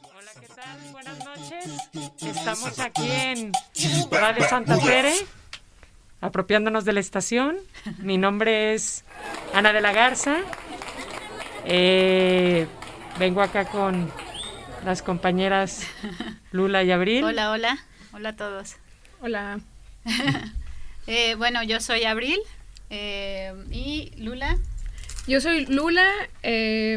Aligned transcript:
Hola, 0.00 0.30
¿qué 0.40 0.46
tal? 0.48 0.78
Buenas 0.92 1.18
noches. 1.24 1.66
Estamos 2.22 2.78
aquí 2.78 3.10
en 3.10 3.52
Radio 4.10 4.48
Santa 4.48 4.78
Tere, 4.78 5.12
apropiándonos 6.20 6.84
de 6.84 6.92
la 6.94 7.00
estación. 7.00 7.58
Mi 7.98 8.16
nombre 8.16 8.72
es 8.74 9.04
Ana 9.52 9.72
de 9.72 9.80
la 9.80 9.92
Garza. 9.92 10.38
Eh, 11.66 12.66
vengo 13.18 13.42
acá 13.42 13.66
con 13.66 14.10
las 14.84 15.02
compañeras 15.02 15.82
Lula 16.52 16.82
y 16.82 16.90
Abril. 16.90 17.24
Hola, 17.24 17.50
hola. 17.50 17.78
Hola 18.12 18.30
a 18.30 18.36
todos. 18.36 18.76
Hola. 19.20 19.60
Eh, 21.08 21.34
bueno, 21.34 21.64
yo 21.64 21.80
soy 21.80 22.04
Abril. 22.04 22.38
eh, 22.88 23.52
y 23.72 24.12
Lula. 24.18 24.56
Yo 25.26 25.40
soy 25.40 25.66
Lula 25.66 26.08
eh, 26.44 26.96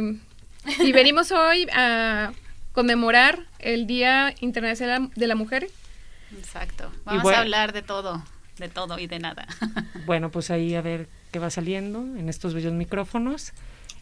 y 0.79 0.91
venimos 0.91 1.31
hoy 1.31 1.67
a 1.73 2.31
conmemorar 2.75 3.39
el 3.59 3.87
Día 3.87 4.35
Internacional 4.41 5.09
de 5.15 5.27
la 5.27 5.33
Mujer. 5.35 5.67
Exacto. 6.37 6.91
Vamos 7.05 7.23
bueno- 7.23 7.37
a 7.37 7.41
hablar 7.41 7.73
de 7.73 7.81
todo, 7.81 8.23
de 8.57 8.67
todo 8.69 8.99
y 8.99 9.07
de 9.07 9.17
nada. 9.19 9.47
Bueno, 10.05 10.29
pues 10.29 10.51
ahí 10.51 10.75
a 10.75 10.81
ver 10.81 11.07
qué 11.31 11.39
va 11.39 11.49
saliendo 11.49 11.99
en 12.01 12.29
estos 12.29 12.53
bellos 12.53 12.73
micrófonos. 12.73 13.53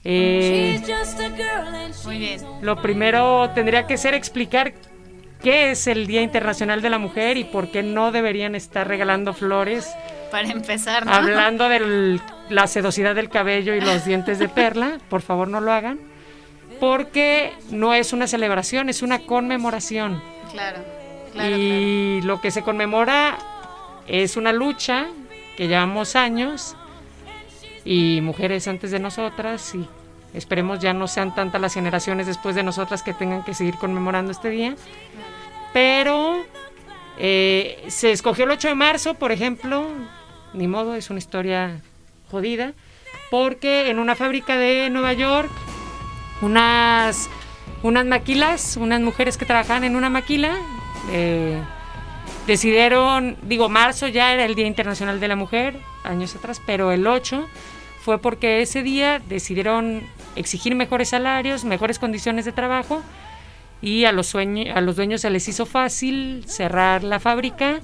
Eh, 0.03 0.81
Muy 2.03 2.17
bien. 2.17 2.41
Lo 2.61 2.81
primero 2.81 3.49
tendría 3.55 3.87
que 3.87 3.97
ser 3.97 4.13
explicar 4.15 4.73
qué 5.41 5.71
es 5.71 5.87
el 5.87 6.07
Día 6.07 6.21
Internacional 6.21 6.81
de 6.81 6.89
la 6.89 6.97
Mujer 6.97 7.37
y 7.37 7.45
por 7.45 7.71
qué 7.71 7.83
no 7.83 8.11
deberían 8.11 8.53
estar 8.55 8.85
regalando 8.87 9.33
flores, 9.33 9.89
Para 10.31 10.49
empezar, 10.49 11.05
¿no? 11.05 11.13
hablando 11.13 11.69
de 11.69 12.19
la 12.49 12.67
sedosidad 12.67 13.15
del 13.15 13.29
cabello 13.29 13.75
y 13.75 13.81
los 13.81 14.03
dientes 14.03 14.39
de 14.39 14.49
perla. 14.49 14.97
Por 15.09 15.21
favor, 15.21 15.47
no 15.47 15.61
lo 15.61 15.71
hagan, 15.71 15.99
porque 16.83 17.53
no 17.71 17.93
es 17.93 18.11
una 18.11 18.27
celebración, 18.27 18.89
es 18.89 19.03
una 19.03 19.19
conmemoración. 19.19 20.21
Claro, 20.51 20.83
claro, 21.31 21.55
y 21.57 22.19
lo 22.23 22.41
que 22.41 22.51
se 22.51 22.61
conmemora 22.61 23.37
es 24.05 24.35
una 24.35 24.51
lucha 24.51 25.07
que 25.55 25.69
llevamos 25.69 26.17
años 26.17 26.75
y 27.85 28.19
mujeres 28.21 28.67
antes 28.67 28.91
de 28.91 28.99
nosotras 28.99 29.73
y 29.75 29.87
esperemos 30.33 30.79
ya 30.79 30.93
no 30.93 31.07
sean 31.07 31.33
tantas 31.33 31.61
las 31.61 31.73
generaciones 31.73 32.27
después 32.27 32.53
de 32.53 32.63
nosotras 32.63 33.01
que 33.01 33.13
tengan 33.13 33.45
que 33.45 33.53
seguir 33.53 33.75
conmemorando 33.75 34.33
este 34.33 34.49
día. 34.49 34.75
Pero 35.71 36.43
eh, 37.17 37.81
se 37.87 38.11
escogió 38.11 38.43
el 38.43 38.51
8 38.51 38.67
de 38.67 38.75
marzo, 38.75 39.13
por 39.13 39.31
ejemplo, 39.31 39.87
ni 40.53 40.67
modo, 40.67 40.95
es 40.95 41.09
una 41.09 41.19
historia 41.19 41.79
jodida, 42.29 42.73
porque 43.31 43.89
en 43.89 43.99
una 43.99 44.15
fábrica 44.15 44.57
de 44.57 44.89
Nueva 44.89 45.13
York, 45.13 45.49
unas, 46.41 47.29
unas 47.83 48.05
maquilas, 48.05 48.77
unas 48.77 49.01
mujeres 49.01 49.37
que 49.37 49.45
trabajaban 49.45 49.83
en 49.83 49.95
una 49.95 50.09
maquila, 50.09 50.57
eh, 51.11 51.59
decidieron, 52.47 53.37
digo, 53.43 53.69
marzo 53.69 54.07
ya 54.07 54.33
era 54.33 54.45
el 54.45 54.55
Día 54.55 54.67
Internacional 54.67 55.19
de 55.19 55.27
la 55.27 55.35
Mujer, 55.35 55.75
años 56.03 56.35
atrás, 56.35 56.61
pero 56.65 56.91
el 56.91 57.07
8 57.07 57.47
fue 58.01 58.17
porque 58.19 58.61
ese 58.61 58.83
día 58.83 59.21
decidieron 59.29 60.01
exigir 60.35 60.75
mejores 60.75 61.09
salarios, 61.09 61.63
mejores 61.63 61.99
condiciones 61.99 62.43
de 62.43 62.51
trabajo 62.51 63.01
y 63.81 64.03
a 64.05 64.11
los, 64.11 64.27
sueño- 64.27 64.73
a 64.75 64.81
los 64.81 64.97
dueños 64.97 65.21
se 65.21 65.29
les 65.29 65.47
hizo 65.47 65.65
fácil 65.65 66.43
cerrar 66.47 67.03
la 67.03 67.21
fábrica 67.21 67.79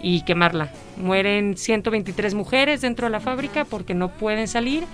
y 0.00 0.22
quemarla. 0.22 0.70
Mueren 0.96 1.56
123 1.56 2.34
mujeres 2.34 2.80
dentro 2.82 3.06
de 3.06 3.10
la 3.10 3.20
fábrica 3.20 3.64
porque 3.64 3.94
no 3.94 4.08
pueden 4.10 4.46
salir. 4.46 4.84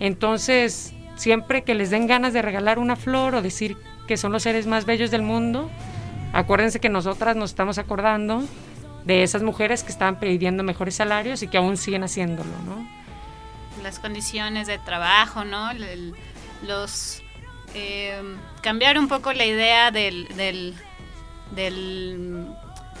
Entonces, 0.00 0.93
siempre 1.16 1.64
que 1.64 1.74
les 1.74 1.90
den 1.90 2.06
ganas 2.06 2.32
de 2.32 2.42
regalar 2.42 2.78
una 2.78 2.96
flor 2.96 3.34
o 3.34 3.42
decir 3.42 3.76
que 4.06 4.16
son 4.16 4.32
los 4.32 4.42
seres 4.42 4.66
más 4.66 4.84
bellos 4.84 5.10
del 5.10 5.22
mundo, 5.22 5.70
acuérdense 6.32 6.80
que 6.80 6.88
nosotras 6.88 7.36
nos 7.36 7.50
estamos 7.50 7.78
acordando 7.78 8.44
de 9.04 9.22
esas 9.22 9.42
mujeres 9.42 9.82
que 9.82 9.92
estaban 9.92 10.18
pidiendo 10.18 10.62
mejores 10.62 10.94
salarios 10.94 11.42
y 11.42 11.48
que 11.48 11.58
aún 11.58 11.76
siguen 11.76 12.04
haciéndolo, 12.04 12.50
¿no? 12.66 13.04
las 13.84 13.98
condiciones 13.98 14.66
de 14.66 14.78
trabajo, 14.78 15.44
¿no? 15.44 15.70
Los 16.62 17.22
eh, 17.74 18.20
cambiar 18.62 18.98
un 18.98 19.08
poco 19.08 19.32
la 19.32 19.44
idea 19.44 19.90
del, 19.90 20.26
del, 20.36 20.74
del, 21.52 22.48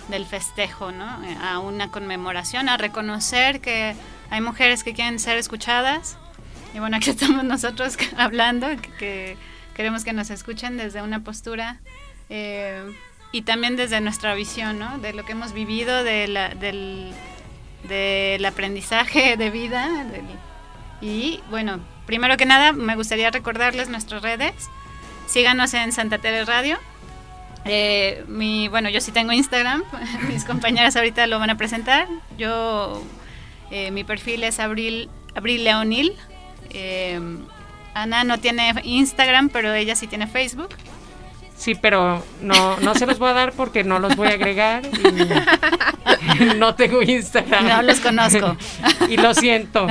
del 0.08 0.26
festejo, 0.26 0.92
¿no? 0.92 1.06
A 1.42 1.58
una 1.58 1.90
conmemoración, 1.90 2.68
a 2.68 2.76
reconocer 2.76 3.60
que 3.60 3.96
hay 4.30 4.40
mujeres 4.40 4.84
que 4.84 4.92
quieren 4.92 5.18
ser 5.18 5.38
escuchadas. 5.38 6.18
Y 6.74 6.80
bueno, 6.80 6.96
aquí 6.96 7.10
estamos 7.10 7.44
nosotros 7.44 7.96
hablando, 8.18 8.68
que, 8.68 8.90
que 8.98 9.36
queremos 9.74 10.04
que 10.04 10.12
nos 10.12 10.30
escuchen 10.30 10.76
desde 10.76 11.02
una 11.02 11.20
postura 11.20 11.78
eh, 12.28 12.82
y 13.32 13.42
también 13.42 13.76
desde 13.76 14.00
nuestra 14.00 14.34
visión, 14.34 14.78
¿no? 14.78 14.98
De 14.98 15.12
lo 15.12 15.24
que 15.24 15.32
hemos 15.32 15.52
vivido, 15.52 16.04
de 16.04 16.28
la, 16.28 16.50
del, 16.50 17.12
del 17.88 18.44
aprendizaje 18.44 19.36
de 19.36 19.50
vida. 19.50 19.88
y 21.00 21.40
bueno, 21.50 21.80
primero 22.06 22.36
que 22.36 22.46
nada, 22.46 22.72
me 22.72 22.96
gustaría 22.96 23.30
recordarles 23.30 23.88
nuestras 23.88 24.22
redes. 24.22 24.52
Síganos 25.26 25.74
en 25.74 25.92
Santa 25.92 26.18
Tere 26.18 26.44
Radio. 26.44 26.78
Eh, 27.64 28.24
mi, 28.28 28.68
bueno, 28.68 28.88
yo 28.88 29.00
sí 29.00 29.10
tengo 29.10 29.32
Instagram. 29.32 29.82
Mis 30.28 30.44
compañeras 30.44 30.96
ahorita 30.96 31.26
lo 31.26 31.38
van 31.38 31.50
a 31.50 31.56
presentar. 31.56 32.08
Yo, 32.36 33.02
eh, 33.70 33.90
mi 33.90 34.04
perfil 34.04 34.44
es 34.44 34.60
Abril, 34.60 35.08
Abril 35.34 35.64
Leonil. 35.64 36.14
Eh, 36.70 37.20
Ana 37.94 38.24
no 38.24 38.38
tiene 38.38 38.74
Instagram, 38.82 39.48
pero 39.48 39.72
ella 39.72 39.94
sí 39.94 40.06
tiene 40.06 40.26
Facebook. 40.26 40.70
Sí, 41.56 41.76
pero 41.76 42.24
no, 42.42 42.78
no 42.80 42.94
se 42.94 43.06
los 43.06 43.18
voy 43.18 43.30
a 43.30 43.32
dar 43.32 43.52
porque 43.52 43.84
no 43.84 44.00
los 44.00 44.16
voy 44.16 44.28
a 44.28 44.32
agregar 44.32 44.82
y 44.84 46.44
no 46.56 46.74
tengo 46.74 47.00
Instagram. 47.00 47.68
No 47.68 47.82
los 47.82 48.00
conozco. 48.00 48.56
y 49.08 49.16
lo 49.16 49.32
siento. 49.34 49.86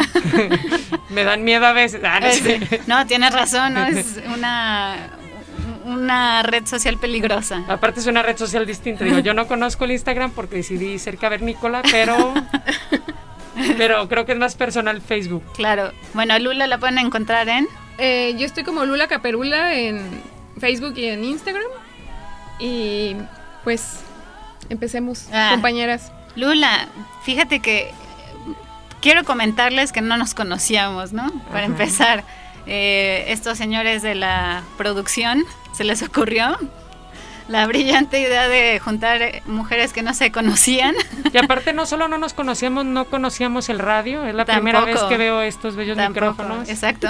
Me 1.10 1.24
dan 1.24 1.44
miedo 1.46 1.66
a 1.66 1.72
veces. 1.72 2.02
Ah, 2.04 2.20
no 2.20 2.32
sé. 2.32 2.56
Eh, 2.56 2.82
no, 2.86 3.08
tienes 3.08 3.34
razón, 3.34 3.76
¿no? 3.76 3.86
es 3.86 4.20
una, 4.36 5.10
una 5.86 6.44
red 6.44 6.66
social 6.66 6.98
peligrosa. 6.98 7.64
Aparte 7.70 8.02
es 8.02 8.08
una 8.08 8.24
red 8.24 8.38
social 8.38 8.66
distinta. 8.66 9.06
Digo, 9.06 9.20
yo 9.20 9.34
no 9.34 9.48
conozco 9.48 9.86
el 9.86 9.92
Instagram 9.92 10.32
porque 10.32 10.58
decidí 10.58 11.00
ser 11.00 11.18
cavernícola, 11.18 11.82
pero 11.90 12.34
pero 13.78 14.08
creo 14.10 14.26
que 14.26 14.32
es 14.34 14.38
más 14.38 14.56
personal 14.56 15.02
Facebook. 15.02 15.44
Claro. 15.54 15.92
Bueno, 16.14 16.34
a 16.34 16.40
Lula 16.40 16.68
la 16.68 16.78
pueden 16.78 16.98
encontrar 16.98 17.50
en. 17.50 17.68
Eh, 17.98 18.36
yo 18.38 18.46
estoy 18.46 18.64
como 18.64 18.86
Lula 18.86 19.08
Caperula 19.08 19.76
en 19.76 20.22
Facebook 20.60 20.94
y 20.98 21.06
en 21.06 21.24
Instagram. 21.24 21.66
Y 22.60 23.16
pues 23.64 24.00
empecemos, 24.70 25.28
Ah. 25.34 25.50
compañeras. 25.52 26.12
Lula, 26.36 26.88
fíjate 27.24 27.60
que 27.60 27.92
quiero 29.02 29.24
comentarles 29.24 29.92
que 29.92 30.02
no 30.02 30.18
nos 30.18 30.34
conocíamos, 30.34 31.14
¿no? 31.14 31.30
Para 31.46 31.60
Ajá. 31.60 31.66
empezar, 31.66 32.24
eh, 32.66 33.26
estos 33.28 33.58
señores 33.58 34.02
de 34.02 34.16
la 34.16 34.64
producción 34.78 35.44
se 35.76 35.84
les 35.84 36.02
ocurrió 36.02 36.58
la 37.48 37.68
brillante 37.68 38.20
idea 38.20 38.48
de 38.48 38.80
juntar 38.80 39.42
mujeres 39.46 39.92
que 39.94 40.02
no 40.02 40.14
se 40.14 40.32
conocían. 40.32 40.96
Y 41.34 41.38
aparte 41.38 41.74
no 41.74 41.86
solo 41.86 42.08
no 42.08 42.18
nos 42.18 42.34
conocíamos, 42.34 42.86
no 42.86 43.06
conocíamos 43.06 43.70
el 43.70 43.80
radio. 43.80 44.26
Es 44.26 44.34
la 44.36 44.46
primera 44.46 44.82
vez 44.86 45.00
que 45.04 45.18
veo 45.18 45.42
estos 45.42 45.76
bellos 45.76 45.98
Tampoco, 45.98 46.32
micrófonos. 46.32 46.70
Exacto. 46.70 47.08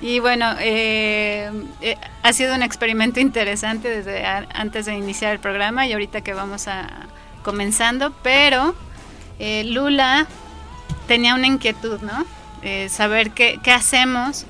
Y 0.00 0.18
bueno, 0.20 0.54
eh, 0.60 1.50
eh, 1.80 1.96
ha 2.22 2.32
sido 2.32 2.54
un 2.54 2.62
experimento 2.62 3.20
interesante 3.20 3.88
desde 3.88 4.24
a- 4.24 4.46
antes 4.54 4.86
de 4.86 4.94
iniciar 4.94 5.32
el 5.32 5.38
programa 5.38 5.86
y 5.86 5.92
ahorita 5.92 6.20
que 6.22 6.34
vamos 6.34 6.68
a 6.68 6.88
comenzando, 7.42 8.12
pero 8.22 8.74
eh, 9.38 9.64
Lula 9.64 10.26
tenía 11.06 11.34
una 11.34 11.46
inquietud, 11.46 12.00
¿no? 12.00 12.24
Eh, 12.62 12.88
saber 12.88 13.30
qué, 13.30 13.60
qué 13.62 13.70
hacemos 13.70 14.44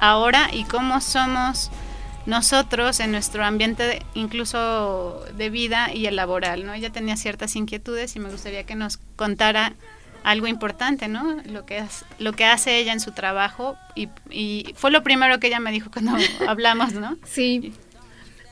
ahora 0.00 0.48
y 0.52 0.64
cómo 0.64 1.00
somos 1.00 1.70
nosotros 2.28 3.00
en 3.00 3.10
nuestro 3.10 3.44
ambiente 3.44 3.82
de- 3.84 4.02
incluso 4.14 5.24
de 5.36 5.50
vida 5.50 5.92
y 5.94 6.06
el 6.06 6.16
laboral, 6.16 6.64
¿no? 6.66 6.74
Ella 6.74 6.90
tenía 6.90 7.16
ciertas 7.16 7.56
inquietudes 7.56 8.14
y 8.16 8.20
me 8.20 8.30
gustaría 8.30 8.64
que 8.64 8.74
nos 8.74 8.98
contara 9.16 9.72
algo 10.24 10.46
importante, 10.46 11.08
¿no? 11.08 11.38
Lo 11.46 11.64
que, 11.64 11.78
es- 11.78 12.04
lo 12.18 12.32
que 12.34 12.44
hace 12.44 12.78
ella 12.78 12.92
en 12.92 13.00
su 13.00 13.12
trabajo 13.12 13.76
y, 13.94 14.08
y 14.30 14.74
fue 14.76 14.90
lo 14.90 15.02
primero 15.02 15.40
que 15.40 15.46
ella 15.46 15.58
me 15.60 15.72
dijo 15.72 15.90
cuando 15.90 16.12
hablamos, 16.46 16.92
¿no? 16.92 17.16
Sí. 17.24 17.72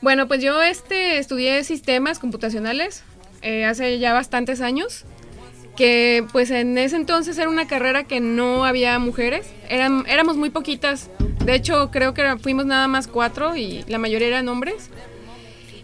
Bueno, 0.01 0.27
pues 0.27 0.41
yo 0.41 0.61
este 0.63 1.17
estudié 1.19 1.63
sistemas 1.63 2.19
computacionales 2.19 3.03
eh, 3.41 3.65
hace 3.65 3.99
ya 3.99 4.11
bastantes 4.13 4.61
años. 4.61 5.05
Que 5.77 6.25
pues 6.31 6.49
en 6.49 6.77
ese 6.77 6.95
entonces 6.95 7.37
era 7.37 7.49
una 7.49 7.67
carrera 7.67 8.03
que 8.05 8.19
no 8.19 8.65
había 8.65 8.97
mujeres. 8.99 9.47
Eran, 9.69 10.05
éramos 10.07 10.35
muy 10.35 10.49
poquitas. 10.49 11.09
De 11.45 11.53
hecho, 11.55 11.91
creo 11.91 12.13
que 12.15 12.37
fuimos 12.41 12.65
nada 12.65 12.87
más 12.87 13.07
cuatro 13.07 13.55
y 13.55 13.85
la 13.87 13.99
mayoría 13.99 14.27
eran 14.27 14.49
hombres. 14.49 14.89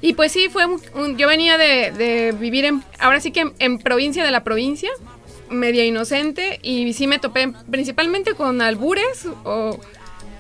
Y 0.02 0.14
pues 0.16 0.32
sí, 0.34 0.50
fue 0.50 0.66
un- 0.66 1.18
yo 1.18 1.28
venía 1.28 1.58
de, 1.58 1.92
de 1.92 2.32
vivir 2.38 2.66
en, 2.66 2.84
ahora 3.00 3.20
sí 3.22 3.32
que 3.32 3.42
en, 3.42 3.54
en 3.60 3.78
provincia 3.80 4.26
de 4.26 4.32
la 4.32 4.44
provincia, 4.44 4.90
media 5.50 5.86
inocente, 5.86 6.60
y 6.64 6.92
sí 6.94 7.08
me 7.08 7.20
topé 7.20 7.54
principalmente 7.72 8.34
con 8.34 8.62
albures 8.62 9.28
o 9.46 9.80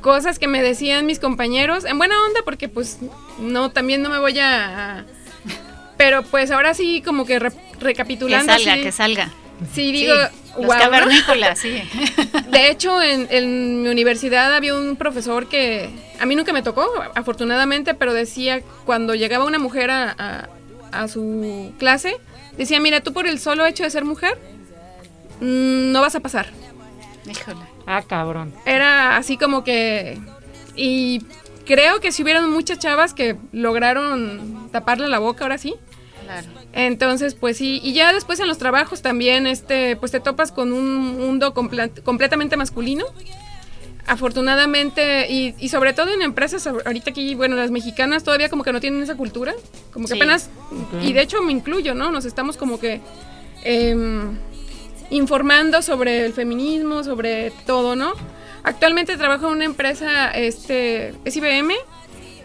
cosas 0.01 0.38
que 0.39 0.47
me 0.47 0.61
decían 0.61 1.06
mis 1.06 1.19
compañeros, 1.19 1.85
en 1.85 1.97
buena 1.97 2.15
onda, 2.27 2.41
porque 2.44 2.67
pues 2.67 2.97
no, 3.39 3.71
también 3.71 4.01
no 4.01 4.09
me 4.09 4.17
voy 4.19 4.38
a... 4.39 5.06
pero 5.95 6.23
pues 6.23 6.51
ahora 6.51 6.73
sí, 6.73 7.01
como 7.06 7.25
que 7.25 7.39
recapitulando. 7.79 8.51
Que 8.57 8.63
salga, 8.63 8.81
que 8.83 8.91
salga. 8.91 9.31
Sí, 9.71 9.92
digo, 9.92 10.15
los 10.60 10.75
cavernícolas, 10.75 11.60
sí. 11.60 11.81
De 12.51 12.69
hecho, 12.69 13.01
en, 13.01 13.83
mi 13.83 13.89
universidad 13.89 14.54
había 14.54 14.75
un 14.75 14.95
profesor 14.95 15.48
que 15.48 15.89
a 16.19 16.25
mí 16.25 16.36
nunca 16.36 16.54
me 16.54 16.62
tocó, 16.62 16.88
afortunadamente, 17.15 17.94
pero 17.94 18.13
decía 18.13 18.62
cuando 18.86 19.15
llegaba 19.15 19.45
una 19.45 19.60
mujer 19.60 19.92
a, 19.92 20.50
su 21.07 21.74
clase, 21.80 22.18
decía, 22.57 22.80
mira, 22.80 23.01
tú 23.01 23.13
por 23.13 23.25
el 23.27 23.39
solo 23.39 23.65
hecho 23.65 23.83
de 23.83 23.89
ser 23.89 24.06
mujer, 24.06 24.38
mm, 25.42 25.92
no 25.92 26.01
vas 26.01 26.16
a 26.16 26.19
pasar. 26.19 26.48
Híjole. 27.30 27.62
Ah, 27.88 28.04
cabrón. 28.07 28.54
Era 28.66 29.18
así 29.18 29.38
como 29.38 29.63
que... 29.63 30.19
Y 30.75 31.25
creo 31.66 32.00
que 32.00 32.12
si 32.12 32.24
hubieran 32.24 32.50
muchas 32.51 32.80
chavas 32.80 33.13
que 33.13 33.38
lograron 33.51 34.69
taparle 34.71 35.07
la 35.07 35.19
boca 35.19 35.45
ahora 35.45 35.57
sí. 35.57 35.75
Claro. 36.24 36.48
Entonces, 36.73 37.35
pues 37.35 37.57
sí, 37.57 37.79
y 37.83 37.93
ya 37.93 38.11
después 38.13 38.39
en 38.39 38.47
los 38.47 38.57
trabajos 38.57 39.03
también, 39.03 39.45
este, 39.45 39.95
pues 39.95 40.11
te 40.11 40.19
topas 40.19 40.51
con 40.51 40.73
un 40.73 41.17
mundo 41.17 41.53
completamente 41.53 42.57
masculino. 42.57 43.05
Afortunadamente, 44.05 45.31
y, 45.31 45.69
sobre 45.69 45.93
todo 45.93 46.09
en 46.13 46.21
empresas, 46.21 46.67
ahorita 46.67 47.11
aquí, 47.11 47.35
bueno, 47.35 47.55
las 47.55 47.71
mexicanas 47.71 48.23
todavía 48.23 48.49
como 48.49 48.63
que 48.63 48.73
no 48.73 48.81
tienen 48.81 49.01
esa 49.01 49.15
cultura, 49.15 49.53
como 49.93 50.07
que 50.07 50.15
apenas, 50.15 50.49
y 51.01 51.13
de 51.13 51.21
hecho 51.21 51.41
me 51.41 51.53
incluyo, 51.53 51.93
¿no? 51.93 52.11
Nos 52.11 52.25
estamos 52.25 52.57
como 52.57 52.79
que 52.79 52.99
em, 53.63 54.37
informando 55.09 55.81
sobre 55.81 56.25
el 56.25 56.33
feminismo, 56.33 57.03
sobre 57.05 57.51
todo, 57.65 57.95
¿no? 57.95 58.13
Actualmente 58.63 59.15
trabajo 59.15 59.47
en 59.47 59.53
una 59.53 59.65
empresa, 59.65 60.31
este, 60.31 61.13
es 61.23 61.37
IBM, 61.37 61.73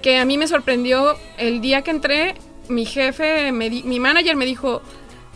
que 0.00 0.18
a 0.18 0.24
mí 0.24 0.38
me 0.38 0.46
sorprendió 0.46 1.16
el 1.38 1.60
día 1.60 1.82
que 1.82 1.90
entré, 1.90 2.34
mi 2.68 2.84
jefe, 2.84 3.52
mi 3.52 4.00
manager 4.00 4.36
me 4.36 4.44
dijo, 4.44 4.82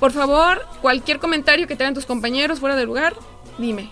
por 0.02 0.11
favor, 0.11 0.67
cualquier 0.81 1.20
comentario 1.20 1.69
que 1.69 1.76
te 1.76 1.84
hagan 1.84 1.94
tus 1.94 2.06
compañeros 2.06 2.58
fuera 2.58 2.75
de 2.75 2.84
lugar, 2.84 3.14
dime. 3.56 3.88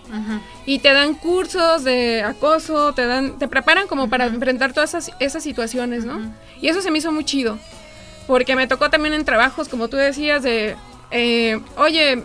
Y 0.65 0.79
te 0.79 0.91
dan 0.91 1.13
cursos 1.13 1.85
de 1.85 2.21
acoso, 2.21 2.93
te 2.93 3.05
dan, 3.05 3.39
te 3.39 3.47
preparan 3.47 3.87
como 3.87 4.09
para 4.09 4.25
enfrentar 4.25 4.73
todas 4.73 4.93
esas, 4.93 5.15
esas 5.21 5.41
situaciones, 5.41 6.03
¿no? 6.03 6.19
Y 6.61 6.67
eso 6.67 6.81
se 6.81 6.91
me 6.91 6.97
hizo 6.97 7.13
muy 7.13 7.23
chido, 7.23 7.57
porque 8.27 8.57
me 8.57 8.67
tocó 8.67 8.89
también 8.89 9.13
en 9.13 9.23
trabajos, 9.23 9.69
como 9.69 9.87
tú 9.87 9.95
decías, 9.95 10.43
de, 10.43 10.75
eh, 11.11 11.61
oye, 11.77 12.23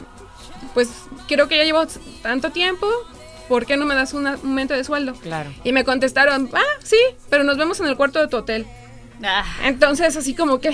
pues 0.74 0.90
creo 1.28 1.46
que 1.46 1.56
ya 1.56 1.62
llevo 1.62 1.86
tanto 2.22 2.50
tiempo, 2.50 2.88
¿por 3.48 3.66
qué 3.66 3.76
no 3.76 3.86
me 3.86 3.94
das 3.94 4.14
un 4.14 4.26
aumento 4.26 4.74
de 4.74 4.82
sueldo? 4.82 5.14
Claro. 5.14 5.52
Y 5.62 5.70
me 5.70 5.84
contestaron, 5.84 6.50
ah, 6.52 6.80
sí, 6.82 6.98
pero 7.30 7.44
nos 7.44 7.56
vemos 7.56 7.78
en 7.78 7.86
el 7.86 7.96
cuarto 7.96 8.18
de 8.18 8.26
tu 8.26 8.38
hotel. 8.38 8.66
Ah. 9.22 9.44
Entonces, 9.64 10.16
así 10.16 10.34
como 10.34 10.60
que... 10.60 10.70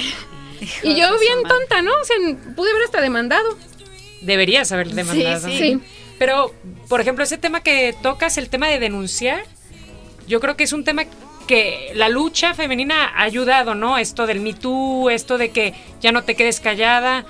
y 0.82 0.96
yo 0.96 1.18
bien 1.18 1.42
tonta, 1.46 1.82
¿no? 1.82 1.92
O 2.00 2.04
sea, 2.04 2.16
pude 2.54 2.70
haber 2.70 2.84
hasta 2.84 3.00
demandado. 3.00 3.56
Deberías 4.20 4.70
haber 4.72 4.90
demandado. 4.90 5.48
Sí, 5.48 5.58
sí. 5.58 5.80
Pero, 6.18 6.54
por 6.88 7.00
ejemplo, 7.00 7.24
ese 7.24 7.38
tema 7.38 7.62
que 7.62 7.94
tocas, 8.02 8.38
el 8.38 8.48
tema 8.48 8.68
de 8.68 8.78
denunciar, 8.78 9.44
yo 10.28 10.40
creo 10.40 10.56
que 10.56 10.64
es 10.64 10.72
un 10.72 10.84
tema 10.84 11.04
que 11.46 11.90
la 11.94 12.08
lucha 12.08 12.54
femenina 12.54 13.06
ha 13.06 13.22
ayudado, 13.22 13.74
¿no? 13.74 13.98
Esto 13.98 14.26
del 14.26 14.40
Me 14.40 14.54
Too, 14.54 15.10
esto 15.10 15.38
de 15.38 15.50
que 15.50 15.74
ya 16.00 16.12
no 16.12 16.22
te 16.22 16.36
quedes 16.36 16.60
callada. 16.60 17.26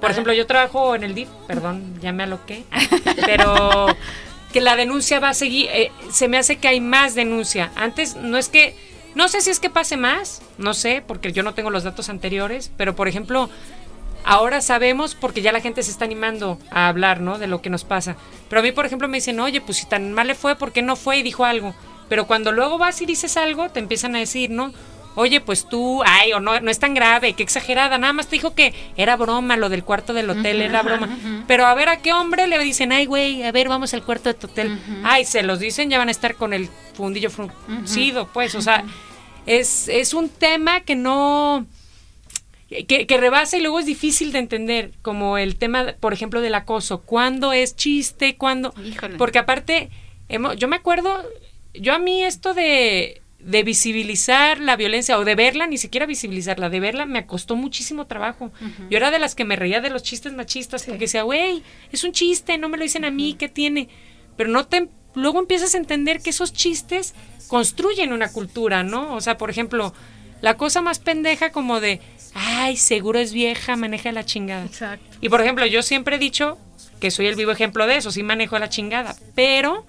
Por 0.00 0.10
ejemplo, 0.10 0.32
yo 0.32 0.46
trabajo 0.46 0.96
en 0.96 1.04
el 1.04 1.14
DIF, 1.14 1.28
perdón, 1.46 2.00
ya 2.00 2.10
me 2.10 2.24
aloqué, 2.24 2.64
pero 3.24 3.86
que 4.52 4.60
la 4.60 4.74
denuncia 4.74 5.20
va 5.20 5.28
a 5.28 5.34
seguir, 5.34 5.68
eh, 5.72 5.92
se 6.10 6.26
me 6.26 6.38
hace 6.38 6.56
que 6.56 6.66
hay 6.66 6.80
más 6.80 7.14
denuncia. 7.14 7.70
Antes 7.76 8.16
no 8.16 8.36
es 8.36 8.48
que 8.48 8.74
no 9.14 9.28
sé 9.28 9.40
si 9.40 9.50
es 9.50 9.60
que 9.60 9.70
pase 9.70 9.96
más, 9.96 10.42
no 10.58 10.74
sé, 10.74 11.02
porque 11.06 11.32
yo 11.32 11.42
no 11.42 11.54
tengo 11.54 11.70
los 11.70 11.84
datos 11.84 12.08
anteriores, 12.08 12.70
pero 12.76 12.96
por 12.96 13.08
ejemplo, 13.08 13.50
ahora 14.24 14.60
sabemos 14.60 15.14
porque 15.14 15.42
ya 15.42 15.52
la 15.52 15.60
gente 15.60 15.82
se 15.82 15.90
está 15.90 16.04
animando 16.04 16.58
a 16.70 16.88
hablar, 16.88 17.20
¿no? 17.20 17.38
De 17.38 17.46
lo 17.46 17.60
que 17.60 17.70
nos 17.70 17.84
pasa. 17.84 18.16
Pero 18.48 18.60
a 18.60 18.62
mí, 18.62 18.72
por 18.72 18.86
ejemplo, 18.86 19.08
me 19.08 19.18
dicen, 19.18 19.40
oye, 19.40 19.60
pues 19.60 19.78
si 19.78 19.86
tan 19.86 20.12
mal 20.12 20.26
le 20.26 20.34
fue, 20.34 20.56
¿por 20.56 20.72
qué 20.72 20.82
no 20.82 20.96
fue 20.96 21.18
y 21.18 21.22
dijo 21.22 21.44
algo? 21.44 21.74
Pero 22.08 22.26
cuando 22.26 22.52
luego 22.52 22.78
vas 22.78 23.00
y 23.00 23.06
dices 23.06 23.36
algo, 23.36 23.70
te 23.70 23.80
empiezan 23.80 24.14
a 24.16 24.18
decir, 24.18 24.50
¿no? 24.50 24.72
Oye, 25.14 25.40
pues 25.40 25.68
tú, 25.68 26.02
ay, 26.04 26.32
o 26.32 26.40
no, 26.40 26.60
no 26.60 26.70
es 26.70 26.78
tan 26.78 26.94
grave, 26.94 27.34
qué 27.34 27.42
exagerada, 27.42 27.98
nada 27.98 28.12
más 28.12 28.28
te 28.28 28.36
dijo 28.36 28.54
que 28.54 28.74
era 28.96 29.16
broma 29.16 29.56
lo 29.56 29.68
del 29.68 29.84
cuarto 29.84 30.12
del 30.12 30.30
hotel, 30.30 30.62
era 30.62 30.82
broma. 30.82 31.08
Pero 31.46 31.66
a 31.66 31.74
ver 31.74 31.88
a 31.88 31.98
qué 31.98 32.12
hombre 32.12 32.46
le 32.46 32.58
dicen, 32.58 32.92
ay, 32.92 33.06
güey, 33.06 33.42
a 33.42 33.52
ver, 33.52 33.68
vamos 33.68 33.94
al 33.94 34.02
cuarto 34.02 34.28
de 34.28 34.34
tu 34.34 34.46
hotel. 34.46 34.78
Ay, 35.04 35.24
se 35.24 35.42
los 35.42 35.58
dicen, 35.58 35.90
ya 35.90 35.98
van 35.98 36.08
a 36.08 36.12
estar 36.12 36.34
con 36.34 36.52
el 36.52 36.68
fundillo 36.94 37.30
fruncido, 37.30 38.28
pues, 38.32 38.54
o 38.54 38.62
sea, 38.62 38.84
es, 39.46 39.88
es 39.88 40.14
un 40.14 40.28
tema 40.28 40.80
que 40.80 40.96
no... 40.96 41.66
Que, 42.88 43.06
que, 43.06 43.16
rebasa 43.18 43.58
y 43.58 43.60
luego 43.60 43.80
es 43.80 43.84
difícil 43.84 44.32
de 44.32 44.38
entender, 44.38 44.92
como 45.02 45.36
el 45.36 45.56
tema, 45.56 45.94
por 46.00 46.14
ejemplo, 46.14 46.40
del 46.40 46.54
acoso. 46.54 47.02
¿Cuándo 47.02 47.52
es 47.52 47.76
chiste? 47.76 48.36
¿Cuándo? 48.36 48.72
Porque 49.18 49.38
aparte, 49.38 49.90
yo 50.56 50.68
me 50.68 50.76
acuerdo, 50.76 51.22
yo 51.74 51.92
a 51.92 51.98
mí 51.98 52.22
esto 52.24 52.54
de 52.54 53.21
de 53.44 53.62
visibilizar 53.64 54.60
la 54.60 54.76
violencia 54.76 55.18
o 55.18 55.24
de 55.24 55.34
verla, 55.34 55.66
ni 55.66 55.76
siquiera 55.76 56.06
visibilizarla, 56.06 56.70
de 56.70 56.80
verla 56.80 57.06
me 57.06 57.26
costó 57.26 57.56
muchísimo 57.56 58.06
trabajo. 58.06 58.52
Yo 58.88 58.96
era 58.96 59.10
de 59.10 59.18
las 59.18 59.34
que 59.34 59.44
me 59.44 59.56
reía 59.56 59.80
de 59.80 59.90
los 59.90 60.02
chistes 60.02 60.32
machistas 60.32 60.84
porque 60.84 61.00
decía, 61.00 61.22
güey, 61.22 61.62
es 61.90 62.04
un 62.04 62.12
chiste, 62.12 62.56
no 62.58 62.68
me 62.68 62.76
lo 62.76 62.84
dicen 62.84 63.04
a 63.04 63.10
mí, 63.10 63.34
¿qué 63.34 63.48
tiene? 63.48 63.88
Pero 64.36 64.50
no 64.50 64.66
te 64.66 64.88
luego 65.14 65.40
empiezas 65.40 65.74
a 65.74 65.78
entender 65.78 66.20
que 66.20 66.30
esos 66.30 66.52
chistes 66.52 67.14
construyen 67.48 68.12
una 68.12 68.32
cultura, 68.32 68.82
¿no? 68.82 69.14
O 69.14 69.20
sea, 69.20 69.36
por 69.36 69.50
ejemplo, 69.50 69.92
la 70.40 70.56
cosa 70.56 70.80
más 70.80 71.00
pendeja 71.00 71.52
como 71.52 71.80
de, 71.80 72.00
ay, 72.34 72.76
seguro 72.76 73.18
es 73.18 73.32
vieja, 73.32 73.76
maneja 73.76 74.12
la 74.12 74.24
chingada. 74.24 74.64
Exacto. 74.64 75.18
Y 75.20 75.28
por 75.28 75.40
ejemplo, 75.40 75.66
yo 75.66 75.82
siempre 75.82 76.16
he 76.16 76.18
dicho 76.18 76.58
que 77.00 77.10
soy 77.10 77.26
el 77.26 77.34
vivo 77.34 77.50
ejemplo 77.50 77.86
de 77.86 77.96
eso, 77.96 78.12
sí 78.12 78.22
manejo 78.22 78.58
la 78.58 78.68
chingada, 78.68 79.16
pero 79.34 79.84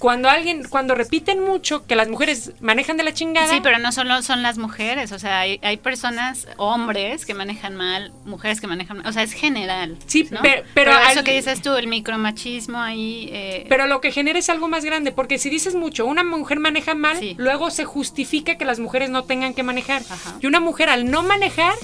cuando 0.00 0.30
alguien, 0.30 0.64
cuando 0.68 0.94
repiten 0.94 1.44
mucho 1.44 1.86
que 1.86 1.94
las 1.94 2.08
mujeres 2.08 2.52
manejan 2.60 2.96
de 2.96 3.04
la 3.04 3.12
chingada. 3.12 3.52
Sí, 3.52 3.60
pero 3.62 3.78
no 3.78 3.92
solo 3.92 4.22
son 4.22 4.42
las 4.42 4.56
mujeres, 4.56 5.12
o 5.12 5.18
sea, 5.18 5.40
hay, 5.40 5.76
personas, 5.76 6.48
hombres 6.56 7.26
que 7.26 7.34
manejan 7.34 7.76
mal, 7.76 8.10
mujeres 8.24 8.60
que 8.60 8.66
manejan 8.66 8.96
mal, 8.96 9.06
o 9.06 9.12
sea, 9.12 9.22
es 9.22 9.32
general. 9.32 9.98
Sí, 10.06 10.28
pero, 10.74 10.92
eso 11.10 11.22
que 11.22 11.34
dices 11.34 11.60
tú, 11.60 11.76
el 11.76 11.86
micromachismo 11.86 12.78
ahí. 12.78 13.28
Eh, 13.30 13.66
pero 13.68 13.86
lo 13.86 14.00
que 14.00 14.10
genera 14.10 14.38
es 14.38 14.48
algo 14.48 14.68
más 14.68 14.84
grande, 14.84 15.12
porque 15.12 15.38
si 15.38 15.50
dices 15.50 15.74
mucho, 15.74 16.06
una 16.06 16.24
mujer 16.24 16.58
maneja 16.60 16.94
mal, 16.94 17.18
luego 17.36 17.70
se 17.70 17.84
justifica 17.84 18.56
que 18.56 18.64
las 18.64 18.80
mujeres 18.80 19.10
no 19.10 19.24
tengan 19.24 19.52
que 19.52 19.62
manejar. 19.62 20.02
Y 20.40 20.46
una 20.46 20.60
mujer 20.60 20.88
al 20.88 21.10
no 21.10 21.22
manejar 21.22 21.74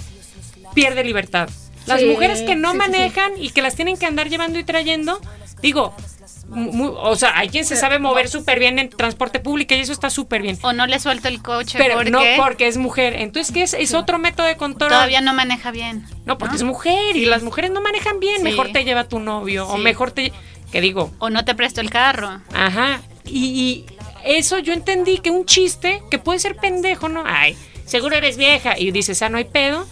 pierde 0.75 1.05
libertad. 1.05 1.51
Las 1.85 2.03
mujeres 2.03 2.43
que 2.43 2.57
no 2.57 2.75
manejan 2.75 3.33
y 3.37 3.51
que 3.51 3.63
las 3.63 3.77
tienen 3.77 3.99
que 3.99 4.07
andar 4.07 4.29
llevando 4.31 4.59
y 4.59 4.65
trayendo, 4.65 5.21
digo, 5.61 5.95
o 6.49 7.17
sea, 7.17 7.37
hay 7.37 7.49
quien 7.49 7.65
se 7.65 7.77
sabe 7.77 7.99
mover 7.99 8.29
súper 8.29 8.59
bien 8.59 8.79
en 8.79 8.89
transporte 8.89 9.41
público 9.41 9.75
y 9.75 9.79
eso 9.79 9.93
está 9.93 10.11
súper 10.11 10.43
bien. 10.43 10.59
O 10.63 10.73
no 10.73 10.87
le 10.87 11.01
suelta 11.01 11.29
el 11.29 11.43
coche. 11.43 11.77
Pero 11.77 12.05
no 12.05 12.21
porque 12.37 12.69
es 12.69 12.77
mujer. 12.77 13.15
Entonces, 13.15 13.53
¿qué 13.53 13.63
es? 13.63 13.75
Es 13.75 13.95
otro 13.95 14.19
método 14.19 14.47
de 14.47 14.57
control. 14.57 14.91
Todavía 14.91 15.21
no 15.21 15.35
maneja 15.35 15.71
bien. 15.71 16.07
No, 16.25 16.39
porque 16.39 16.57
es 16.57 16.63
mujer 16.63 17.17
y 17.17 17.27
las 17.27 17.43
mujeres 17.43 17.71
no 17.73 17.81
manejan 17.81 18.21
bien. 18.21 18.43
Mejor 18.43 18.71
te 18.73 18.85
lleva 18.85 19.05
tu 19.05 19.19
novio 19.19 19.67
o 19.67 19.77
mejor 19.77 20.13
te... 20.13 20.33
¿Qué 20.71 20.81
digo? 20.81 21.13
O 21.19 21.31
no 21.31 21.45
te 21.45 21.55
presto 21.55 21.81
el 21.81 21.91
carro. 21.91 22.41
Ajá. 22.53 23.01
Y, 23.25 23.85
eso 24.25 24.59
yo 24.59 24.73
entendí 24.73 25.19
que 25.19 25.31
un 25.31 25.47
chiste 25.47 26.03
que 26.11 26.19
puede 26.19 26.41
ser 26.41 26.57
pendejo, 26.57 27.09
¿no? 27.09 27.23
Ay, 27.25 27.57
seguro 27.85 28.17
eres 28.17 28.37
vieja. 28.37 28.77
Y 28.77 28.91
dices, 28.91 29.23
ah, 29.23 29.29
no 29.29 29.39
hay 29.39 29.45
pedo. 29.45 29.87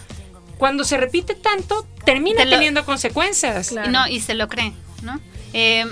Cuando 0.58 0.82
se 0.82 0.96
repite 0.96 1.34
tanto, 1.34 1.86
termina 2.04 2.44
teniendo 2.44 2.84
consecuencias. 2.84 3.72
No, 3.72 4.08
y 4.08 4.20
se 4.20 4.34
lo 4.34 4.48
cree, 4.48 4.72
¿no? 5.02 5.20
Eh, 5.52 5.86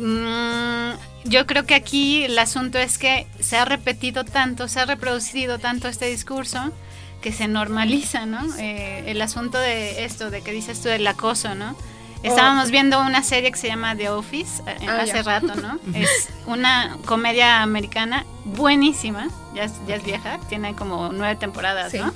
Mm, 0.00 0.90
yo 1.24 1.46
creo 1.46 1.66
que 1.66 1.74
aquí 1.74 2.24
el 2.24 2.38
asunto 2.38 2.78
es 2.78 2.98
que 2.98 3.26
se 3.40 3.56
ha 3.56 3.64
repetido 3.64 4.24
tanto, 4.24 4.68
se 4.68 4.80
ha 4.80 4.86
reproducido 4.86 5.58
tanto 5.58 5.88
este 5.88 6.06
discurso 6.06 6.72
que 7.20 7.32
se 7.32 7.48
normaliza, 7.48 8.26
¿no? 8.26 8.54
Eh, 8.58 9.04
el 9.06 9.20
asunto 9.20 9.58
de 9.58 10.04
esto, 10.04 10.30
de 10.30 10.42
que 10.42 10.52
dices 10.52 10.80
tú 10.80 10.88
del 10.88 11.06
acoso, 11.06 11.54
¿no? 11.54 11.76
Estábamos 12.22 12.70
viendo 12.70 13.00
una 13.00 13.22
serie 13.22 13.52
que 13.52 13.58
se 13.58 13.68
llama 13.68 13.94
The 13.94 14.10
Office 14.10 14.62
eh, 14.66 14.86
ah, 14.88 15.00
hace 15.02 15.22
rato, 15.22 15.54
¿no? 15.56 15.78
es 15.94 16.28
una 16.46 16.96
comedia 17.04 17.62
americana 17.62 18.24
buenísima, 18.44 19.28
ya 19.54 19.64
es, 19.64 19.72
ya 19.86 19.96
es 19.96 20.04
vieja, 20.04 20.38
tiene 20.48 20.74
como 20.74 21.10
nueve 21.12 21.36
temporadas, 21.36 21.94
¿no? 21.94 22.12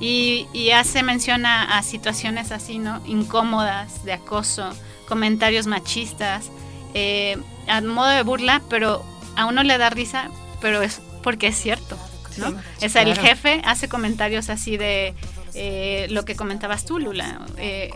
Y, 0.00 0.48
y, 0.52 0.70
hace 0.70 1.04
mención 1.04 1.46
a, 1.46 1.80
situaciones 1.84 2.50
así, 2.50 2.78
¿no? 2.78 3.00
Incómodas, 3.06 4.04
de 4.04 4.12
acoso, 4.12 4.74
comentarios 5.06 5.68
machistas, 5.68 6.50
eh, 6.94 7.36
a 7.68 7.80
modo 7.80 8.08
de 8.08 8.22
burla, 8.22 8.62
pero 8.68 9.04
a 9.36 9.46
uno 9.46 9.62
le 9.62 9.78
da 9.78 9.90
risa, 9.90 10.30
pero 10.60 10.82
es 10.82 11.00
porque 11.22 11.48
es 11.48 11.56
cierto, 11.56 11.96
¿no? 12.36 12.54
es 12.80 12.96
el 12.96 13.16
jefe 13.16 13.62
hace 13.64 13.88
comentarios 13.88 14.50
así 14.50 14.76
de 14.76 15.14
eh, 15.54 16.06
lo 16.10 16.24
que 16.24 16.34
comentabas 16.34 16.84
tú, 16.84 16.98
Lula. 16.98 17.40
Eh, 17.58 17.90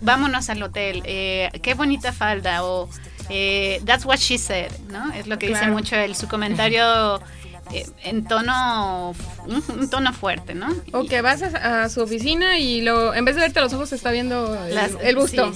vámonos 0.00 0.48
al 0.48 0.62
hotel, 0.62 1.02
qué 1.02 1.74
bonita 1.76 2.12
falda, 2.12 2.64
o 2.64 2.88
eh, 3.30 3.80
that's 3.84 4.04
what 4.04 4.18
she 4.18 4.38
said, 4.38 4.70
¿no? 4.90 5.12
Es 5.12 5.26
lo 5.26 5.38
que 5.38 5.48
dice 5.48 5.68
mucho 5.68 5.96
él, 5.96 6.14
su 6.14 6.28
comentario 6.28 7.20
eh, 7.72 7.86
en 8.04 8.24
tono 8.24 9.14
un, 9.46 9.90
tono 9.90 10.12
fuerte, 10.12 10.54
¿no? 10.54 10.68
O 10.92 11.04
que 11.04 11.20
vas 11.20 11.42
a, 11.42 11.88
su 11.88 12.02
oficina 12.02 12.58
y 12.58 12.80
lo 12.80 13.14
en 13.14 13.24
vez 13.24 13.34
de 13.34 13.42
verte 13.42 13.60
los 13.60 13.72
ojos 13.72 13.92
está 13.92 14.10
viendo 14.10 14.56
el, 15.02 15.16
busto. 15.16 15.52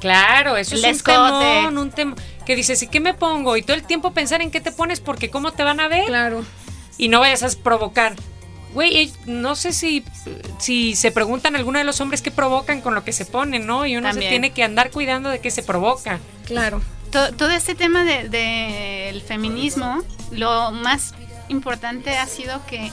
Claro, 0.00 0.56
eso 0.56 0.74
es 0.76 0.84
un 0.84 1.02
temón, 1.02 1.78
un 1.78 1.90
tema 1.90 2.16
que 2.44 2.56
dices, 2.56 2.82
¿y 2.82 2.88
qué 2.88 3.00
me 3.00 3.14
pongo? 3.14 3.56
Y 3.56 3.62
todo 3.62 3.76
el 3.76 3.82
tiempo 3.82 4.12
pensar 4.12 4.42
en 4.42 4.50
qué 4.50 4.60
te 4.60 4.72
pones 4.72 5.00
porque 5.00 5.30
cómo 5.30 5.52
te 5.52 5.64
van 5.64 5.80
a 5.80 5.88
ver. 5.88 6.06
Claro. 6.06 6.44
Y 6.98 7.08
no 7.08 7.20
vayas 7.20 7.42
a 7.42 7.62
provocar. 7.62 8.14
Güey, 8.74 9.12
no 9.26 9.54
sé 9.54 9.72
si, 9.72 10.04
si 10.58 10.96
se 10.96 11.12
preguntan 11.12 11.54
algunos 11.54 11.80
de 11.80 11.84
los 11.84 12.00
hombres 12.00 12.22
qué 12.22 12.32
provocan 12.32 12.80
con 12.80 12.94
lo 12.94 13.04
que 13.04 13.12
se 13.12 13.24
ponen, 13.24 13.66
¿no? 13.66 13.86
Y 13.86 13.96
uno 13.96 14.12
se 14.12 14.18
tiene 14.18 14.50
que 14.50 14.64
andar 14.64 14.90
cuidando 14.90 15.30
de 15.30 15.40
qué 15.40 15.50
se 15.50 15.62
provoca. 15.62 16.18
Claro. 16.44 16.82
Todo, 17.10 17.50
este 17.50 17.76
tema 17.76 18.02
del 18.02 18.30
de, 18.30 19.22
feminismo, 19.24 20.02
lo 20.32 20.72
más 20.72 21.14
importante 21.48 22.16
ha 22.18 22.26
sido 22.26 22.64
que, 22.66 22.90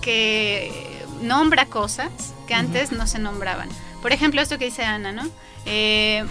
que 0.00 1.00
nombra 1.22 1.66
cosas 1.66 2.10
que 2.46 2.54
antes 2.54 2.92
no 2.92 3.06
se 3.06 3.18
nombraban. 3.18 3.68
Por 4.02 4.12
ejemplo, 4.12 4.40
esto 4.40 4.58
que 4.58 4.66
dice 4.66 4.84
Ana, 4.84 5.12
¿no? 5.12 5.28
Eh, 5.66 6.24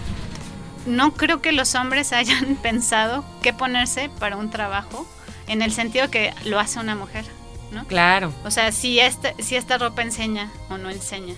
no 0.86 1.14
creo 1.14 1.40
que 1.40 1.52
los 1.52 1.74
hombres 1.74 2.12
hayan 2.12 2.56
pensado 2.62 3.24
qué 3.42 3.52
ponerse 3.52 4.10
para 4.20 4.36
un 4.36 4.50
trabajo 4.50 5.06
en 5.46 5.62
el 5.62 5.72
sentido 5.72 6.10
que 6.10 6.32
lo 6.44 6.58
hace 6.58 6.78
una 6.78 6.94
mujer. 6.94 7.24
Claro. 7.88 8.32
O 8.44 8.50
sea, 8.50 8.70
si, 8.70 9.00
este, 9.00 9.34
si 9.42 9.56
esta 9.56 9.78
ropa 9.78 10.02
enseña 10.02 10.50
o 10.68 10.78
no 10.78 10.90
enseña. 10.90 11.34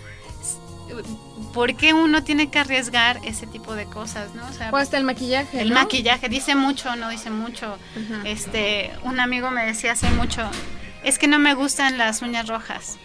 ¿Por 1.52 1.76
qué 1.76 1.94
uno 1.94 2.22
tiene 2.22 2.50
que 2.50 2.58
arriesgar 2.58 3.20
ese 3.24 3.46
tipo 3.46 3.74
de 3.74 3.86
cosas, 3.86 4.34
no? 4.34 4.42
O, 4.72 4.76
hasta 4.76 4.98
el 4.98 5.04
maquillaje. 5.04 5.60
El 5.60 5.72
maquillaje, 5.72 6.28
dice 6.28 6.54
mucho 6.54 6.90
o 6.90 6.96
no 6.96 7.08
dice 7.08 7.30
mucho. 7.30 7.78
Este, 8.24 8.92
un 9.02 9.20
amigo 9.20 9.50
me 9.50 9.64
decía 9.64 9.92
hace 9.92 10.08
mucho, 10.10 10.42
es 11.02 11.18
que 11.18 11.28
no 11.28 11.38
me 11.38 11.54
gustan 11.54 11.98
las 11.98 12.22
uñas 12.22 12.48
rojas. 12.48 12.98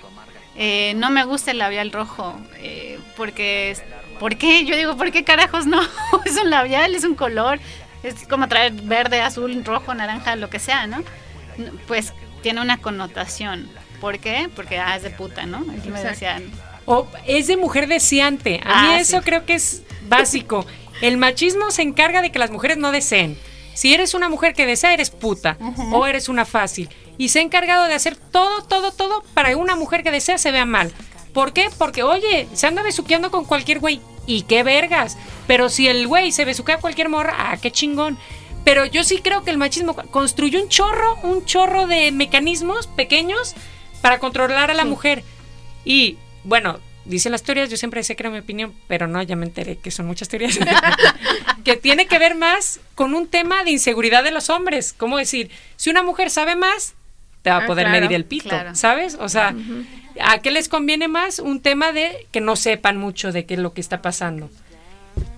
Eh, 0.56 0.94
no 0.98 1.10
me 1.12 1.24
gusta 1.24 1.52
el 1.52 1.60
labial 1.60 1.92
rojo, 1.92 2.40
eh, 2.58 3.00
porque, 3.16 3.78
¿por 4.20 4.36
qué? 4.36 4.66
Yo 4.66 4.76
digo, 4.76 4.98
¿por 4.98 5.12
qué 5.12 5.24
carajos 5.24 5.66
no? 5.66 5.80
es 6.26 6.36
un 6.38 6.50
labial, 6.50 6.94
es 6.94 7.06
un 7.06 7.16
color, 7.16 7.60
es 8.04 8.28
como 8.28 8.50
traer 8.50 8.74
verde, 8.74 9.22
azul, 9.22 9.64
rojo, 9.64 9.94
naranja, 9.94 10.36
lo 10.36 10.50
que 10.50 10.60
sea, 10.60 10.88
¿no? 10.88 11.04
Pues 11.88 12.14
tiene 12.42 12.60
una 12.60 12.78
connotación. 12.78 13.70
¿Por 14.02 14.20
qué? 14.20 14.50
Porque 14.54 14.80
ah, 14.80 14.96
es 14.96 15.04
de 15.04 15.12
puta, 15.12 15.46
¿no? 15.46 15.60
me 15.62 16.04
decían. 16.04 16.52
O 16.86 17.08
es 17.28 17.48
de 17.48 17.58
mujer 17.58 17.88
deseante. 17.88 18.60
A 18.64 18.84
mí 18.84 18.88
ah, 18.94 19.00
eso 19.00 19.22
creo 19.22 19.46
que 19.46 19.54
es 19.54 19.84
básico. 20.08 20.66
El 21.02 21.18
machismo 21.18 21.72
se 21.72 21.82
encarga 21.82 22.22
de 22.22 22.32
que 22.32 22.40
las 22.40 22.52
mujeres 22.52 22.78
no 22.78 22.92
deseen. 22.92 23.38
Si 23.74 23.94
eres 23.94 24.14
una 24.14 24.30
mujer 24.30 24.54
que 24.54 24.66
desea, 24.66 24.94
eres 24.94 25.10
puta 25.10 25.58
o 25.92 26.06
eres 26.06 26.30
una 26.30 26.46
fácil. 26.46 26.90
Y 27.18 27.30
se 27.30 27.40
ha 27.40 27.42
encargado 27.42 27.86
de 27.86 27.94
hacer 27.94 28.16
todo, 28.16 28.64
todo, 28.64 28.92
todo 28.92 29.24
para 29.34 29.50
que 29.50 29.56
una 29.56 29.76
mujer 29.76 30.04
que 30.04 30.12
desea 30.12 30.38
se 30.38 30.52
vea 30.52 30.66
mal. 30.66 30.92
¿Por 31.34 31.54
qué? 31.54 31.70
Porque, 31.78 32.04
oye, 32.04 32.48
se 32.54 32.68
anda 32.68 32.84
besuqueando 32.84 33.32
con 33.32 33.46
cualquier 33.46 33.80
güey. 33.80 34.02
Y 34.28 34.44
qué 34.44 34.64
vergas. 34.64 35.18
Pero 35.48 35.70
si 35.70 35.88
el 35.88 36.08
güey 36.08 36.32
se 36.32 36.46
besuquea 36.46 36.76
a 36.76 36.80
cualquier 36.80 37.10
morra, 37.10 37.36
ah, 37.38 37.58
qué 37.58 37.72
chingón. 37.72 38.18
Pero 38.64 38.86
yo 38.86 39.04
sí 39.04 39.20
creo 39.20 39.44
que 39.44 39.50
el 39.50 39.58
machismo 39.58 39.96
construyó 39.96 40.62
un 40.62 40.70
chorro, 40.70 41.18
un 41.24 41.46
chorro 41.46 41.88
de 41.88 42.12
mecanismos 42.12 42.88
pequeños 42.88 43.56
para 44.02 44.20
controlar 44.20 44.70
a 44.70 44.76
la 44.76 44.86
mujer. 44.86 45.24
Y 45.84 46.18
bueno, 46.44 46.80
dicen 47.06 47.32
las 47.32 47.44
teorías, 47.44 47.70
yo 47.70 47.78
siempre 47.78 48.04
sé 48.04 48.16
que 48.16 48.24
era 48.24 48.30
mi 48.30 48.40
opinión, 48.40 48.74
pero 48.88 49.08
no, 49.08 49.22
ya 49.22 49.36
me 49.36 49.46
enteré 49.46 49.78
que 49.78 49.92
son 49.92 50.06
muchas 50.06 50.30
teorías, 50.30 50.58
que 51.64 51.76
tiene 51.78 52.08
que 52.08 52.20
ver 52.20 52.36
más 52.36 52.80
con 52.96 53.14
un 53.14 53.28
tema 53.28 53.64
de 53.64 53.72
inseguridad 53.72 54.24
de 54.24 54.32
los 54.32 54.50
hombres. 54.50 54.94
¿Cómo 54.94 55.18
decir? 55.18 55.50
Si 55.78 55.90
una 55.90 56.04
mujer 56.04 56.30
sabe 56.30 56.56
más, 56.56 56.96
te 57.42 57.50
va 57.50 57.58
a 57.58 57.64
ah, 57.64 57.68
poder 57.68 57.90
medir 57.90 58.14
el 58.14 58.26
pito, 58.26 58.56
¿sabes? 58.74 59.18
O 59.20 59.30
sea, 59.30 59.56
¿a 60.20 60.40
qué 60.40 60.52
les 60.52 60.70
conviene 60.70 61.08
más? 61.08 61.40
Un 61.40 61.62
tema 61.62 61.92
de 61.92 62.28
que 62.32 62.42
no 62.42 62.56
sepan 62.56 62.98
mucho 62.98 63.32
de 63.32 63.46
qué 63.46 63.56
es 63.56 63.60
lo 63.60 63.74
que 63.74 63.82
está 63.82 64.02
pasando. 64.02 64.50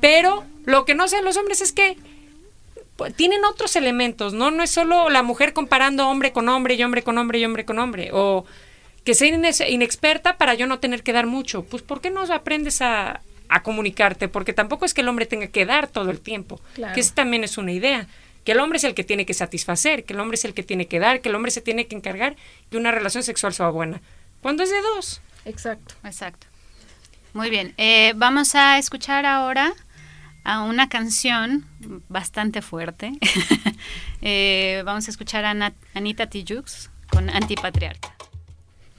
Pero 0.02 0.44
lo 0.66 0.86
que 0.86 0.96
no 0.96 1.08
sean 1.08 1.24
los 1.24 1.38
hombres 1.38 1.62
es 1.62 1.72
que 1.72 1.98
pues, 2.98 3.16
tienen 3.16 3.44
otros 3.46 3.76
elementos, 3.76 4.34
¿no? 4.34 4.52
No 4.52 4.64
es 4.64 4.70
solo 4.70 5.10
la 5.10 5.24
mujer 5.24 5.54
comparando 5.54 6.08
hombre 6.10 6.34
con 6.34 6.50
hombre 6.50 6.76
y 6.76 6.84
hombre 6.84 7.04
con 7.04 7.18
hombre 7.18 7.40
y 7.40 7.46
hombre 7.46 7.66
con 7.66 7.80
hombre. 7.80 8.10
O 8.12 8.46
que 9.04 9.14
sea 9.14 9.28
inexperta 9.70 10.38
para 10.38 10.54
yo 10.54 10.68
no 10.68 10.80
tener 10.80 11.04
que 11.04 11.14
dar 11.14 11.28
mucho. 11.28 11.64
Pues 11.64 11.84
¿por 11.84 12.02
qué 12.02 12.10
no 12.10 12.22
aprendes 12.22 12.82
a, 12.82 13.22
comunicarte? 13.64 14.28
Porque 14.28 14.54
tampoco 14.54 14.86
es 14.86 14.94
que 14.94 15.02
el 15.02 15.08
hombre 15.08 15.26
tenga 15.26 15.48
que 15.48 15.66
dar 15.66 15.88
todo 15.88 16.10
el 16.10 16.20
tiempo. 16.20 16.60
Que 16.94 17.00
eso 17.00 17.14
también 17.14 17.44
es 17.44 17.58
una 17.58 17.72
idea. 17.72 18.08
Que 18.44 18.54
el 18.54 18.60
hombre 18.60 18.78
es 18.78 18.84
el 18.84 18.94
que 18.94 19.04
tiene 19.04 19.26
que 19.26 19.34
satisfacer, 19.34 20.04
que 20.04 20.14
el 20.14 20.20
hombre 20.20 20.36
es 20.36 20.46
el 20.46 20.54
que 20.54 20.64
tiene 20.64 20.88
que 20.88 21.00
dar, 21.00 21.22
que 21.22 21.30
el 21.30 21.36
hombre 21.36 21.52
se 21.52 21.62
tiene 21.62 21.88
que 21.88 21.96
encargar 21.96 22.36
que 22.70 22.78
una 22.78 22.92
relación 22.92 23.24
sexual 23.24 23.54
sea 23.54 23.70
buena. 23.70 24.02
Cuando 24.42 24.64
es 24.64 24.70
de 24.70 24.82
dos. 24.82 25.22
Exacto. 25.46 25.96
Exacto. 26.04 26.48
Muy 27.34 27.50
bien. 27.50 27.74
Eh, 27.78 28.14
vamos 28.16 28.56
a 28.56 28.78
escuchar 28.78 29.26
ahora 29.26 29.74
a 30.44 30.64
una 30.64 30.90
canción 30.90 31.66
bastante 32.10 32.62
fuerte. 32.62 33.12
Eh, 34.26 34.84
vamos 34.86 35.06
a 35.10 35.12
escuchar 35.12 35.44
a 35.44 35.74
Anita 35.94 36.28
Tijoux 36.28 36.90
con 37.10 37.30
Antipatriarca. 37.30 38.13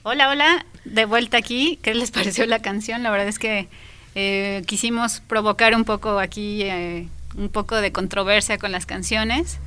Hola, 0.07 0.29
hola, 0.29 0.67
de 0.83 1.05
vuelta 1.05 1.37
aquí. 1.37 1.79
¿Qué 1.81 1.95
les 1.95 2.11
pareció 2.11 2.45
la 2.45 2.61
canción? 2.61 3.01
La 3.01 3.09
verdad 3.09 3.27
es 3.27 3.39
que 3.39 3.67
eh, 4.13 4.61
quisimos 4.67 5.21
provocar 5.21 5.73
un 5.73 5.83
poco 5.83 6.19
aquí, 6.19 6.61
eh, 6.61 7.07
un 7.35 7.49
poco 7.49 7.77
de 7.77 7.91
controversia 7.91 8.59
con 8.59 8.71
las 8.71 8.85
canciones. 8.85 9.57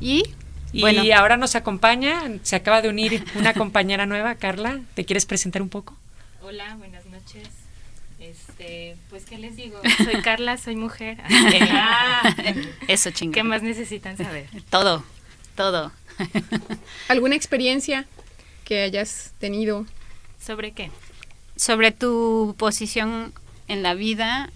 Y 0.00 0.22
y 0.72 1.10
ahora 1.10 1.36
nos 1.36 1.54
acompaña, 1.54 2.22
se 2.44 2.56
acaba 2.56 2.80
de 2.80 2.88
unir 2.88 3.26
una 3.34 3.52
compañera 3.52 4.06
nueva, 4.06 4.36
Carla. 4.36 4.80
¿Te 4.94 5.04
quieres 5.04 5.26
presentar 5.26 5.60
un 5.60 5.68
poco? 5.68 5.94
Hola, 6.40 6.76
buenas 6.76 7.04
noches. 7.04 7.46
Este, 8.18 8.96
pues, 9.10 9.26
¿qué 9.26 9.36
les 9.36 9.54
digo? 9.54 9.82
Soy 10.02 10.22
Carla, 10.22 10.56
soy 10.56 10.76
mujer. 10.76 11.18
Ah, 11.70 12.34
eso, 12.88 13.10
chingón. 13.10 13.34
¿Qué 13.34 13.42
más 13.42 13.62
necesitan 13.62 14.16
saber? 14.16 14.46
Todo, 14.70 15.04
todo. 15.56 15.92
¿Alguna 17.08 17.36
experiencia 17.36 18.06
que 18.64 18.82
hayas 18.82 19.32
tenido? 19.38 19.86
¿Sobre 20.40 20.72
qué? 20.72 20.90
Sobre 21.56 21.92
tu 21.92 22.54
posición 22.58 23.32
en 23.68 23.82
la 23.82 23.94
vida 23.94 24.50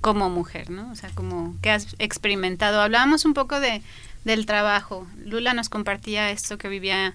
como 0.00 0.28
mujer, 0.28 0.70
¿no? 0.70 0.90
O 0.90 0.94
sea, 0.94 1.10
como 1.14 1.56
que 1.62 1.70
has 1.70 1.94
experimentado. 1.98 2.80
Hablábamos 2.80 3.24
un 3.24 3.34
poco 3.34 3.60
de, 3.60 3.82
del 4.24 4.46
trabajo. 4.46 5.06
Lula 5.24 5.54
nos 5.54 5.68
compartía 5.68 6.30
esto 6.30 6.58
que 6.58 6.68
vivía 6.68 7.14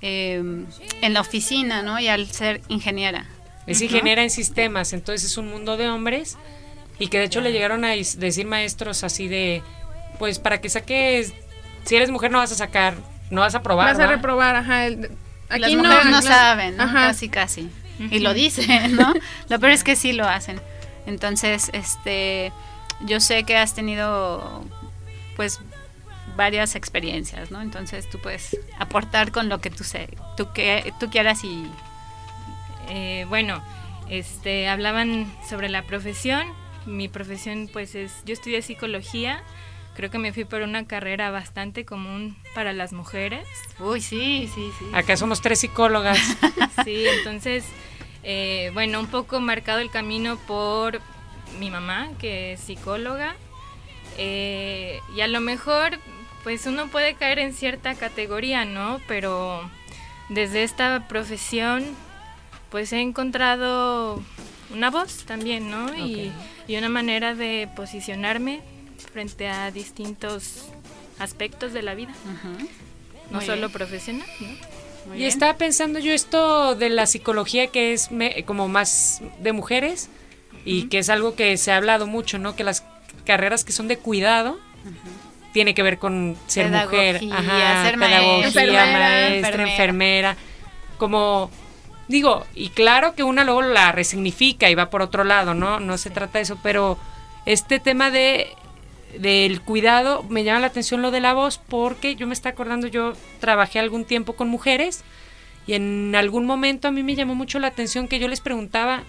eh, 0.00 0.42
en 1.02 1.14
la 1.14 1.20
oficina, 1.20 1.82
¿no? 1.82 1.98
Y 2.00 2.08
al 2.08 2.30
ser 2.30 2.62
ingeniera. 2.68 3.26
Es 3.66 3.82
ingeniera 3.82 4.22
en 4.22 4.30
sistemas, 4.30 4.94
entonces 4.94 5.30
es 5.30 5.36
un 5.36 5.50
mundo 5.50 5.76
de 5.76 5.90
hombres 5.90 6.38
y 6.98 7.08
que 7.08 7.18
de 7.18 7.24
hecho 7.24 7.42
le 7.42 7.52
llegaron 7.52 7.84
a 7.84 7.90
decir 7.90 8.46
maestros 8.46 9.04
así 9.04 9.28
de, 9.28 9.62
pues 10.18 10.38
para 10.38 10.62
que 10.62 10.70
saques, 10.70 11.34
si 11.84 11.96
eres 11.96 12.10
mujer 12.10 12.30
no 12.30 12.38
vas 12.38 12.50
a 12.50 12.54
sacar, 12.54 12.94
no 13.30 13.42
vas 13.42 13.54
a 13.54 13.62
probar. 13.62 13.94
Vas 13.94 13.98
a 13.98 14.06
reprobar, 14.06 14.56
ajá. 14.56 14.86
Aquí 15.48 15.60
Las 15.60 15.74
mujeres 15.74 16.06
no, 16.06 16.22
saben, 16.22 16.76
¿no? 16.76 16.92
casi 16.92 17.28
casi. 17.28 17.70
Y 17.98 18.20
lo 18.20 18.32
dicen, 18.32 18.96
¿no? 18.96 19.12
lo 19.48 19.58
peor 19.58 19.72
es 19.72 19.84
que 19.84 19.96
sí 19.96 20.12
lo 20.12 20.26
hacen. 20.26 20.60
Entonces, 21.06 21.70
este, 21.72 22.52
yo 23.00 23.18
sé 23.20 23.44
que 23.44 23.56
has 23.56 23.74
tenido, 23.74 24.64
pues, 25.36 25.60
varias 26.36 26.76
experiencias, 26.76 27.50
¿no? 27.50 27.60
Entonces 27.60 28.08
tú 28.08 28.20
puedes 28.20 28.56
aportar 28.78 29.32
con 29.32 29.48
lo 29.48 29.60
que 29.60 29.70
tú 29.70 29.82
sé, 29.82 30.08
tú 30.36 30.52
que 30.52 30.94
tú 31.00 31.10
quieras 31.10 31.42
y 31.42 31.66
eh, 32.88 33.26
bueno, 33.28 33.62
este, 34.08 34.68
hablaban 34.68 35.32
sobre 35.48 35.68
la 35.68 35.82
profesión. 35.82 36.46
Mi 36.86 37.08
profesión, 37.08 37.68
pues, 37.72 37.94
es, 37.94 38.12
yo 38.24 38.32
estudié 38.32 38.62
psicología. 38.62 39.42
Creo 39.98 40.12
que 40.12 40.18
me 40.18 40.32
fui 40.32 40.44
por 40.44 40.62
una 40.62 40.86
carrera 40.86 41.32
bastante 41.32 41.84
común 41.84 42.36
para 42.54 42.72
las 42.72 42.92
mujeres. 42.92 43.48
Uy, 43.80 44.00
sí, 44.00 44.48
sí, 44.54 44.70
sí. 44.78 44.84
Acá 44.92 45.16
somos 45.16 45.40
tres 45.40 45.58
psicólogas. 45.58 46.16
sí, 46.84 47.04
entonces, 47.18 47.64
eh, 48.22 48.70
bueno, 48.74 49.00
un 49.00 49.08
poco 49.08 49.40
marcado 49.40 49.80
el 49.80 49.90
camino 49.90 50.38
por 50.46 51.00
mi 51.58 51.68
mamá, 51.68 52.10
que 52.20 52.52
es 52.52 52.60
psicóloga. 52.60 53.34
Eh, 54.18 55.00
y 55.16 55.20
a 55.22 55.26
lo 55.26 55.40
mejor, 55.40 55.98
pues 56.44 56.64
uno 56.66 56.86
puede 56.86 57.14
caer 57.14 57.40
en 57.40 57.52
cierta 57.52 57.96
categoría, 57.96 58.64
¿no? 58.64 59.00
Pero 59.08 59.68
desde 60.28 60.62
esta 60.62 61.08
profesión 61.08 61.84
pues 62.70 62.92
he 62.92 63.00
encontrado 63.00 64.22
una 64.72 64.90
voz 64.90 65.24
también, 65.24 65.72
¿no? 65.72 65.92
Y, 65.96 66.32
una 66.68 66.88
manera 66.88 67.34
de 67.34 67.68
posicionarme 67.74 68.60
frente 69.12 69.48
a 69.48 69.70
distintos 69.70 70.66
aspectos 71.18 71.72
de 71.72 71.82
la 71.82 71.94
vida, 71.94 72.12
no 73.30 73.40
solo 73.40 73.70
profesional, 73.70 74.26
¿no? 74.40 74.78
y 75.16 75.24
estaba 75.24 75.56
pensando 75.56 75.98
yo 75.98 76.12
esto 76.12 76.74
de 76.74 76.90
la 76.90 77.06
psicología 77.06 77.68
que 77.68 77.92
es 77.92 78.10
como 78.44 78.68
más 78.68 79.22
de 79.40 79.52
mujeres 79.52 80.10
y 80.64 80.84
que 80.88 80.98
es 80.98 81.08
algo 81.08 81.34
que 81.34 81.56
se 81.56 81.72
ha 81.72 81.76
hablado 81.76 82.06
mucho, 82.06 82.38
¿no? 82.38 82.54
Que 82.54 82.64
las 82.64 82.84
carreras 83.24 83.64
que 83.64 83.72
son 83.72 83.88
de 83.88 83.98
cuidado 83.98 84.58
tiene 85.52 85.74
que 85.74 85.82
ver 85.82 85.98
con 85.98 86.36
ser 86.46 86.66
Pedagogía, 86.66 87.12
mujer, 87.12 87.32
ajá, 87.32 87.84
ser 87.84 87.98
pedagogía, 87.98 88.42
maestra, 88.42 88.86
maestra, 88.86 89.32
enfermera. 89.32 89.70
enfermera, 89.70 90.36
como 90.98 91.50
digo, 92.08 92.46
y 92.54 92.70
claro 92.70 93.14
que 93.14 93.22
una 93.22 93.44
luego 93.44 93.62
la 93.62 93.92
resignifica 93.92 94.68
y 94.68 94.74
va 94.74 94.90
por 94.90 95.02
otro 95.02 95.24
lado, 95.24 95.54
¿no? 95.54 95.80
No 95.80 95.96
se 95.98 96.10
trata 96.10 96.38
de 96.38 96.42
eso, 96.42 96.58
pero 96.62 96.98
este 97.46 97.80
tema 97.80 98.10
de 98.10 98.54
del 99.18 99.60
cuidado 99.62 100.24
me 100.28 100.44
llama 100.44 100.60
la 100.60 100.66
atención 100.66 101.02
lo 101.02 101.10
de 101.10 101.20
la 101.20 101.34
voz 101.34 101.58
porque 101.58 102.14
yo 102.14 102.26
me 102.26 102.34
está 102.34 102.50
acordando, 102.50 102.86
yo 102.86 103.14
trabajé 103.40 103.78
algún 103.78 104.04
tiempo 104.04 104.34
con 104.34 104.48
mujeres 104.48 105.02
y 105.66 105.74
en 105.74 106.14
algún 106.14 106.46
momento 106.46 106.88
a 106.88 106.90
mí 106.90 107.02
me 107.02 107.14
llamó 107.14 107.34
mucho 107.34 107.58
la 107.58 107.68
atención 107.68 108.08
que 108.08 108.18
yo 108.18 108.28
les 108.28 108.40
preguntaba 108.40 109.02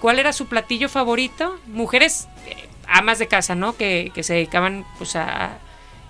cuál 0.00 0.18
era 0.18 0.32
su 0.32 0.46
platillo 0.46 0.88
favorito, 0.88 1.58
mujeres 1.66 2.28
eh, 2.46 2.68
amas 2.86 3.18
de 3.18 3.28
casa, 3.28 3.54
¿no? 3.54 3.76
Que, 3.76 4.10
que 4.14 4.22
se 4.22 4.34
dedicaban 4.34 4.84
pues 4.98 5.16
a 5.16 5.58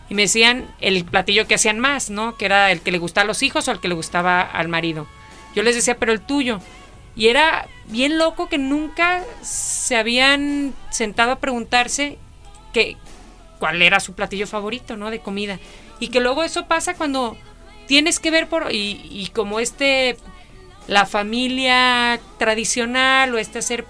y 0.09 0.15
me 0.15 0.23
decían 0.23 0.67
el 0.81 1.05
platillo 1.05 1.47
que 1.47 1.57
hacían 1.57 1.81
más, 1.81 2.11
¿no? 2.11 2.37
Que 2.37 2.45
era 2.45 2.71
el 2.71 2.81
que 2.81 2.93
le 2.93 2.99
gustaba 2.99 3.25
a 3.25 3.27
los 3.27 3.43
hijos 3.43 3.67
o 3.67 3.73
el 3.73 3.81
que 3.81 3.89
le 3.89 3.95
gustaba 3.95 4.41
al 4.41 4.69
marido. 4.69 5.07
Yo 5.55 5.63
les 5.63 5.75
decía, 5.75 5.99
pero 5.99 6.13
el 6.13 6.21
tuyo. 6.21 6.61
Y 7.17 7.29
era 7.29 7.67
bien 7.87 8.19
loco 8.19 8.49
que 8.49 8.59
nunca 8.59 9.25
se 9.43 9.97
habían 9.97 10.75
sentado 10.91 11.33
a 11.33 11.39
preguntarse 11.41 12.19
que, 12.73 12.97
cuál 13.59 13.81
era 13.83 14.01
su 14.01 14.15
platillo 14.15 14.47
favorito, 14.47 14.97
¿no? 14.97 15.11
De 15.11 15.21
comida. 15.21 15.59
Y 16.01 16.09
que 16.09 16.21
luego 16.21 16.43
eso 16.45 16.67
pasa 16.67 16.95
cuando 16.95 17.37
tienes 17.87 18.19
que 18.19 18.31
ver 18.31 18.49
por... 18.49 18.73
Y, 18.73 19.01
y 19.11 19.29
como 19.35 19.61
este... 19.61 20.17
La 20.89 21.05
familia 21.05 22.21
tradicional 22.39 23.35
o 23.35 23.39
este 23.39 23.59
hacer 23.59 23.85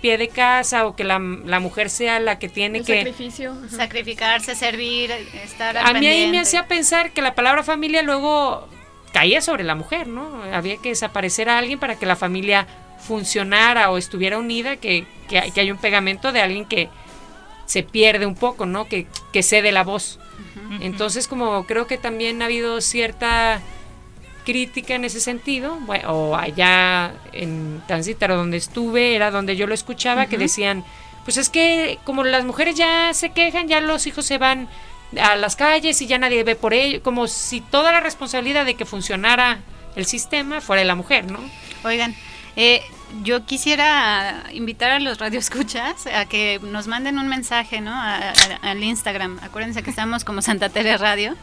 pie 0.00 0.16
de 0.16 0.28
casa 0.28 0.86
o 0.86 0.94
que 0.94 1.02
la, 1.02 1.18
la 1.18 1.58
mujer 1.58 1.90
sea 1.90 2.20
la 2.20 2.38
que 2.38 2.48
tiene 2.48 2.78
El 2.78 2.84
que... 2.84 2.98
sacrificio. 2.98 3.52
ajá. 3.66 3.76
Sacrificarse, 3.76 4.54
servir, 4.54 5.10
estar 5.10 5.76
al 5.76 5.96
A 5.96 5.98
mí 5.98 6.06
ahí 6.06 6.28
me 6.30 6.38
hacía 6.38 6.68
pensar 6.68 7.10
que 7.10 7.20
la 7.22 7.34
palabra 7.34 7.64
familia 7.64 8.02
luego 8.02 8.68
caía 9.12 9.40
sobre 9.40 9.64
la 9.64 9.74
mujer, 9.74 10.06
¿no? 10.06 10.42
Había 10.52 10.76
que 10.76 10.90
desaparecer 10.90 11.48
a 11.48 11.58
alguien 11.58 11.80
para 11.80 11.98
que 11.98 12.06
la 12.06 12.14
familia 12.14 12.66
funcionara 13.00 13.90
o 13.90 13.98
estuviera 13.98 14.38
unida, 14.38 14.76
que, 14.76 15.04
que, 15.28 15.38
hay- 15.40 15.50
que 15.50 15.60
hay 15.62 15.70
un 15.72 15.78
pegamento 15.78 16.30
de 16.30 16.42
alguien 16.42 16.64
que 16.66 16.88
se 17.66 17.82
pierde 17.82 18.26
un 18.26 18.34
poco, 18.34 18.66
¿no? 18.66 18.88
Que, 18.88 19.06
que 19.32 19.42
cede 19.42 19.72
la 19.72 19.84
voz. 19.84 20.18
Entonces, 20.80 21.28
como 21.28 21.64
creo 21.64 21.86
que 21.86 21.96
también 21.96 22.42
ha 22.42 22.46
habido 22.46 22.80
cierta 22.80 23.60
crítica 24.44 24.94
en 24.94 25.04
ese 25.04 25.20
sentido, 25.20 25.76
bueno, 25.80 26.12
o 26.12 26.36
allá 26.36 27.12
en 27.32 27.82
Tancítaro 27.86 28.36
donde 28.36 28.56
estuve, 28.56 29.14
era 29.14 29.30
donde 29.30 29.56
yo 29.56 29.66
lo 29.66 29.74
escuchaba, 29.74 30.26
que 30.26 30.38
decían, 30.38 30.84
pues 31.24 31.36
es 31.36 31.50
que 31.50 31.98
como 32.04 32.24
las 32.24 32.44
mujeres 32.44 32.76
ya 32.76 33.12
se 33.12 33.30
quejan, 33.30 33.68
ya 33.68 33.80
los 33.80 34.06
hijos 34.06 34.24
se 34.24 34.38
van 34.38 34.68
a 35.20 35.36
las 35.36 35.56
calles 35.56 36.00
y 36.00 36.06
ya 36.06 36.18
nadie 36.18 36.44
ve 36.44 36.56
por 36.56 36.74
ello, 36.74 37.02
como 37.02 37.26
si 37.26 37.60
toda 37.60 37.92
la 37.92 38.00
responsabilidad 38.00 38.64
de 38.64 38.74
que 38.74 38.84
funcionara 38.84 39.60
el 39.96 40.06
sistema 40.06 40.60
fuera 40.60 40.80
de 40.80 40.86
la 40.86 40.94
mujer, 40.94 41.30
¿no? 41.30 41.40
Oigan, 41.84 42.14
eh, 42.54 42.82
yo 43.22 43.44
quisiera 43.46 44.44
invitar 44.52 44.90
a 44.90 44.98
los 45.00 45.18
radioescuchas 45.18 46.06
a 46.06 46.24
que 46.26 46.60
nos 46.62 46.86
manden 46.86 47.18
un 47.18 47.28
mensaje, 47.28 47.80
¿no? 47.80 47.92
A- 47.92 48.16
a- 48.18 48.70
al 48.70 48.82
Instagram. 48.82 49.38
Acuérdense 49.42 49.82
que 49.82 49.90
estamos 49.90 50.24
como 50.24 50.42
Santa 50.42 50.68
Tere 50.68 50.96
Radio. 50.98 51.34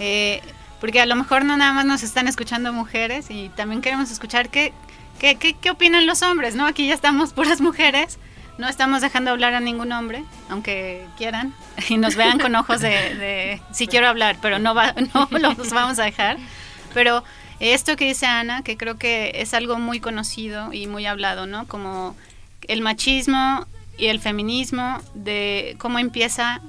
eh, 0.00 0.40
porque 0.80 1.00
a 1.00 1.06
lo 1.06 1.16
mejor 1.16 1.44
no 1.44 1.56
nada 1.56 1.72
más 1.72 1.84
nos 1.86 2.04
están 2.04 2.28
escuchando 2.28 2.72
mujeres 2.72 3.26
y 3.30 3.48
también 3.48 3.80
queremos 3.82 4.12
escuchar 4.12 4.48
qué, 4.48 4.72
qué, 5.18 5.34
qué, 5.34 5.54
qué 5.54 5.70
opinan 5.70 6.06
los 6.06 6.22
hombres, 6.22 6.54
¿no? 6.54 6.66
Aquí 6.66 6.86
ya 6.86 6.94
estamos 6.94 7.32
puras 7.32 7.60
mujeres. 7.60 8.18
No 8.58 8.68
estamos 8.68 9.02
dejando 9.02 9.30
hablar 9.32 9.54
a 9.54 9.60
ningún 9.60 9.90
hombre, 9.92 10.24
aunque 10.48 11.04
quieran, 11.16 11.52
y 11.88 11.96
nos 11.96 12.14
vean 12.16 12.38
con 12.38 12.54
ojos 12.54 12.80
de, 12.80 12.90
de 12.90 13.62
sí 13.72 13.86
quiero 13.88 14.06
hablar, 14.08 14.36
pero 14.40 14.58
no, 14.60 14.72
va, 14.74 14.94
no 15.14 15.28
los 15.38 15.70
vamos 15.70 15.98
a 15.98 16.04
dejar. 16.04 16.36
Pero 16.94 17.24
esto 17.60 17.96
que 17.96 18.06
dice 18.06 18.26
Ana, 18.26 18.62
que 18.62 18.76
creo 18.76 18.98
que 18.98 19.32
es 19.36 19.54
algo 19.54 19.78
muy 19.78 20.00
conocido 20.00 20.72
y 20.72 20.86
muy 20.86 21.06
hablado, 21.06 21.46
¿no? 21.46 21.66
Como 21.66 22.16
el 22.62 22.82
machismo 22.82 23.66
y 23.96 24.06
el 24.06 24.20
feminismo, 24.20 25.00
de 25.14 25.76
cómo 25.78 25.98
empieza, 25.98 26.60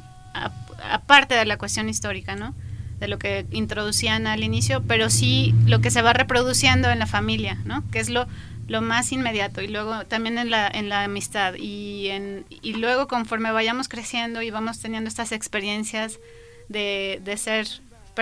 aparte 0.91 1.35
de 1.35 1.45
la 1.45 1.57
cuestión 1.57 1.89
histórica, 1.89 2.35
¿no? 2.35 2.55
De 2.99 3.07
lo 3.07 3.19
que 3.19 3.45
introducían 3.51 4.27
al 4.27 4.43
inicio, 4.43 4.83
pero 4.87 5.09
sí 5.09 5.53
lo 5.65 5.79
que 5.79 5.91
se 5.91 6.01
va 6.01 6.13
reproduciendo 6.13 6.89
en 6.89 6.99
la 6.99 7.07
familia, 7.07 7.59
¿no? 7.65 7.83
Que 7.91 7.99
es 7.99 8.09
lo, 8.09 8.27
lo 8.67 8.81
más 8.81 9.11
inmediato 9.11 9.61
y 9.61 9.67
luego 9.67 10.05
también 10.05 10.37
en 10.37 10.49
la, 10.49 10.67
en 10.67 10.89
la 10.89 11.03
amistad 11.03 11.55
y, 11.55 12.07
en, 12.09 12.45
y 12.49 12.73
luego 12.73 13.07
conforme 13.07 13.51
vayamos 13.51 13.87
creciendo 13.89 14.41
y 14.41 14.49
vamos 14.51 14.79
teniendo 14.79 15.07
estas 15.07 15.31
experiencias 15.31 16.19
de, 16.67 17.19
de 17.23 17.37
ser 17.37 17.67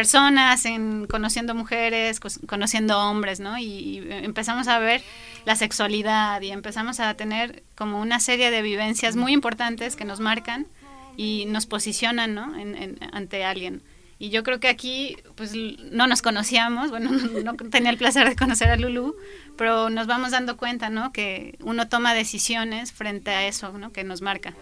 personas, 0.02 0.64
en 0.66 1.08
conociendo 1.08 1.56
mujeres, 1.56 2.20
conociendo 2.46 3.00
hombres, 3.00 3.40
¿no? 3.40 3.58
Y, 3.58 3.64
y 3.66 4.08
empezamos 4.10 4.68
a 4.68 4.78
ver 4.78 5.02
la 5.46 5.56
sexualidad 5.56 6.40
y 6.44 6.52
empezamos 6.52 7.00
a 7.00 7.16
tener 7.16 7.64
como 7.76 8.00
una 8.00 8.20
serie 8.20 8.52
de 8.52 8.62
vivencias 8.62 9.16
muy 9.16 9.32
importantes 9.34 9.96
que 9.96 10.06
nos 10.06 10.20
marcan 10.20 10.68
y 11.16 11.46
nos 11.48 11.66
posicionan, 11.66 12.36
¿no? 12.36 12.56
En- 12.60 12.76
en- 12.76 12.98
ante 13.12 13.44
alguien. 13.44 13.82
Y 14.20 14.30
yo 14.30 14.44
creo 14.44 14.60
que 14.60 14.68
aquí, 14.68 15.18
pues 15.36 15.54
no 15.92 16.06
nos 16.06 16.22
conocíamos, 16.22 16.92
bueno, 16.92 17.10
no, 17.44 17.54
no 17.54 17.70
tenía 17.72 17.90
el 17.90 17.98
placer 17.98 18.30
de 18.30 18.36
conocer 18.36 18.70
a 18.70 18.76
Lulu, 18.76 19.16
pero 19.58 19.90
nos 19.90 20.06
vamos 20.06 20.30
dando 20.30 20.58
cuenta, 20.58 20.90
¿no? 20.92 21.12
Que 21.12 21.56
uno 21.62 21.88
toma 21.88 22.14
decisiones 22.14 22.92
frente 22.92 23.32
a 23.32 23.48
eso, 23.48 23.72
¿no? 23.80 23.92
Que 23.92 24.04
nos 24.04 24.22
marca. 24.22 24.54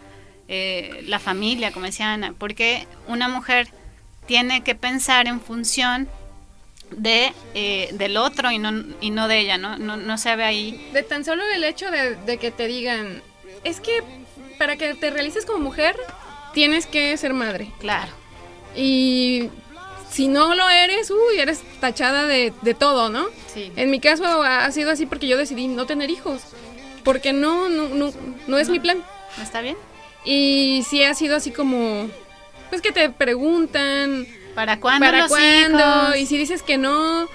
Eh, 0.47 1.03
la 1.07 1.19
familia, 1.19 1.71
como 1.73 1.87
decía 1.87 2.13
Ana, 2.13 2.33
porque 2.37 2.87
una 3.07 3.27
mujer 3.27 3.67
tiene 4.27 4.63
que 4.63 4.75
pensar 4.75 5.27
en 5.27 5.41
función 5.41 6.07
de 6.91 7.33
eh, 7.53 7.89
del 7.93 8.17
otro 8.17 8.51
y 8.51 8.59
no, 8.59 8.71
y 9.01 9.09
no 9.09 9.27
de 9.27 9.39
ella, 9.39 9.57
¿no? 9.57 9.77
No, 9.77 9.97
no 9.97 10.17
se 10.17 10.35
ve 10.35 10.43
ahí. 10.43 10.89
De 10.93 11.03
tan 11.03 11.25
solo 11.25 11.43
el 11.53 11.63
hecho 11.63 11.89
de, 11.91 12.15
de 12.15 12.37
que 12.37 12.51
te 12.51 12.67
digan, 12.67 13.21
es 13.63 13.79
que 13.79 14.03
para 14.57 14.77
que 14.77 14.93
te 14.93 15.09
realices 15.09 15.45
como 15.45 15.59
mujer, 15.59 15.95
tienes 16.53 16.85
que 16.85 17.15
ser 17.17 17.33
madre. 17.33 17.71
Claro. 17.79 18.11
Y 18.75 19.49
si 20.09 20.27
no 20.27 20.55
lo 20.55 20.69
eres, 20.69 21.11
uy, 21.11 21.39
eres 21.39 21.61
tachada 21.79 22.25
de, 22.25 22.53
de 22.61 22.73
todo, 22.73 23.09
¿no? 23.09 23.25
Sí. 23.53 23.71
En 23.75 23.89
mi 23.89 23.99
caso 23.99 24.43
ha 24.43 24.71
sido 24.71 24.91
así 24.91 25.05
porque 25.05 25.27
yo 25.27 25.37
decidí 25.37 25.67
no 25.67 25.85
tener 25.85 26.09
hijos. 26.09 26.41
Porque 27.03 27.33
no, 27.33 27.69
no, 27.69 27.89
no, 27.89 28.11
no 28.47 28.57
es 28.57 28.69
mi 28.69 28.79
plan. 28.79 29.03
¿No 29.37 29.43
está 29.43 29.61
bien? 29.61 29.77
Y 30.23 30.83
sí 30.89 31.03
ha 31.03 31.13
sido 31.13 31.35
así 31.35 31.51
como, 31.51 32.09
pues 32.69 32.81
que 32.81 32.91
te 32.91 33.09
preguntan, 33.09 34.27
¿Para 34.55 34.79
cuándo 34.79 35.05
¿para 35.05 35.19
los 35.19 35.29
cuándo? 35.29 35.77
hijos? 35.77 36.17
Y 36.17 36.25
si 36.25 36.37
dices 36.37 36.61
que 36.63 36.77
no, 36.77 37.27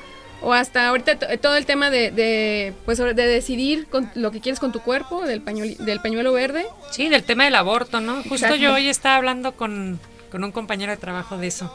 o 0.43 0.53
hasta 0.55 0.89
ahorita 0.89 1.19
to- 1.19 1.39
todo 1.39 1.57
el 1.57 1.67
tema 1.67 1.91
de, 1.91 2.11
de, 2.11 2.73
pues, 2.87 2.99
sobre- 2.99 3.15
de 3.15 3.27
decidir 3.27 3.87
con 3.89 4.11
lo 4.15 4.31
que 4.31 4.41
quieres 4.41 4.59
con 4.59 4.73
tu 4.73 4.81
cuerpo, 4.81 5.23
del, 5.27 5.45
pañueli- 5.45 5.77
del 5.77 6.01
pañuelo 6.01 6.33
verde. 6.33 6.67
Sí, 6.91 7.09
del 7.09 7.23
tema 7.25 7.45
del 7.45 7.55
aborto, 7.57 8.01
¿no? 8.01 8.17
Justo 8.17 8.35
Exacto. 8.35 8.57
yo 8.57 8.73
hoy 8.75 8.89
estaba 8.89 9.17
hablando 9.17 9.53
con, 9.53 10.01
con 10.31 10.43
un 10.45 10.53
compañero 10.53 10.93
de 10.93 10.97
trabajo 10.99 11.37
de 11.37 11.49
eso. 11.49 11.71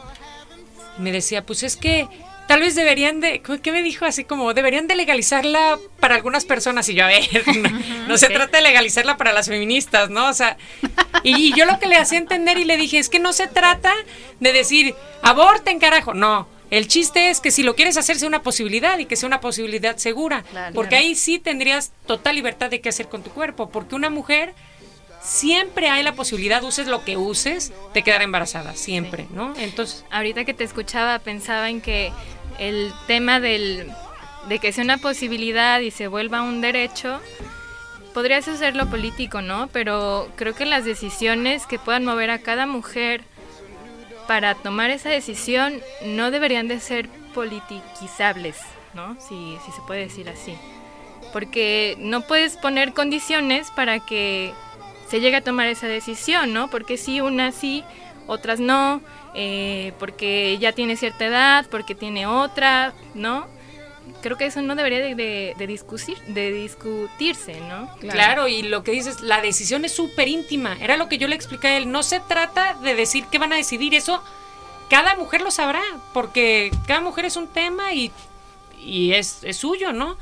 Me 0.97 1.11
decía, 1.11 1.45
pues 1.45 1.61
es 1.63 1.75
que 1.77 2.07
tal 2.47 2.59
vez 2.59 2.75
deberían 2.75 3.19
de, 3.19 3.41
¿qué 3.41 3.71
me 3.71 3.81
dijo? 3.81 4.05
Así 4.05 4.23
como, 4.23 4.53
deberían 4.53 4.87
de 4.87 4.95
legalizarla 4.95 5.77
para 5.99 6.15
algunas 6.15 6.45
personas. 6.45 6.87
Y 6.89 6.93
yo, 6.95 7.05
a 7.05 7.07
ver, 7.07 7.23
no, 7.57 7.69
no 8.07 8.17
se 8.17 8.27
trata 8.27 8.57
de 8.57 8.63
legalizarla 8.63 9.17
para 9.17 9.33
las 9.33 9.47
feministas, 9.47 10.09
¿no? 10.09 10.27
O 10.29 10.33
sea, 10.33 10.57
y, 11.23 11.35
y 11.35 11.53
yo 11.53 11.65
lo 11.65 11.79
que 11.79 11.87
le 11.87 11.97
hacía 11.97 12.17
entender 12.17 12.57
y 12.57 12.65
le 12.65 12.77
dije, 12.77 12.99
es 12.99 13.09
que 13.09 13.19
no 13.19 13.33
se 13.33 13.47
trata 13.47 13.93
de 14.39 14.53
decir, 14.53 14.95
aborten, 15.21 15.79
carajo. 15.79 16.13
No, 16.13 16.47
el 16.71 16.87
chiste 16.87 17.29
es 17.29 17.41
que 17.41 17.51
si 17.51 17.63
lo 17.63 17.75
quieres 17.75 17.97
hacer 17.97 18.17
sea 18.17 18.27
una 18.27 18.41
posibilidad 18.41 18.97
y 18.99 19.05
que 19.05 19.15
sea 19.15 19.27
una 19.27 19.39
posibilidad 19.39 19.97
segura. 19.97 20.43
Claro. 20.51 20.73
porque 20.73 20.89
Claro. 20.89 21.05
ahí 21.05 21.15
sí 21.15 21.39
tendrías 21.39 21.91
total 22.05 22.35
libertad 22.35 22.69
de 22.69 22.81
qué 22.81 22.89
hacer 22.89 23.07
con 23.07 23.23
tu 23.23 23.29
cuerpo. 23.31 23.69
Porque 23.69 23.95
una 23.95 24.09
mujer 24.09 24.53
siempre 25.25 25.89
hay 25.89 26.03
la 26.03 26.13
posibilidad, 26.13 26.63
uses 26.63 26.87
lo 26.87 27.03
que 27.03 27.17
uses, 27.17 27.73
de 27.93 28.03
quedar 28.03 28.21
embarazada, 28.21 28.75
siempre, 28.75 29.27
¿no? 29.31 29.53
Entonces, 29.57 30.05
Ahorita 30.11 30.45
que 30.45 30.53
te 30.53 30.63
escuchaba 30.63 31.19
pensaba 31.19 31.69
en 31.69 31.81
que 31.81 32.11
el 32.59 32.93
tema 33.07 33.39
del, 33.39 33.91
de 34.47 34.59
que 34.59 34.71
sea 34.71 34.83
una 34.83 34.97
posibilidad 34.97 35.79
y 35.79 35.91
se 35.91 36.07
vuelva 36.07 36.41
un 36.41 36.61
derecho, 36.61 37.19
podrías 38.13 38.47
hacerlo 38.47 38.89
político, 38.89 39.41
¿no? 39.41 39.67
Pero 39.73 40.29
creo 40.35 40.53
que 40.53 40.65
las 40.65 40.85
decisiones 40.85 41.65
que 41.65 41.79
puedan 41.79 42.05
mover 42.05 42.29
a 42.29 42.39
cada 42.39 42.65
mujer 42.67 43.23
para 44.27 44.55
tomar 44.55 44.89
esa 44.89 45.09
decisión 45.09 45.81
no 46.05 46.31
deberían 46.31 46.67
de 46.67 46.79
ser 46.79 47.09
politiquizables, 47.33 48.57
¿no? 48.93 49.19
Si, 49.19 49.57
si 49.65 49.71
se 49.71 49.81
puede 49.87 50.01
decir 50.01 50.29
así. 50.29 50.55
Porque 51.33 51.97
no 51.99 52.21
puedes 52.21 52.57
poner 52.57 52.93
condiciones 52.93 53.69
para 53.75 53.99
que 53.99 54.53
se 55.07 55.19
llegue 55.19 55.37
a 55.37 55.41
tomar 55.41 55.67
esa 55.67 55.87
decisión, 55.87 56.53
¿no? 56.53 56.69
Porque 56.69 56.97
si 56.97 57.21
unas 57.21 57.55
sí, 57.55 57.83
otras 58.27 58.59
no, 58.59 59.01
eh, 59.33 59.93
porque 59.99 60.57
ya 60.59 60.71
tiene 60.71 60.97
cierta 60.97 61.25
edad, 61.25 61.65
porque 61.69 61.95
tiene 61.95 62.27
otra, 62.27 62.93
¿no? 63.13 63.47
creo 64.21 64.37
que 64.37 64.47
eso 64.47 64.61
no 64.63 64.75
debería 64.75 64.99
de, 64.99 65.13
de, 65.13 65.53
de 65.55 65.67
discutir, 65.67 66.17
de 66.27 66.51
discutirse, 66.51 67.59
¿no? 67.61 67.87
Claro. 67.99 68.47
y 68.47 68.63
lo 68.63 68.83
que 68.83 68.91
dices, 68.91 69.21
la 69.21 69.39
decisión 69.39 69.85
es 69.85 69.93
súper 69.93 70.27
íntima. 70.27 70.75
Era 70.81 70.97
lo 70.97 71.07
que 71.07 71.19
yo 71.19 71.27
le 71.27 71.35
expliqué 71.35 71.67
a 71.67 71.77
él. 71.77 71.91
No 71.91 72.01
se 72.01 72.19
trata 72.21 72.73
de 72.75 72.95
decir 72.95 73.25
qué 73.31 73.37
van 73.37 73.53
a 73.53 73.55
decidir. 73.55 73.93
Eso 73.93 74.23
cada 74.89 75.15
mujer 75.15 75.41
lo 75.41 75.51
sabrá, 75.51 75.83
porque 76.11 76.71
cada 76.87 77.01
mujer 77.01 77.25
es 77.25 77.37
un 77.37 77.47
tema 77.47 77.93
y, 77.93 78.11
y 78.83 79.13
es, 79.13 79.43
es 79.43 79.57
suyo, 79.57 79.93
¿no? 79.93 80.17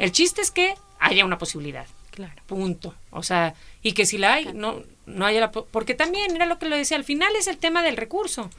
El 0.00 0.10
chiste 0.10 0.40
es 0.40 0.50
que 0.50 0.74
haya 0.98 1.24
una 1.24 1.38
posibilidad. 1.38 1.86
Claro. 2.10 2.42
Punto. 2.46 2.94
O 3.10 3.22
sea, 3.22 3.54
y 3.84 3.92
que 3.92 4.04
si 4.04 4.18
la 4.18 4.34
hay, 4.34 4.46
no, 4.52 4.82
no 5.06 5.24
haya 5.26 5.38
la... 5.38 5.52
po- 5.52 5.68
Porque 5.70 5.94
también 5.94 6.34
era 6.34 6.46
lo 6.46 6.58
que 6.58 6.66
le 6.68 6.76
decía, 6.76 6.96
al 6.96 7.04
final 7.04 7.36
es 7.36 7.46
el 7.46 7.58
tema 7.58 7.82
del 7.84 7.96
recurso. 7.96 8.50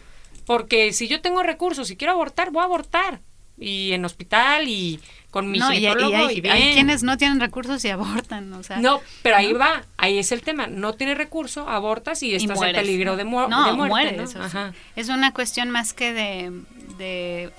Porque 0.45 0.93
si 0.93 1.07
yo 1.09 1.19
tengo 1.19 1.43
recursos 1.43 1.91
y 1.91 1.97
quiero 1.97 2.13
abortar, 2.13 2.51
voy 2.51 2.61
a 2.61 2.65
abortar. 2.65 3.19
Y 3.57 3.93
en 3.93 4.03
hospital 4.05 4.67
y 4.67 4.99
con 5.31 5.49
mi 5.49 5.57
No, 5.59 5.71
y, 5.73 5.85
hay, 5.85 6.37
y 6.37 6.41
bien. 6.41 6.53
hay 6.53 6.73
quienes 6.73 7.03
no 7.03 7.17
tienen 7.17 7.39
recursos 7.39 7.83
y 7.85 7.89
abortan, 7.89 8.51
o 8.53 8.61
sea. 8.63 8.77
No, 8.77 9.01
pero 9.23 9.37
ahí 9.37 9.53
va, 9.53 9.83
ahí 9.97 10.17
es 10.19 10.31
el 10.33 10.41
tema. 10.41 10.67
No 10.67 10.93
tienes 10.93 11.17
recurso, 11.17 11.67
abortas 11.69 12.21
y 12.21 12.31
y 12.31 12.35
estás 12.35 12.61
en 12.61 12.73
peligro 12.75 13.11
¿no? 13.13 13.17
de, 13.17 13.23
mu- 13.23 13.47
no, 13.47 13.65
de 13.65 13.73
muerte. 13.73 13.89
mueres, 13.89 14.17
¿no? 14.17 14.23
o 14.25 14.27
sea, 14.27 14.43
Ajá. 14.45 14.73
es 14.97 15.07
una 15.09 15.33
cuestión 15.33 15.69
más 15.71 15.93
que 15.93 16.11
de, 16.13 16.51
de 16.97 17.49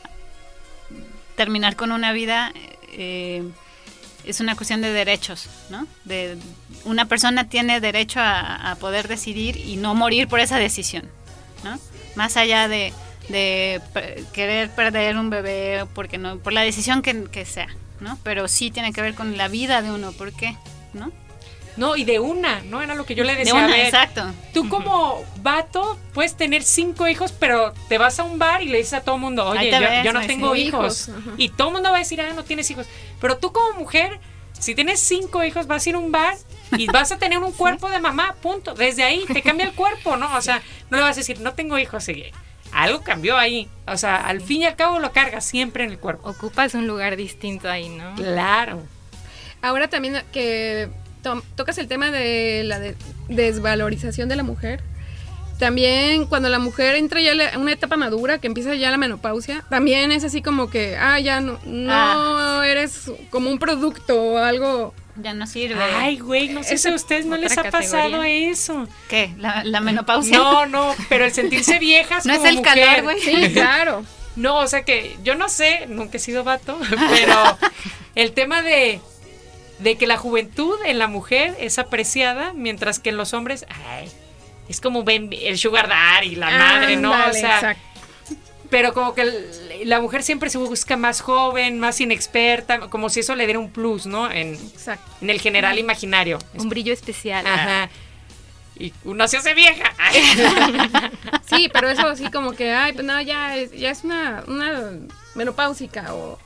terminar 1.35 1.77
con 1.77 1.93
una 1.93 2.13
vida, 2.13 2.53
eh, 2.93 3.43
es 4.27 4.41
una 4.41 4.57
cuestión 4.57 4.83
de 4.83 4.93
derechos, 4.93 5.49
¿no? 5.71 5.87
De 6.05 6.37
una 6.85 7.07
persona 7.07 7.49
tiene 7.49 7.81
derecho 7.81 8.21
a, 8.23 8.77
poder 8.81 9.09
decidir 9.09 9.57
y 9.57 9.77
no 9.77 9.95
morir 9.95 10.29
por 10.29 10.41
esa 10.41 10.59
decisión, 10.59 11.09
¿no? 11.65 11.79
Más 12.17 12.37
allá 12.37 12.69
de, 12.69 12.93
querer 14.33 14.71
perder 14.71 15.17
un 15.17 15.31
bebé 15.31 15.87
porque 15.95 16.19
no, 16.19 16.39
por 16.39 16.53
la 16.53 16.61
decisión 16.61 17.03
que, 17.03 17.25
que 17.25 17.45
sea, 17.45 17.69
¿no? 18.01 18.19
Pero 18.23 18.49
sí 18.49 18.71
tiene 18.71 18.93
que 18.93 19.01
ver 19.01 19.15
con 19.15 19.37
la 19.37 19.49
vida 19.49 19.83
de 19.83 19.91
uno, 19.91 20.13
¿por 20.13 20.33
qué? 20.33 20.57
¿No? 20.93 21.13
No, 21.77 21.97
y 21.97 22.05
de 22.05 22.19
una, 22.21 22.61
¿no? 22.63 22.83
Era 22.83 22.95
lo 22.95 23.05
que 23.05 23.15
yo 23.15 23.25
le 23.25 23.33
De 23.33 23.39
decía. 23.41 23.53
a 23.55 23.65
una, 23.65 23.77
ver, 23.77 23.87
exacto. 23.87 24.33
Tú 24.55 24.69
como 24.69 25.23
vato 25.43 25.99
puedes 26.15 26.35
tener 26.37 26.63
cinco 26.63 27.07
hijos, 27.09 27.33
pero 27.33 27.73
te 27.89 27.99
vas 27.99 28.19
a 28.19 28.23
un 28.25 28.39
bar 28.39 28.63
y 28.63 28.69
le 28.69 28.79
dices 28.79 28.95
a 28.95 29.01
todo 29.03 29.17
el 29.17 29.21
mundo, 29.21 29.47
oye, 29.47 29.71
yo, 29.71 29.81
ves, 29.81 30.05
yo 30.05 30.13
no 30.13 30.27
tengo 30.27 30.55
hijos. 30.57 31.11
Y 31.37 31.51
todo 31.51 31.69
el 31.69 31.75
mundo 31.75 31.91
va 31.91 31.97
a 31.97 32.01
decir, 32.01 32.21
ah, 32.21 32.33
no 32.35 32.45
tienes 32.45 32.71
hijos. 32.71 32.87
Pero 33.21 33.37
tú 33.39 33.53
como 33.53 33.79
mujer, 33.79 34.19
si 34.59 34.75
tienes 34.75 35.01
cinco 35.01 35.45
hijos, 35.45 35.67
vas 35.67 35.85
a 35.85 35.89
ir 35.91 35.95
a 35.95 35.99
un 35.99 36.11
bar 36.13 36.35
y 36.79 36.87
vas 36.93 37.13
a 37.13 37.19
tener 37.19 37.39
un 37.39 37.53
cuerpo 37.53 37.91
de 37.91 38.01
mamá, 38.01 38.35
punto. 38.41 38.75
Desde 38.75 39.05
ahí 39.05 39.25
te 39.27 39.43
cambia 39.43 39.67
el 39.67 39.73
cuerpo, 39.75 40.17
¿no? 40.17 40.35
O 40.37 40.41
sea, 40.41 40.63
no 40.91 40.97
le 40.97 41.03
vas 41.03 41.17
a 41.17 41.21
decir, 41.21 41.41
no 41.41 41.53
tengo 41.53 41.79
hijos. 41.79 42.09
y 42.09 42.33
algo 42.73 43.03
cambió 43.03 43.37
ahí. 43.37 43.69
O 43.87 43.97
sea, 43.97 44.17
al 44.17 44.41
fin 44.41 44.63
y 44.63 44.67
al 44.67 44.77
cabo 44.77 44.99
lo 44.99 45.13
cargas 45.13 45.45
siempre 45.45 45.85
en 45.85 45.91
el 45.91 45.99
cuerpo. 45.99 46.31
Ocupas 46.31 46.75
un 46.75 46.87
lugar 46.87 47.17
distinto 47.17 47.69
ahí, 47.71 47.89
¿no? 47.89 48.15
Claro. 48.17 48.83
Ahora 49.63 49.89
también 49.89 50.23
que 50.33 50.89
to- 51.35 51.43
tocas 51.57 51.79
el 51.79 51.89
tema 51.89 52.11
de 52.11 52.63
la 52.65 52.79
de- 52.79 52.95
desvalorización 53.29 54.29
de 54.29 54.37
la 54.37 54.43
mujer. 54.43 54.81
También 55.59 56.27
cuando 56.27 56.51
la 56.51 56.59
mujer 56.59 56.97
entra 56.97 57.21
ya 57.23 57.33
a 57.55 57.59
una 57.59 57.73
etapa 57.73 57.97
madura, 57.97 58.39
que 58.39 58.47
empieza 58.47 58.75
ya 58.75 58.91
la 58.91 58.99
menopausia, 58.99 59.65
también 59.71 60.13
es 60.13 60.23
así 60.23 60.43
como 60.43 60.69
que, 60.69 60.97
ah, 60.99 61.19
ya 61.19 61.41
no, 61.41 61.59
no 61.65 61.91
Ah. 61.93 62.63
eres 62.67 63.11
como 63.31 63.51
un 63.51 63.59
producto 63.59 64.21
o 64.23 64.39
algo. 64.39 64.95
Ya 65.17 65.33
no 65.33 65.47
sirve. 65.47 65.83
Ay, 65.83 66.19
güey, 66.19 66.51
no 66.51 66.63
sé 66.63 66.77
si 66.77 66.89
a 66.89 66.95
ustedes 66.95 67.25
no 67.25 67.39
les 67.39 67.57
ha 67.57 67.65
pasado 67.71 68.03
categoría. 68.03 68.51
eso. 68.51 68.87
¿Qué? 69.09 69.33
¿La, 69.39 69.65
la 69.65 69.81
menopausia? 69.81 70.37
No, 70.37 70.67
no, 70.67 70.95
pero 71.09 71.25
el 71.25 71.33
sentirse 71.33 71.79
viejas 71.81 72.27
¿No 72.27 72.35
es 72.35 72.45
el 72.45 72.57
mujer. 72.57 72.75
calor, 72.85 73.03
güey? 73.05 73.21
Sí, 73.23 73.51
claro. 73.55 74.05
No, 74.37 74.57
o 74.59 74.67
sea 74.67 74.83
que 74.83 75.17
yo 75.25 75.35
no 75.37 75.49
sé, 75.49 75.87
nunca 75.89 76.19
he 76.19 76.21
sido 76.21 76.45
vato, 76.45 76.79
pero 77.11 77.57
el 78.15 78.33
tema 78.33 78.61
de, 78.61 79.01
de 79.79 79.97
que 79.97 80.07
la 80.07 80.17
juventud 80.17 80.77
en 80.85 80.99
la 80.99 81.07
mujer 81.07 81.57
es 81.61 81.79
apreciada, 81.79 82.53
mientras 82.55 82.99
que 82.99 83.11
en 83.11 83.17
los 83.17 83.35
hombres, 83.35 83.67
ay, 83.69 84.09
es 84.69 84.81
como 84.81 85.05
ven 85.05 85.31
el 85.33 85.59
sugar 85.59 85.89
daddy, 85.89 86.37
la 86.37 86.51
madre, 86.51 86.97
¿no? 86.97 87.11
O 87.13 87.33
sea, 87.33 87.57
exacto. 87.57 87.83
pero 88.71 88.95
como 88.95 89.15
que 89.15 89.25
la 89.85 90.01
mujer 90.01 90.23
siempre 90.23 90.51
se 90.51 90.59
busca 90.59 90.97
más 90.97 91.21
joven, 91.21 91.79
más 91.79 92.01
inexperta, 92.01 92.81
como 92.89 93.11
si 93.11 93.21
eso 93.21 93.37
le 93.37 93.45
diera 93.45 93.59
un 93.59 93.71
plus, 93.71 94.07
¿no? 94.07 94.31
En, 94.31 94.55
exacto. 94.55 95.11
en 95.21 95.31
el 95.31 95.41
general 95.41 95.79
imaginario. 95.79 96.39
Un 96.55 96.69
brillo 96.69 96.93
especial. 96.93 97.47
Ajá. 97.47 97.91
Y 98.79 98.93
uno 99.05 99.27
se 99.29 99.39
hace 99.39 99.55
vieja. 99.55 99.93
Sí, 101.47 101.71
pero 101.73 101.89
eso 101.89 102.09
así 102.09 102.29
como 102.31 102.53
que, 102.53 102.73
ay, 102.73 102.93
pues 102.93 103.07
no, 103.07 103.21
ya 103.21 103.57
es, 103.57 103.71
ya 103.71 103.91
es 103.91 104.03
una, 104.03 104.43
una 104.49 104.91
menopáusica 105.37 106.13
o, 106.13 106.41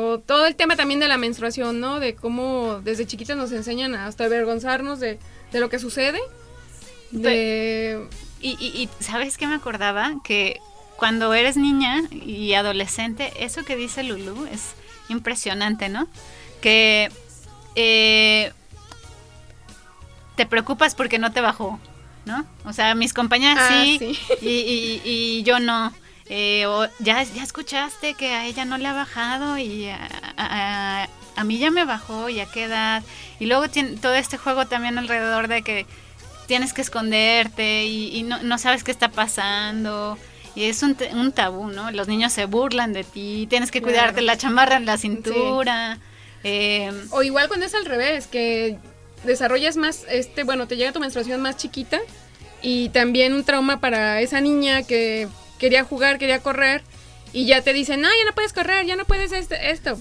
o 0.00 0.18
todo 0.20 0.46
el 0.46 0.54
tema 0.54 0.76
también 0.76 1.00
de 1.00 1.08
la 1.08 1.18
menstruación, 1.18 1.80
¿no? 1.80 1.98
De 1.98 2.14
cómo 2.14 2.80
desde 2.84 3.04
chiquitas 3.06 3.36
nos 3.36 3.50
enseñan 3.52 3.94
a 3.96 4.06
hasta 4.06 4.24
avergonzarnos 4.26 5.00
de, 5.00 5.18
de 5.52 5.60
lo 5.60 5.68
que 5.68 5.78
sucede. 5.80 6.20
De... 7.10 8.06
Y, 8.40 8.50
y- 8.60 8.82
y, 8.82 8.88
¿sabes 9.00 9.36
qué 9.36 9.46
me 9.48 9.54
acordaba? 9.56 10.12
Que 10.22 10.60
cuando 10.96 11.34
eres 11.34 11.56
niña 11.56 12.02
y 12.12 12.52
adolescente, 12.54 13.32
eso 13.40 13.64
que 13.64 13.74
dice 13.76 14.04
Lulu 14.04 14.46
es 14.46 14.74
impresionante, 15.08 15.88
¿no? 15.88 16.06
Que 16.60 17.10
eh, 17.74 18.52
te 20.36 20.46
preocupas 20.46 20.94
porque 20.94 21.18
no 21.18 21.32
te 21.32 21.40
bajó, 21.40 21.80
¿no? 22.24 22.44
O 22.64 22.72
sea, 22.72 22.94
mis 22.94 23.12
compañeras 23.12 23.58
Ah, 23.60 23.82
sí, 23.84 23.98
sí. 23.98 24.18
Y, 24.42 24.48
y- 24.48 25.02
y 25.04 25.42
yo 25.42 25.58
no. 25.58 25.92
Eh, 26.30 26.66
o 26.66 26.86
ya, 26.98 27.22
ya 27.22 27.42
escuchaste 27.42 28.14
que 28.14 28.34
a 28.34 28.44
ella 28.46 28.64
no 28.64 28.76
le 28.78 28.86
ha 28.86 28.92
bajado 28.92 29.56
y 29.58 29.88
a, 29.88 31.08
a- 31.36 31.44
mí 31.44 31.58
ya 31.58 31.70
me 31.70 31.84
bajó 31.84 32.28
y 32.28 32.40
a 32.40 32.46
qué 32.46 32.64
edad. 32.64 33.02
Y 33.38 33.46
luego 33.46 33.68
tiene 33.68 33.96
todo 33.96 34.14
este 34.14 34.36
juego 34.38 34.66
también 34.66 34.98
alrededor 34.98 35.48
de 35.48 35.62
que 35.62 35.86
tienes 36.46 36.72
que 36.72 36.82
esconderte 36.82 37.84
y, 37.84 38.14
y 38.16 38.22
no, 38.24 38.42
no 38.42 38.58
sabes 38.58 38.82
qué 38.84 38.90
está 38.90 39.08
pasando. 39.10 40.18
Y 40.56 40.64
es 40.64 40.82
un, 40.82 40.96
un 41.12 41.30
tabú, 41.32 41.68
¿no? 41.68 41.90
Los 41.92 42.08
niños 42.08 42.32
se 42.32 42.46
burlan 42.46 42.92
de 42.92 43.04
ti, 43.04 43.46
tienes 43.48 43.70
que 43.70 43.80
Claro. 43.80 43.92
cuidarte 43.94 44.22
la 44.22 44.36
chamarra 44.36 44.76
en 44.76 44.86
la 44.86 44.96
cintura. 44.98 45.98
Eh, 46.42 46.90
O 47.10 47.22
igual 47.22 47.46
cuando 47.48 47.66
es 47.66 47.74
al 47.74 47.84
revés, 47.84 48.26
que 48.26 48.76
desarrollas 49.24 49.76
más, 49.76 50.04
este, 50.10 50.42
bueno, 50.42 50.66
te 50.66 50.76
llega 50.76 50.92
tu 50.92 51.00
menstruación 51.00 51.40
más 51.40 51.56
chiquita 51.56 51.98
y 52.62 52.88
también 52.88 53.32
un 53.34 53.44
trauma 53.44 53.78
para 53.80 54.20
esa 54.20 54.40
niña 54.40 54.82
que 54.82 55.28
quería 55.58 55.84
jugar, 55.84 56.18
quería 56.18 56.40
correr 56.40 56.82
y 57.32 57.46
ya 57.46 57.62
te 57.62 57.72
dicen, 57.72 58.00
no, 58.00 58.08
ya 58.08 58.24
no 58.24 58.34
puedes 58.34 58.52
correr, 58.52 58.86
ya 58.86 58.96
no 58.96 59.04
puedes 59.04 59.32
este- 59.32 59.70
esto. 59.70 59.98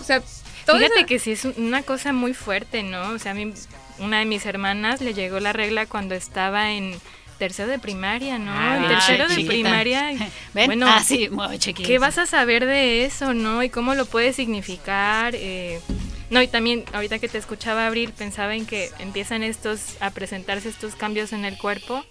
O 0.00 0.04
sea, 0.04 0.22
todo 0.66 0.78
Fíjate 0.78 0.98
esa- 1.00 1.06
que 1.06 1.18
sí 1.18 1.32
es 1.32 1.44
un- 1.44 1.54
una 1.58 1.82
cosa 1.82 2.12
muy 2.12 2.34
fuerte, 2.34 2.82
¿no? 2.82 3.10
O 3.10 3.18
sea, 3.18 3.32
a 3.32 3.34
mí, 3.34 3.52
una 3.98 4.18
de 4.18 4.24
mis 4.24 4.44
hermanas 4.46 5.00
le 5.00 5.14
llegó 5.14 5.40
la 5.40 5.52
regla 5.52 5.86
cuando 5.86 6.14
estaba 6.14 6.72
en 6.72 6.98
tercero 7.38 7.70
de 7.70 7.78
primaria, 7.78 8.38
¿no? 8.38 8.52
Ah, 8.54 8.76
en 8.82 8.88
tercero 8.88 9.26
de 9.28 9.34
chiquita. 9.36 9.50
primaria. 9.52 10.10
¿Ven? 10.54 10.66
Bueno, 10.66 10.86
ah, 10.88 11.02
sí, 11.02 11.28
muy 11.30 11.58
chiquita. 11.58 11.86
¿Qué 11.86 11.98
vas 11.98 12.18
a 12.18 12.26
saber 12.26 12.66
de 12.66 13.04
eso, 13.06 13.32
no? 13.32 13.62
Y 13.62 13.70
cómo 13.70 13.94
lo 13.94 14.04
puede 14.04 14.34
significar. 14.34 15.34
Eh, 15.34 15.80
no, 16.28 16.42
y 16.42 16.48
también 16.48 16.84
ahorita 16.92 17.18
que 17.18 17.28
te 17.28 17.38
escuchaba 17.38 17.86
Abril, 17.86 18.12
pensaba 18.12 18.54
en 18.54 18.66
que 18.66 18.90
empiezan 18.98 19.42
estos 19.42 19.96
a 20.00 20.10
presentarse 20.10 20.68
estos 20.68 20.94
cambios 20.96 21.32
en 21.32 21.46
el 21.46 21.56
cuerpo 21.56 22.04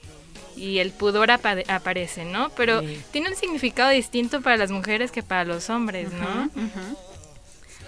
y 0.60 0.80
el 0.80 0.92
pudor 0.92 1.32
apa- 1.32 1.56
aparece, 1.68 2.26
¿no? 2.26 2.50
Pero 2.58 2.82
Sí. 2.82 3.02
tiene 3.12 3.30
un 3.30 3.36
significado 3.36 3.90
distinto 3.92 4.42
para 4.42 4.58
las 4.58 4.72
mujeres 4.72 5.12
que 5.12 5.24
para 5.24 5.46
los 5.46 5.70
hombres, 5.70 6.12
¿no? 6.12 6.50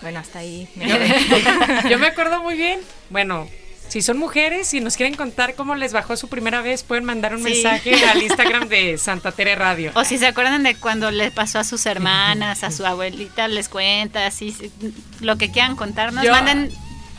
Bueno, 0.02 0.20
hasta 0.20 0.40
ahí. 0.40 0.68
me 0.76 0.88
Yo, 1.90 2.00
me 2.00 2.08
acuerdo 2.08 2.42
muy 2.42 2.56
bien. 2.56 2.80
Bueno, 3.10 3.48
si 3.88 4.02
son 4.02 4.18
mujeres 4.18 4.74
y 4.74 4.80
nos 4.80 4.96
quieren 4.98 5.16
contar 5.16 5.54
cómo 5.54 5.76
les 5.76 5.94
bajó 5.94 6.16
su 6.18 6.28
primera 6.28 6.62
vez, 6.62 6.82
pueden 6.84 7.04
mandar 7.06 7.36
un 7.36 7.44
Sí. 7.44 7.52
mensaje 7.54 8.04
al 8.06 8.24
Instagram 8.24 8.68
de 8.68 8.98
Santa 8.98 9.32
Tere 9.32 9.56
Radio. 9.56 9.92
O 9.96 10.04
si 10.04 10.18
se 10.18 10.26
acuerdan 10.28 10.64
de 10.64 10.76
cuando 10.76 11.12
le 11.12 11.30
pasó 11.30 11.60
a 11.60 11.64
sus 11.64 11.86
hermanas, 11.86 12.64
a 12.64 12.72
su 12.72 12.86
abuelita, 12.86 13.48
les 13.48 13.70
cuenta, 13.70 14.26
así, 14.26 14.52
sí, 14.54 14.72
lo 15.20 15.38
que 15.38 15.52
quieran 15.52 15.76
contarnos, 15.76 16.24
Yo- 16.24 16.32
manden 16.32 16.72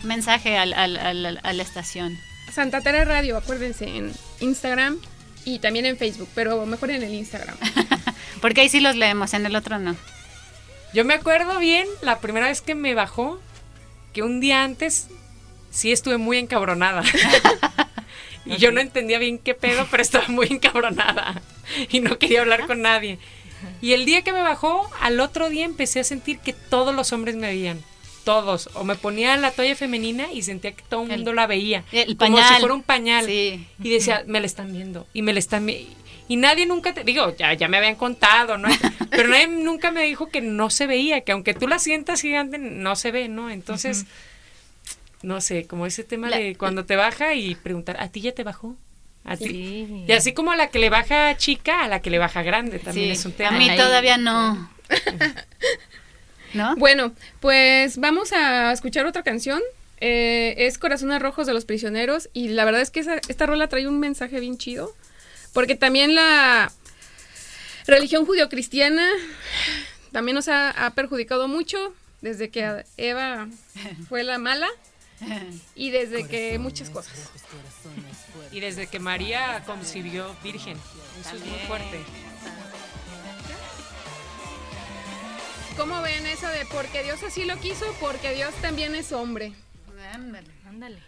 mensaje 0.02 0.56
al, 0.58 0.72
al- 0.72 0.96
al- 0.96 1.40
a 1.42 1.52
la 1.52 1.62
estación. 1.62 2.18
Santa 2.52 2.80
Tere 2.80 3.04
Radio, 3.04 3.36
acuérdense, 3.38 3.84
en 3.86 4.12
Instagram 4.40 4.98
y 5.44 5.58
también 5.58 5.86
en 5.86 5.96
Facebook, 5.96 6.28
pero 6.34 6.64
mejor 6.66 6.90
en 6.90 7.02
el 7.02 7.14
Instagram. 7.14 7.56
Porque 8.40 8.62
ahí 8.62 8.68
sí 8.68 8.80
los 8.80 8.96
leemos, 8.96 9.34
en 9.34 9.46
el 9.46 9.56
otro 9.56 9.78
no. 9.78 9.96
Yo 10.92 11.04
me 11.04 11.14
acuerdo 11.14 11.58
bien 11.58 11.86
la 12.02 12.18
primera 12.18 12.46
vez 12.46 12.60
que 12.60 12.74
me 12.74 12.94
bajó, 12.94 13.40
que 14.12 14.22
un 14.22 14.40
día 14.40 14.62
antes 14.62 15.08
sí 15.70 15.90
estuve 15.90 16.18
muy 16.18 16.38
encabronada. 16.38 17.02
y 18.44 18.56
yo 18.58 18.72
no 18.72 18.80
entendía 18.80 19.18
bien 19.18 19.38
qué 19.38 19.54
pedo, 19.54 19.86
pero 19.90 20.02
estaba 20.02 20.28
muy 20.28 20.46
encabronada. 20.50 21.40
Y 21.90 22.00
no 22.00 22.18
quería 22.18 22.42
hablar 22.42 22.66
con 22.66 22.82
nadie. 22.82 23.18
Y 23.80 23.92
el 23.92 24.04
día 24.04 24.22
que 24.22 24.32
me 24.32 24.42
bajó, 24.42 24.90
al 25.00 25.20
otro 25.20 25.48
día 25.48 25.64
empecé 25.64 26.00
a 26.00 26.04
sentir 26.04 26.38
que 26.38 26.52
todos 26.52 26.94
los 26.94 27.12
hombres 27.12 27.36
me 27.36 27.46
veían. 27.46 27.82
Todos. 28.24 28.70
O 28.74 28.84
me 28.84 28.94
ponía 28.94 29.36
la 29.36 29.50
toalla 29.50 29.74
femenina 29.74 30.32
y 30.32 30.42
sentía 30.42 30.72
que 30.72 30.82
todo 30.88 31.02
el 31.02 31.08
mundo 31.08 31.32
la 31.32 31.46
veía. 31.46 31.84
el 31.92 32.16
como 32.16 32.36
pañal. 32.36 32.54
si 32.54 32.60
fuera 32.60 32.74
un 32.74 32.82
pañal. 32.82 33.26
Sí. 33.26 33.66
Y 33.82 33.90
decía, 33.90 34.24
me 34.26 34.40
la 34.40 34.46
están 34.46 34.72
viendo. 34.72 35.06
Y 35.12 35.22
me 35.22 35.32
la 35.32 35.38
están 35.38 35.68
Y 35.68 36.36
nadie 36.36 36.66
nunca 36.66 36.94
te, 36.94 37.04
digo, 37.04 37.34
ya, 37.36 37.52
ya 37.54 37.68
me 37.68 37.78
habían 37.78 37.96
contado, 37.96 38.58
¿no? 38.58 38.68
Pero 39.10 39.28
nadie 39.28 39.48
nunca 39.48 39.90
me 39.90 40.02
dijo 40.04 40.28
que 40.28 40.40
no 40.40 40.70
se 40.70 40.86
veía, 40.86 41.22
que 41.22 41.32
aunque 41.32 41.52
tú 41.54 41.66
la 41.68 41.78
sientas 41.78 42.20
gigante, 42.22 42.58
no 42.58 42.96
se 42.96 43.10
ve, 43.10 43.28
¿no? 43.28 43.50
Entonces, 43.50 44.06
no 45.22 45.40
sé, 45.40 45.66
como 45.66 45.86
ese 45.86 46.04
tema 46.04 46.30
de 46.30 46.56
cuando 46.56 46.84
te 46.84 46.96
baja 46.96 47.34
y 47.34 47.54
preguntar, 47.56 47.96
¿a 48.00 48.08
ti 48.08 48.20
ya 48.20 48.32
te 48.32 48.44
bajó? 48.44 48.76
¿A 49.24 49.36
ti? 49.36 49.46
Sí. 49.46 50.04
Y 50.08 50.12
así 50.12 50.32
como 50.32 50.50
a 50.52 50.56
la 50.56 50.68
que 50.70 50.78
le 50.80 50.90
baja 50.90 51.36
chica, 51.36 51.82
a 51.84 51.88
la 51.88 52.00
que 52.00 52.10
le 52.10 52.18
baja 52.18 52.42
grande 52.42 52.78
también 52.80 53.06
Sí, 53.06 53.12
es 53.12 53.24
un 53.24 53.32
a 53.32 53.36
tema. 53.36 53.50
mí 53.58 53.68
Ahí. 53.68 53.76
todavía 53.76 54.16
no. 54.16 54.68
¿No? 56.54 56.76
Bueno, 56.76 57.12
pues 57.40 57.96
vamos 57.98 58.32
a 58.32 58.72
escuchar 58.72 59.06
otra 59.06 59.22
canción. 59.22 59.60
Eh, 60.00 60.54
es 60.58 60.78
Corazones 60.78 61.22
Rojos 61.22 61.46
de 61.46 61.54
los 61.54 61.64
Prisioneros. 61.64 62.28
Y 62.32 62.48
la 62.48 62.64
verdad 62.64 62.80
es 62.80 62.90
que 62.90 63.00
esa- 63.00 63.20
esta 63.28 63.46
rola 63.46 63.68
trae 63.68 63.86
un 63.86 63.98
mensaje 64.00 64.40
bien 64.40 64.58
chido. 64.58 64.94
Porque 65.52 65.74
también 65.76 66.14
la 66.14 66.72
religión 67.86 68.24
judio-cristiana 68.26 69.06
también 70.12 70.34
nos 70.34 70.48
ha, 70.48 70.70
ha 70.70 70.90
perjudicado 70.94 71.48
mucho. 71.48 71.94
Desde 72.20 72.50
que 72.50 72.84
Eva 72.96 73.48
fue 74.08 74.22
la 74.22 74.38
mala. 74.38 74.68
Y 75.76 75.90
desde 75.90 76.26
que 76.26 76.58
muchas 76.58 76.90
cosas. 76.90 77.12
Y 78.50 78.60
desde 78.60 78.86
que 78.88 78.98
María 78.98 79.62
concibió 79.66 80.34
virgen. 80.42 80.76
Eso 81.20 81.36
es 81.36 81.44
muy 81.46 81.58
fuerte. 81.66 82.00
¿Cómo 85.76 86.02
ven 86.02 86.26
eso 86.26 86.48
de 86.48 86.66
porque 86.66 87.02
Dios 87.02 87.22
así 87.22 87.44
lo 87.44 87.58
quiso? 87.58 87.86
Porque 87.98 88.34
Dios 88.34 88.52
también 88.60 88.94
es 88.94 89.12
hombre. 89.12 89.52
Ándale. 90.12 90.48
Ándale. 90.68 90.98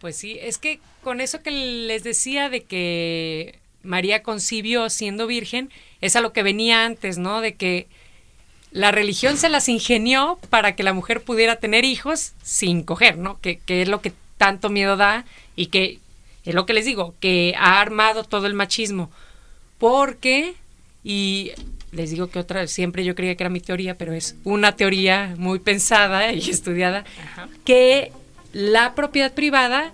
Pues 0.00 0.16
sí, 0.16 0.38
es 0.40 0.58
que 0.58 0.80
con 1.02 1.20
eso 1.20 1.42
que 1.42 1.50
les 1.50 2.02
decía 2.02 2.48
de 2.48 2.62
que 2.64 3.58
María 3.82 4.22
concibió 4.22 4.90
siendo 4.90 5.26
virgen, 5.26 5.70
es 6.00 6.16
a 6.16 6.20
lo 6.20 6.32
que 6.32 6.42
venía 6.42 6.84
antes, 6.84 7.18
¿no? 7.18 7.40
De 7.40 7.54
que 7.54 7.86
la 8.72 8.90
religión 8.90 9.36
se 9.36 9.48
las 9.48 9.68
ingenió 9.68 10.38
para 10.50 10.74
que 10.74 10.82
la 10.82 10.92
mujer 10.92 11.22
pudiera 11.22 11.56
tener 11.56 11.84
hijos 11.84 12.32
sin 12.42 12.82
coger, 12.82 13.18
¿no? 13.18 13.40
Que, 13.40 13.58
que 13.58 13.82
es 13.82 13.88
lo 13.88 14.00
que 14.00 14.12
tanto 14.36 14.68
miedo 14.68 14.96
da 14.96 15.24
y 15.54 15.66
que 15.66 16.00
es 16.44 16.54
lo 16.54 16.66
que 16.66 16.74
les 16.74 16.86
digo, 16.86 17.14
que 17.20 17.54
ha 17.58 17.80
armado 17.80 18.24
todo 18.24 18.46
el 18.46 18.54
machismo. 18.54 19.10
Porque, 19.78 20.54
y 21.04 21.52
les 21.92 22.10
digo 22.10 22.28
que 22.28 22.38
otra, 22.38 22.66
siempre 22.66 23.04
yo 23.04 23.14
creía 23.14 23.36
que 23.36 23.42
era 23.42 23.50
mi 23.50 23.60
teoría, 23.60 23.96
pero 23.96 24.12
es 24.12 24.36
una 24.44 24.76
teoría 24.76 25.34
muy 25.38 25.58
pensada 25.58 26.32
y 26.32 26.38
estudiada, 26.50 27.04
que 27.64 28.12
la 28.52 28.94
propiedad 28.94 29.32
privada 29.32 29.92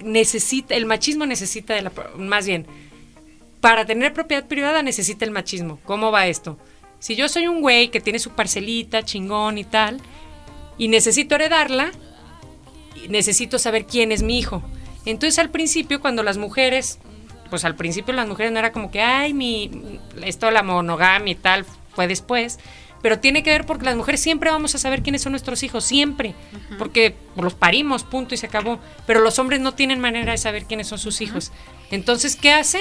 necesita, 0.00 0.74
el 0.74 0.86
machismo 0.86 1.26
necesita 1.26 1.74
de 1.74 1.82
la, 1.82 1.92
más 2.16 2.46
bien, 2.46 2.66
para 3.60 3.84
tener 3.84 4.12
propiedad 4.12 4.46
privada 4.46 4.82
necesita 4.82 5.24
el 5.24 5.30
machismo. 5.30 5.78
¿Cómo 5.84 6.10
va 6.10 6.26
esto? 6.26 6.58
Si 6.98 7.14
yo 7.14 7.28
soy 7.28 7.46
un 7.46 7.60
güey 7.60 7.90
que 7.90 8.00
tiene 8.00 8.18
su 8.18 8.30
parcelita, 8.30 9.04
chingón 9.04 9.58
y 9.58 9.64
tal, 9.64 10.00
y 10.78 10.88
necesito 10.88 11.36
heredarla, 11.36 11.92
y 12.96 13.08
necesito 13.08 13.58
saber 13.58 13.86
quién 13.86 14.12
es 14.12 14.22
mi 14.22 14.38
hijo. 14.38 14.62
Entonces 15.04 15.38
al 15.38 15.50
principio 15.50 16.00
cuando 16.00 16.22
las 16.22 16.38
mujeres, 16.38 16.98
pues 17.52 17.66
al 17.66 17.76
principio 17.76 18.14
las 18.14 18.26
mujeres 18.26 18.50
no 18.50 18.58
era 18.60 18.72
como 18.72 18.90
que, 18.90 19.02
ay, 19.02 19.34
mi, 19.34 20.00
esto 20.24 20.46
de 20.46 20.52
la 20.52 20.62
monogamia 20.62 21.32
y 21.32 21.34
tal 21.34 21.66
fue 21.94 22.06
después, 22.06 22.58
pero 23.02 23.18
tiene 23.18 23.42
que 23.42 23.50
ver 23.50 23.66
porque 23.66 23.84
las 23.84 23.94
mujeres 23.94 24.22
siempre 24.22 24.50
vamos 24.50 24.74
a 24.74 24.78
saber 24.78 25.02
quiénes 25.02 25.20
son 25.20 25.32
nuestros 25.32 25.62
hijos, 25.62 25.84
siempre, 25.84 26.34
porque 26.78 27.14
los 27.36 27.52
parimos, 27.52 28.04
punto 28.04 28.34
y 28.34 28.38
se 28.38 28.46
acabó, 28.46 28.80
pero 29.06 29.20
los 29.20 29.38
hombres 29.38 29.60
no 29.60 29.74
tienen 29.74 30.00
manera 30.00 30.32
de 30.32 30.38
saber 30.38 30.64
quiénes 30.64 30.86
son 30.86 30.98
sus 30.98 31.20
hijos. 31.20 31.52
Entonces, 31.90 32.36
¿qué 32.36 32.52
hacen? 32.52 32.80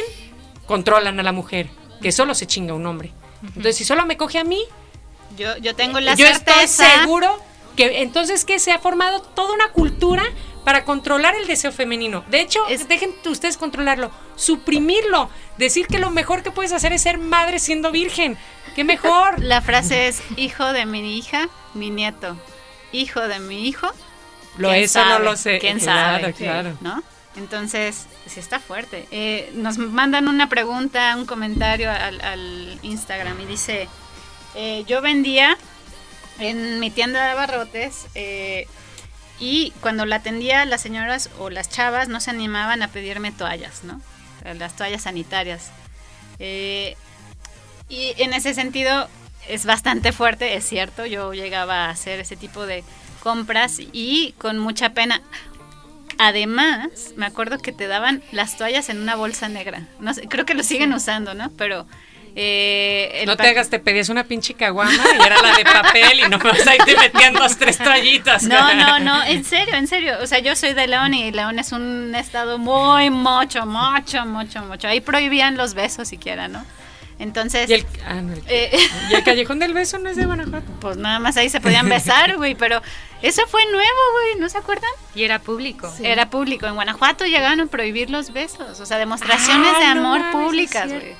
Controlan 0.67 1.19
a 1.19 1.23
la 1.23 1.33
mujer, 1.33 1.67
que 2.01 2.13
solo 2.13 2.33
se 2.33 2.47
chinga 2.47 2.73
un 2.73 2.85
hombre. 2.85 3.11
Entonces, 3.43 3.75
si 3.75 3.83
solo 3.83 4.05
me 4.05 4.15
coge 4.15 4.39
a 4.39 4.45
mí, 4.45 4.63
Yo, 5.37 5.57
yo 5.57 5.75
tengo 5.75 5.99
la 5.99 6.15
yo 6.15 6.25
certeza. 6.25 6.61
estoy 6.63 6.99
seguro 7.01 7.41
que 7.75 8.03
entonces 8.03 8.45
que 8.45 8.57
se 8.57 8.71
ha 8.71 8.79
formado 8.79 9.21
toda 9.21 9.53
una 9.53 9.67
cultura 9.73 10.23
para 10.63 10.85
controlar 10.85 11.35
el 11.35 11.47
deseo 11.47 11.71
femenino. 11.71 12.23
De 12.29 12.41
hecho, 12.41 12.59
Es- 12.69 12.87
dejen 12.87 13.13
ustedes 13.25 13.57
controlarlo, 13.57 14.11
suprimirlo, 14.35 15.29
decir 15.57 15.87
que 15.87 15.97
lo 15.99 16.11
mejor 16.11 16.43
que 16.43 16.51
puedes 16.51 16.71
hacer 16.71 16.93
es 16.93 17.01
ser 17.01 17.17
madre 17.17 17.59
siendo 17.59 17.91
virgen. 17.91 18.37
¿Qué 18.75 18.83
mejor? 18.83 19.39
La 19.43 19.61
frase 19.61 20.07
es 20.07 20.21
hijo 20.37 20.71
de 20.73 20.85
mi 20.85 21.17
hija, 21.17 21.49
mi 21.73 21.89
nieto. 21.89 22.37
Hijo 22.91 23.21
de 23.27 23.39
mi 23.39 23.67
hijo. 23.67 23.87
Lo 24.57 24.69
¿quién 24.69 24.83
eso 24.83 25.03
no 25.05 25.19
lo 25.19 25.35
sé. 25.37 25.59
¿Quién 25.59 25.79
Claro, 25.79 26.21
sabe? 26.21 26.33
claro. 26.33 26.77
¿No? 26.81 27.01
Entonces, 27.37 28.07
sí 28.27 28.39
está 28.41 28.59
fuerte. 28.59 29.07
Eh, 29.11 29.49
nos 29.53 29.77
mandan 29.77 30.27
una 30.27 30.49
pregunta, 30.49 31.15
un 31.15 31.25
comentario 31.25 31.89
al, 31.89 32.19
al 32.21 32.77
Instagram 32.81 33.39
y 33.39 33.45
dice, 33.45 33.87
eh, 34.55 34.83
yo 34.85 35.01
vendía 35.01 35.57
en 36.39 36.79
mi 36.81 36.91
tienda 36.91 37.23
de 37.23 37.31
abarrotes 37.31 38.07
eh, 38.15 38.67
y 39.41 39.73
cuando 39.81 40.05
la 40.05 40.17
atendía 40.17 40.63
las 40.65 40.81
señoras 40.81 41.31
o 41.39 41.49
las 41.49 41.67
chavas 41.67 42.07
no 42.07 42.21
se 42.21 42.29
animaban 42.29 42.83
a 42.83 42.89
pedirme 42.89 43.31
toallas, 43.31 43.83
¿no? 43.83 43.99
Las 44.57 44.75
toallas 44.75 45.01
sanitarias. 45.01 45.71
Eh, 46.37 46.95
y 47.89 48.13
en 48.17 48.33
ese 48.33 48.53
sentido 48.53 49.09
es 49.49 49.65
bastante 49.65 50.11
fuerte, 50.11 50.55
es 50.55 50.63
cierto, 50.65 51.07
yo 51.07 51.33
llegaba 51.33 51.85
a 51.85 51.89
hacer 51.89 52.19
ese 52.19 52.35
tipo 52.35 52.67
de 52.67 52.83
compras 53.21 53.79
y 53.79 54.33
con 54.37 54.59
mucha 54.59 54.91
pena. 54.91 55.21
Además, 56.19 57.13
me 57.15 57.25
acuerdo 57.25 57.57
que 57.57 57.71
te 57.71 57.87
daban 57.87 58.21
las 58.31 58.57
toallas 58.57 58.89
en 58.89 58.99
una 58.99 59.15
bolsa 59.15 59.49
negra. 59.49 59.87
No 59.99 60.13
sé, 60.13 60.27
creo 60.27 60.45
que 60.45 60.53
lo 60.53 60.61
siguen 60.61 60.93
usando, 60.93 61.33
¿no? 61.33 61.49
Pero 61.57 61.87
eh, 62.35 63.23
No 63.25 63.35
te 63.37 63.47
hagas, 63.47 63.69
te 63.69 63.79
pedías 63.79 64.09
una 64.09 64.23
pinche 64.23 64.53
caguama 64.53 64.91
y 65.17 65.25
era 65.25 65.41
la 65.41 65.53
de 65.55 65.63
papel 65.63 66.19
y 66.25 66.29
nomás 66.29 66.65
ahí 66.67 66.77
te 66.85 66.95
metían 66.97 67.33
dos, 67.33 67.57
tres 67.57 67.77
toallitas. 67.77 68.43
No, 68.43 68.73
no, 68.73 68.99
no, 68.99 69.23
en 69.23 69.43
serio, 69.43 69.75
en 69.75 69.87
serio. 69.87 70.15
O 70.21 70.27
sea, 70.27 70.39
yo 70.39 70.55
soy 70.55 70.73
de 70.73 70.87
León 70.87 71.13
y 71.13 71.31
León 71.31 71.59
es 71.59 71.71
un 71.71 72.13
estado 72.15 72.57
muy 72.57 73.09
mucho, 73.09 73.65
mucho, 73.65 74.25
mucho, 74.25 74.61
mucho. 74.63 74.87
Ahí 74.87 75.01
prohibían 75.01 75.57
los 75.57 75.73
besos 75.73 76.07
siquiera, 76.07 76.47
¿no? 76.47 76.65
Entonces, 77.19 77.69
Y 77.69 77.73
el, 77.73 77.85
ah, 78.07 78.15
no, 78.15 78.33
el- 78.33 78.41
eh, 78.47 78.71
y 79.11 79.13
el 79.13 79.23
callejón 79.23 79.59
del 79.59 79.73
beso 79.73 79.99
no 79.99 80.09
es 80.09 80.15
de 80.15 80.25
Guanajuato. 80.25 80.71
pues 80.79 80.97
nada 80.97 81.19
más 81.19 81.37
ahí 81.37 81.49
se 81.49 81.61
podían 81.61 81.87
besar, 81.87 82.37
güey, 82.37 82.55
pero 82.55 82.81
eso 83.21 83.43
fue 83.47 83.63
nuevo, 83.65 83.99
güey, 84.13 84.39
¿no 84.39 84.49
se 84.49 84.57
acuerdan? 84.57 84.89
Y 85.13 85.23
era 85.23 85.37
público. 85.37 85.93
Sí. 85.95 86.03
Era 86.05 86.31
público. 86.31 86.65
En 86.65 86.73
Guanajuato 86.73 87.25
llegaron 87.25 87.61
a 87.61 87.65
prohibir 87.67 88.09
los 88.09 88.33
besos, 88.33 88.79
o 88.79 88.85
sea, 88.87 88.97
demostraciones 88.97 89.71
Ah, 89.75 89.79
de 89.79 89.85
no 89.95 90.07
amor 90.13 90.19
mames, 90.21 90.35
públicas, 90.35 90.87
güey. 90.87 91.13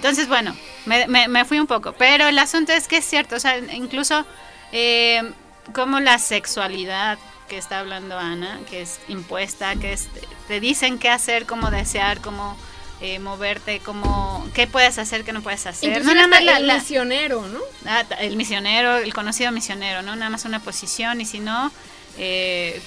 Entonces, 0.00 0.28
bueno, 0.28 0.56
me, 0.86 1.06
me- 1.08 1.28
me 1.28 1.44
fui 1.44 1.60
un 1.60 1.66
poco, 1.66 1.92
pero 1.92 2.26
el 2.26 2.38
asunto 2.38 2.72
es 2.72 2.88
que 2.88 2.96
es 2.96 3.04
cierto, 3.04 3.36
o 3.36 3.38
sea, 3.40 3.58
incluso 3.58 4.24
eh, 4.72 5.30
como 5.74 6.00
la 6.00 6.18
sexualidad 6.18 7.18
que 7.50 7.58
está 7.58 7.80
hablando 7.80 8.16
Ana, 8.18 8.60
que 8.70 8.80
es 8.80 8.98
impuesta, 9.08 9.76
que 9.76 9.92
es, 9.92 10.08
te 10.48 10.58
dicen 10.58 10.98
qué 10.98 11.10
hacer, 11.10 11.44
cómo 11.44 11.70
desear, 11.70 12.20
cómo 12.22 12.56
eh, 13.02 13.18
moverte, 13.18 13.80
cómo, 13.80 14.48
qué 14.54 14.66
puedes 14.66 14.96
hacer, 14.98 15.22
qué 15.24 15.32
no 15.34 15.42
puedes 15.42 15.66
hacer. 15.66 16.02
No 16.02 16.14
nada 16.14 16.28
más 16.28 16.42
la- 16.44 16.56
el 16.56 16.66
la- 16.66 16.74
misionero, 16.78 17.46
¿no? 17.48 17.60
Ah, 17.86 18.04
el 18.20 18.36
misionero, 18.36 18.96
el 18.96 19.12
conocido 19.12 19.52
misionero, 19.52 20.00
¿no? 20.00 20.16
Nada 20.16 20.30
más 20.30 20.46
una 20.46 20.60
posición 20.60 21.20
y 21.20 21.26
si 21.26 21.40
no, 21.40 21.70
eh, 22.16 22.80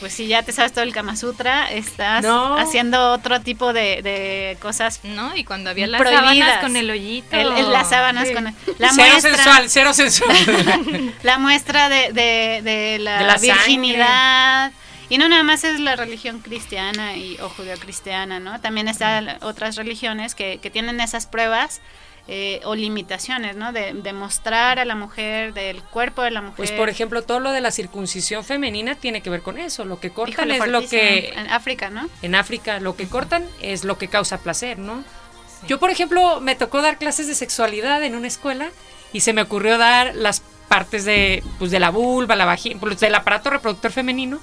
pues 0.00 0.12
si 0.14 0.26
ya 0.26 0.42
te 0.42 0.50
sabes 0.52 0.72
todo 0.72 0.82
el 0.82 0.92
Kama 0.92 1.14
Sutra, 1.14 1.70
estás 1.70 2.22
No. 2.24 2.56
haciendo 2.58 3.12
otro 3.12 3.40
tipo 3.40 3.72
de, 3.72 4.00
de 4.02 4.56
cosas. 4.60 5.00
¿No? 5.04 5.36
Y 5.36 5.44
cuando 5.44 5.70
había 5.70 5.86
las 5.86 6.00
Prohibidas. 6.00 6.26
sábanas 6.26 6.58
con 6.60 6.76
el 6.76 6.90
hoyito. 6.90 7.36
El- 7.36 7.52
el- 7.52 7.70
las 7.70 7.90
sábanas 7.90 8.28
Sí. 8.28 8.34
con 8.34 8.46
el- 8.48 8.54
la 8.78 8.88
cero 8.94 9.08
muestra, 9.12 9.34
sensual, 9.36 9.70
cero 9.70 9.92
sensual. 9.92 11.14
la 11.22 11.38
muestra 11.38 11.88
de, 11.88 12.12
de- 12.12 12.60
de 12.64 12.98
la, 12.98 13.18
De 13.18 13.24
la 13.26 13.36
virginidad. 13.36 14.72
Y 15.08 15.18
no 15.18 15.28
nada 15.28 15.42
más 15.42 15.64
es 15.64 15.80
la 15.80 15.96
religión 15.96 16.38
cristiana 16.40 17.16
y, 17.16 17.36
o 17.40 17.48
judio-cristiana, 17.48 18.38
¿no? 18.38 18.60
También 18.60 18.86
están 18.86 19.38
otras 19.42 19.74
religiones 19.76 20.34
que, 20.36 20.58
que 20.62 20.70
tienen 20.70 21.00
esas 21.00 21.26
pruebas 21.26 21.80
eh, 22.32 22.60
o 22.62 22.76
limitaciones, 22.76 23.56
¿no? 23.56 23.72
De, 23.72 23.92
de 23.92 24.12
mostrar 24.12 24.78
a 24.78 24.84
la 24.84 24.94
mujer, 24.94 25.52
del 25.52 25.82
cuerpo 25.82 26.22
de 26.22 26.30
la 26.30 26.40
mujer. 26.40 26.56
Pues 26.56 26.70
por 26.70 26.88
ejemplo, 26.88 27.22
todo 27.22 27.40
lo 27.40 27.50
de 27.50 27.60
la 27.60 27.72
circuncisión 27.72 28.44
femenina 28.44 28.94
tiene 28.94 29.20
que 29.20 29.30
ver 29.30 29.42
con 29.42 29.58
eso. 29.58 29.84
Lo 29.84 29.98
que 29.98 30.10
cortan 30.10 30.48
Híjole, 30.48 30.64
es 30.64 30.70
lo 30.70 30.88
que 30.88 31.30
En 31.30 31.50
África, 31.50 31.90
¿no? 31.90 32.08
en 32.22 32.36
África 32.36 32.78
lo 32.78 32.94
que 32.94 33.08
cortan 33.08 33.44
es 33.60 33.82
lo 33.82 33.98
que 33.98 34.06
causa 34.06 34.38
placer, 34.38 34.78
¿no? 34.78 35.02
Yo, 35.66 35.80
por 35.80 35.90
ejemplo, 35.90 36.40
me 36.40 36.54
tocó 36.54 36.82
dar 36.82 36.98
clases 36.98 37.26
de 37.26 37.34
sexualidad 37.34 38.00
en 38.04 38.14
una 38.14 38.28
escuela 38.28 38.70
y 39.12 39.22
se 39.22 39.32
me 39.32 39.42
ocurrió 39.42 39.76
dar 39.76 40.14
las 40.14 40.40
partes 40.68 41.04
de, 41.04 41.42
pues, 41.58 41.72
de 41.72 41.80
la 41.80 41.90
vulva, 41.90 42.36
la 42.36 42.44
vagina, 42.44 42.78
pues, 42.78 43.00
del 43.00 43.16
aparato 43.16 43.50
reproductor 43.50 43.90
femenino 43.90 44.38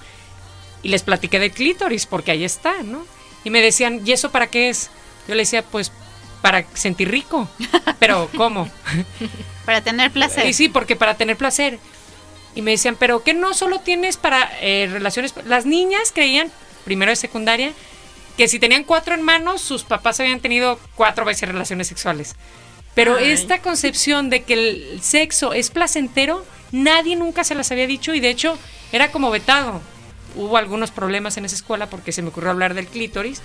y 0.83 0.89
les 0.89 1.03
platiqué 1.03 1.39
del 1.39 1.51
clítoris 1.51 2.05
porque 2.05 2.31
ahí 2.31 2.43
está, 2.43 2.83
¿no? 2.83 3.05
Y 3.45 3.49
me 3.49 3.61
decían, 3.61 4.01
¿y 4.03 4.11
eso 4.11 4.29
para 4.29 4.47
qué 4.47 4.67
es? 4.67 4.89
Yo 5.25 5.35
le 5.35 5.43
decía, 5.43 5.63
pues 5.63 5.89
para 6.41 6.65
sentir 6.73 7.09
rico. 7.09 7.47
Pero, 7.99 8.29
¿cómo? 8.37 8.69
Para 9.65 9.81
tener 9.81 10.11
placer. 10.11 10.45
Y 10.45 10.53
sí, 10.53 10.69
porque 10.69 10.95
para 10.95 11.15
tener 11.15 11.37
placer. 11.37 11.79
Y 12.55 12.61
me 12.61 12.71
decían, 12.71 12.95
pero 12.97 13.23
que 13.23 13.33
no 13.33 13.53
solo 13.53 13.79
tienes 13.79 14.17
para 14.17 14.49
eh, 14.61 14.89
relaciones. 14.91 15.33
Las 15.45 15.65
niñas 15.65 16.11
creían, 16.13 16.51
primero 16.85 17.11
de 17.11 17.15
secundaria, 17.15 17.71
que 18.37 18.47
si 18.47 18.59
tenían 18.59 18.83
cuatro 18.83 19.13
hermanos, 19.13 19.61
sus 19.61 19.83
papás 19.83 20.19
habían 20.19 20.39
tenido 20.39 20.79
cuatro 20.95 21.25
veces 21.25 21.49
relaciones 21.49 21.87
sexuales. 21.87 22.35
Pero 22.93 23.17
Ay. 23.17 23.31
esta 23.31 23.61
concepción 23.61 24.29
de 24.29 24.43
que 24.43 24.53
el 24.53 24.99
sexo 25.03 25.53
es 25.53 25.69
placentero, 25.69 26.45
nadie 26.71 27.15
nunca 27.15 27.43
se 27.43 27.55
las 27.55 27.71
había 27.71 27.85
dicho 27.85 28.13
y 28.13 28.19
de 28.19 28.29
hecho 28.29 28.57
era 28.91 29.11
como 29.11 29.29
vetado. 29.29 29.81
Hubo 30.35 30.57
algunos 30.57 30.91
problemas 30.91 31.37
en 31.37 31.45
esa 31.45 31.55
escuela 31.55 31.89
porque 31.89 32.11
se 32.11 32.21
me 32.21 32.29
ocurrió 32.29 32.51
hablar 32.51 32.73
del 32.73 32.87
clítoris, 32.87 33.41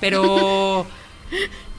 pero 0.00 0.86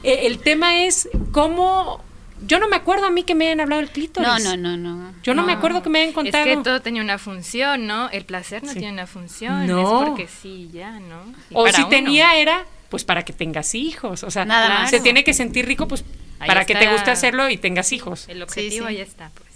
el 0.02 0.38
tema 0.40 0.84
es 0.84 1.08
cómo... 1.32 2.02
Yo 2.46 2.60
no 2.60 2.68
me 2.68 2.76
acuerdo 2.76 3.06
a 3.06 3.10
mí 3.10 3.24
que 3.24 3.34
me 3.34 3.46
hayan 3.46 3.60
hablado 3.60 3.80
del 3.82 3.90
clítoris. 3.90 4.28
No, 4.28 4.38
no, 4.38 4.56
no, 4.56 4.76
no. 4.76 5.12
Yo 5.24 5.34
no, 5.34 5.42
me 5.42 5.52
acuerdo 5.52 5.82
que 5.82 5.88
me 5.90 6.02
hayan 6.02 6.12
contado. 6.14 6.44
Es 6.44 6.56
que 6.56 6.62
todo 6.62 6.80
tenía 6.80 7.02
una 7.02 7.18
función, 7.18 7.88
¿no? 7.88 8.08
El 8.10 8.24
placer 8.24 8.62
no 8.62 8.72
Sí. 8.72 8.78
tiene 8.78 8.92
una 8.92 9.08
función, 9.08 9.66
No. 9.66 10.02
es 10.02 10.08
porque 10.08 10.28
sí, 10.28 10.70
ya, 10.72 11.00
¿no? 11.00 11.24
Y 11.50 11.54
O 11.54 11.66
si 11.66 11.80
uno. 11.80 11.88
tenía 11.88 12.36
era, 12.36 12.64
pues 12.90 13.04
para 13.04 13.24
que 13.24 13.32
tengas 13.32 13.74
hijos. 13.74 14.22
O 14.22 14.30
sea, 14.30 14.44
Nada 14.44 14.68
más. 14.68 14.90
se 14.90 15.00
tiene 15.00 15.24
que 15.24 15.34
sentir 15.34 15.66
rico, 15.66 15.88
pues 15.88 16.04
Ahí 16.38 16.46
para 16.46 16.64
que 16.64 16.76
te 16.76 16.86
guste 16.92 17.10
hacerlo 17.10 17.50
y 17.50 17.56
tengas 17.56 17.90
hijos. 17.92 18.28
El 18.28 18.40
objetivo 18.40 18.86
sí. 18.86 18.94
ya 18.98 19.02
está, 19.02 19.30
pues. 19.34 19.48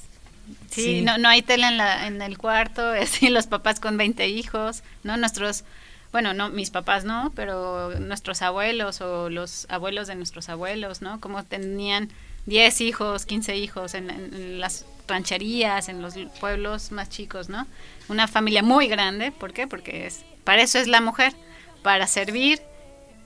Sí, 0.72 0.82
Sí. 0.82 1.02
No, 1.02 1.18
no 1.18 1.28
hay 1.28 1.42
tele 1.42 1.68
en, 1.68 1.76
la, 1.76 2.08
en 2.08 2.20
el 2.20 2.36
cuarto, 2.36 2.84
así 3.00 3.28
los 3.28 3.46
papás 3.46 3.78
con 3.78 3.96
20 3.96 4.26
hijos, 4.26 4.82
¿no? 5.04 5.16
Nuestros, 5.16 5.62
bueno, 6.12 6.34
no, 6.34 6.50
mis 6.50 6.70
papás 6.70 7.04
no, 7.04 7.32
pero 7.34 7.98
nuestros 7.98 8.42
abuelos 8.42 9.00
o 9.00 9.30
los 9.30 9.66
abuelos 9.70 10.06
de 10.08 10.14
nuestros 10.14 10.48
abuelos, 10.48 11.00
¿no? 11.02 11.20
Como 11.20 11.42
tenían 11.44 12.10
10 12.46 12.80
hijos, 12.82 13.24
15 13.26 13.56
hijos 13.56 13.94
en, 13.94 14.10
en- 14.10 14.34
en 14.34 14.60
las 14.60 14.84
rancherías, 15.08 15.88
en 15.88 16.02
los 16.02 16.14
pueblos 16.40 16.92
más 16.92 17.08
chicos, 17.08 17.48
¿no? 17.48 17.66
Una 18.08 18.28
familia 18.28 18.62
muy 18.62 18.88
grande, 18.88 19.32
¿por 19.32 19.52
qué? 19.52 19.66
Porque 19.66 20.06
es, 20.06 20.24
para 20.44 20.62
eso 20.62 20.78
es 20.78 20.86
la 20.88 21.00
mujer, 21.00 21.32
para 21.82 22.06
servir 22.06 22.60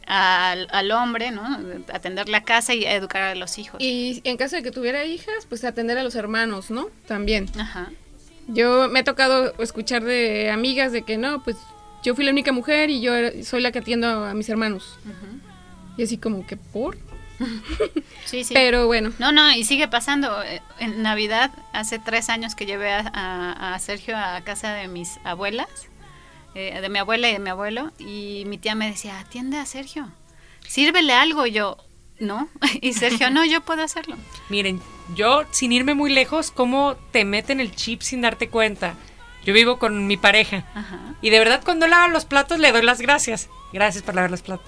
al, 0.07 0.69
al 0.71 0.91
hombre, 0.93 1.31
¿no? 1.33 1.59
Atender 1.93 2.29
la 2.29 2.45
casa 2.45 2.75
y 2.75 2.85
educar 2.85 3.23
a 3.23 3.35
los 3.35 3.59
hijos. 3.59 3.81
Y 3.81 4.21
en 4.25 4.37
caso 4.37 4.57
de 4.57 4.63
que 4.63 4.71
tuviera 4.71 5.05
hijas, 5.05 5.47
pues 5.49 5.65
atender 5.65 5.99
a 5.99 6.03
los 6.05 6.15
hermanos, 6.15 6.71
¿no? 6.71 6.89
También. 7.07 7.51
Ajá. 7.59 7.91
Yo 8.49 8.89
me 8.89 9.01
ha 9.01 9.05
tocado 9.05 9.53
escuchar 9.61 10.05
de 10.05 10.51
amigas 10.51 10.93
de 10.93 11.03
que 11.03 11.17
no, 11.19 11.43
pues 11.43 11.57
yo 12.07 12.15
fui 12.15 12.25
la 12.25 12.31
única 12.31 12.53
mujer 12.53 12.89
y 12.91 13.01
yo 13.01 13.13
soy 13.45 13.61
la 13.61 13.73
que 13.73 13.81
atiendo 13.81 14.25
a 14.25 14.33
mis 14.35 14.49
hermanos. 14.49 14.99
Y 15.99 16.03
así 16.05 16.17
como 16.19 16.47
que 16.47 16.57
por. 16.57 16.97
Sí, 18.25 18.43
sí. 18.43 18.55
Pero 18.55 18.87
bueno, 18.87 19.13
No, 19.21 19.31
no, 19.31 19.53
y 19.53 19.63
sigue 19.65 19.87
pasando. 19.89 20.43
Eh, 20.43 20.61
En 20.81 21.03
Navidad, 21.03 21.51
hace 21.73 21.99
tres 22.01 22.29
años 22.29 22.55
que 22.55 22.67
llevé 22.67 22.91
a, 22.93 23.01
a- 23.13 23.75
a 23.75 23.79
Sergio 23.79 24.17
a 24.17 24.41
casa 24.41 24.73
de 24.75 24.89
mis 24.89 25.19
abuelas, 25.23 25.69
eh, 26.55 26.81
de 26.81 26.89
mi 26.89 26.99
abuela 26.99 27.29
y 27.29 27.35
de 27.35 27.39
mi 27.39 27.51
abuelo, 27.51 27.93
y 27.99 28.45
mi 28.47 28.59
tía 28.59 28.75
me 28.75 28.91
decía, 28.91 29.19
atiende 29.21 29.59
a 29.59 29.67
Sergio, 29.67 30.11
sírvele 30.67 31.13
algo. 31.13 31.47
Y 31.47 31.53
yo, 31.53 31.77
no. 32.19 32.49
Y 32.81 32.95
Sergio, 32.95 33.31
no, 33.31 33.45
yo 33.45 33.61
puedo 33.61 33.83
hacerlo. 33.83 34.17
Miren, 34.49 34.81
yo 35.15 35.45
sin 35.53 35.71
irme 35.73 35.95
muy 35.95 36.13
lejos, 36.13 36.51
cómo 36.51 36.97
te 37.13 37.25
meten 37.25 37.61
el 37.61 37.75
chip 37.77 38.01
sin 38.01 38.23
darte 38.23 38.49
cuenta. 38.49 38.95
Yo 39.47 39.55
vivo 39.55 39.79
con 39.79 40.07
mi 40.07 40.17
pareja 40.17 40.65
Ajá. 40.75 40.99
y 41.23 41.31
de 41.31 41.39
verdad 41.39 41.63
cuando 41.65 41.87
lava 41.87 42.09
los 42.09 42.25
platos 42.25 42.59
le 42.59 42.73
doy 42.73 42.83
las 42.83 43.01
gracias. 43.01 43.49
Gracias 43.73 44.03
por 44.03 44.15
lavar 44.15 44.31
los 44.31 44.43
platos. 44.43 44.67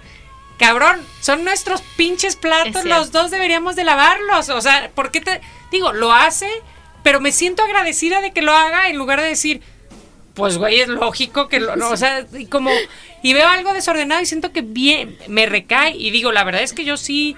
Cabrón, 0.59 1.01
son 1.21 1.45
nuestros 1.45 1.83
pinches 1.97 2.37
platos, 2.37 2.85
los 2.85 3.13
dos 3.13 3.31
deberíamos 3.31 3.77
de 3.77 3.85
lavarlos. 3.85 4.49
O 4.49 4.61
sea, 4.61 4.91
¿por 4.95 5.11
qué 5.11 5.21
te 5.21 5.41
digo, 5.71 5.93
lo 5.93 6.13
hace, 6.13 6.49
pero 7.03 7.21
me 7.21 7.33
siento 7.33 7.63
agradecida 7.63 8.21
de 8.21 8.33
que 8.33 8.43
lo 8.43 8.53
haga 8.53 8.89
en 8.89 8.97
lugar 8.97 9.21
de 9.21 9.29
decir, 9.29 9.63
pues 10.35 10.59
güey, 10.59 10.81
es 10.81 10.89
lógico 10.89 11.49
que 11.49 11.59
lo, 11.59 11.77
no, 11.77 11.91
o 11.91 11.97
sea, 11.97 12.25
y 12.33 12.47
como 12.47 12.71
y 13.23 13.33
veo 13.35 13.49
algo 13.49 13.73
desordenado 13.73 14.23
y 14.23 14.27
siento 14.27 14.53
que 14.53 14.63
bien 14.63 15.19
me 15.27 15.47
recae 15.47 15.97
y 15.97 16.11
digo, 16.11 16.33
la 16.33 16.45
verdad 16.45 16.63
es 16.63 16.73
que 16.73 16.85
yo 16.85 16.97
sí 16.97 17.35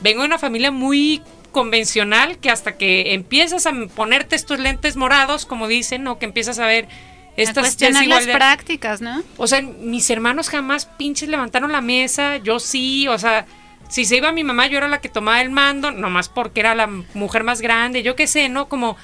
vengo 0.00 0.22
de 0.22 0.28
una 0.28 0.38
familia 0.38 0.70
muy 0.70 1.22
convencional 1.52 2.38
que 2.38 2.50
hasta 2.50 2.76
que 2.76 3.14
empiezas 3.14 3.66
a 3.66 3.72
ponerte 3.94 4.36
estos 4.36 4.58
lentes 4.58 4.96
morados, 4.96 5.46
como 5.46 5.68
dicen, 5.68 6.06
o 6.06 6.18
que 6.18 6.26
empiezas 6.26 6.58
a 6.58 6.66
ver 6.66 6.86
A 6.86 6.88
estas 7.36 7.64
cuestionar 7.64 8.06
las 8.06 8.26
prácticas, 8.26 9.00
¿no? 9.00 9.22
o 9.36 9.46
sea, 9.46 9.62
mis 9.62 10.08
hermanos 10.10 10.48
jamás 10.48 10.86
pinches 10.86 11.28
levantaron 11.28 11.72
la 11.72 11.80
mesa, 11.80 12.38
yo 12.38 12.58
sí, 12.60 13.08
o 13.08 13.18
sea, 13.18 13.46
si 13.88 14.04
se 14.04 14.16
iba 14.16 14.32
mi 14.32 14.44
mamá, 14.44 14.66
yo 14.66 14.78
era 14.78 14.88
la 14.88 15.00
que 15.00 15.08
tomaba 15.08 15.40
el 15.40 15.50
mando, 15.50 15.90
nomás 15.90 16.28
porque 16.28 16.60
era 16.60 16.74
la 16.74 16.86
mujer 17.14 17.44
más 17.44 17.60
grande, 17.60 18.02
yo 18.02 18.16
qué 18.16 18.26
sé, 18.26 18.48
¿no? 18.48 18.68
Como, 18.68 18.96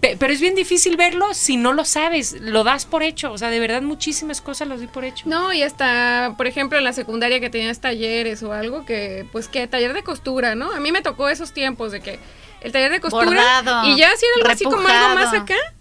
pero 0.00 0.32
es 0.32 0.40
bien 0.40 0.54
difícil 0.54 0.96
verlo 0.96 1.34
si 1.34 1.56
no 1.56 1.72
lo 1.72 1.84
sabes, 1.84 2.36
lo 2.40 2.62
das 2.64 2.86
por 2.86 3.02
hecho, 3.02 3.32
o 3.32 3.38
sea, 3.38 3.50
de 3.50 3.58
verdad 3.58 3.82
muchísimas 3.82 4.40
cosas 4.40 4.68
los 4.68 4.80
di 4.80 4.86
por 4.86 5.04
hecho. 5.04 5.24
no, 5.28 5.52
y 5.52 5.62
hasta, 5.62 6.34
por 6.36 6.46
ejemplo, 6.46 6.78
en 6.78 6.84
la 6.84 6.92
secundaria 6.92 7.40
que 7.40 7.50
tenías 7.50 7.80
talleres 7.80 8.42
o 8.42 8.52
algo 8.52 8.84
que, 8.86 9.26
pues 9.32 9.48
que 9.48 9.66
taller 9.66 9.94
de 9.94 10.02
costura, 10.04 10.54
¿no? 10.54 10.70
A 10.72 10.78
mí 10.80 10.92
me 10.92 11.02
tocó 11.02 11.28
esos 11.28 11.52
tiempos 11.52 11.90
de 11.92 12.00
que 12.00 12.18
el 12.60 12.70
taller 12.72 12.92
de 12.92 13.00
costura 13.00 13.24
Bordado, 13.26 13.88
y 13.88 13.96
ya 13.98 14.10
si 14.16 14.26
era 14.26 14.34
algo 14.36 14.48
así 14.50 14.64
como 14.64 14.76
algo 14.88 15.14
más 15.14 15.32
repujado. 15.32 15.42
acá, 15.42 15.74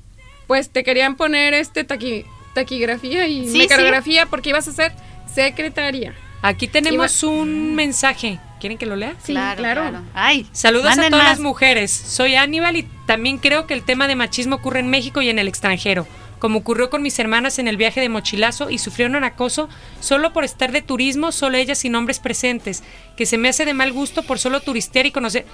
pues 0.47 0.69
te 0.69 0.83
querían 0.83 1.15
poner 1.15 1.53
este 1.53 1.85
taqui- 1.87 2.25
taquigrafía 2.55 3.27
y 3.27 3.47
Sí, 3.49 3.57
mecanografía 3.59 4.25
porque 4.25 4.49
ibas 4.49 4.67
a 4.67 4.71
ser 4.71 4.93
secretaria. 5.31 6.15
Aquí 6.41 6.67
tenemos 6.67 7.21
un 7.23 7.75
mensaje, 7.75 8.39
¿quieren 8.59 8.77
que 8.77 8.85
lo 8.85 8.95
lea? 8.95 9.13
Sí, 9.23 9.33
claro. 9.33 10.01
Ay, 10.13 10.47
Saludos 10.51 10.91
a 10.91 10.95
todas 10.95 11.11
más. 11.11 11.23
las 11.23 11.39
mujeres. 11.39 11.91
Soy 11.91 12.35
Aníbal 12.35 12.75
y 12.77 12.83
también 13.05 13.37
creo 13.37 13.67
que 13.67 13.73
el 13.73 13.83
tema 13.83 14.07
de 14.07 14.15
machismo 14.15 14.55
ocurre 14.57 14.79
en 14.79 14.89
México 14.89 15.21
y 15.21 15.29
en 15.29 15.39
el 15.39 15.47
extranjero. 15.47 16.07
Como 16.39 16.59
ocurrió 16.59 16.91
con 16.91 17.01
mis 17.01 17.17
hermanas 17.17 17.57
en 17.57 17.67
el 17.67 17.77
viaje 17.77 17.99
de 17.99 18.09
mochilazo 18.09 18.69
y 18.69 18.77
sufrieron 18.77 19.23
acoso 19.23 19.69
solo 19.99 20.33
por 20.33 20.43
estar 20.43 20.71
de 20.71 20.83
turismo, 20.83 21.31
solo 21.31 21.57
ellas 21.57 21.79
sin 21.79 21.95
hombres 21.95 22.19
presentes, 22.19 22.83
que 23.15 23.25
se 23.25 23.39
me 23.39 23.49
hace 23.49 23.65
de 23.65 23.73
mal 23.73 23.91
gusto 23.91 24.21
por 24.21 24.37
solo 24.37 24.59
turistear 24.59 25.07
y 25.07 25.11
conocer. 25.11 25.45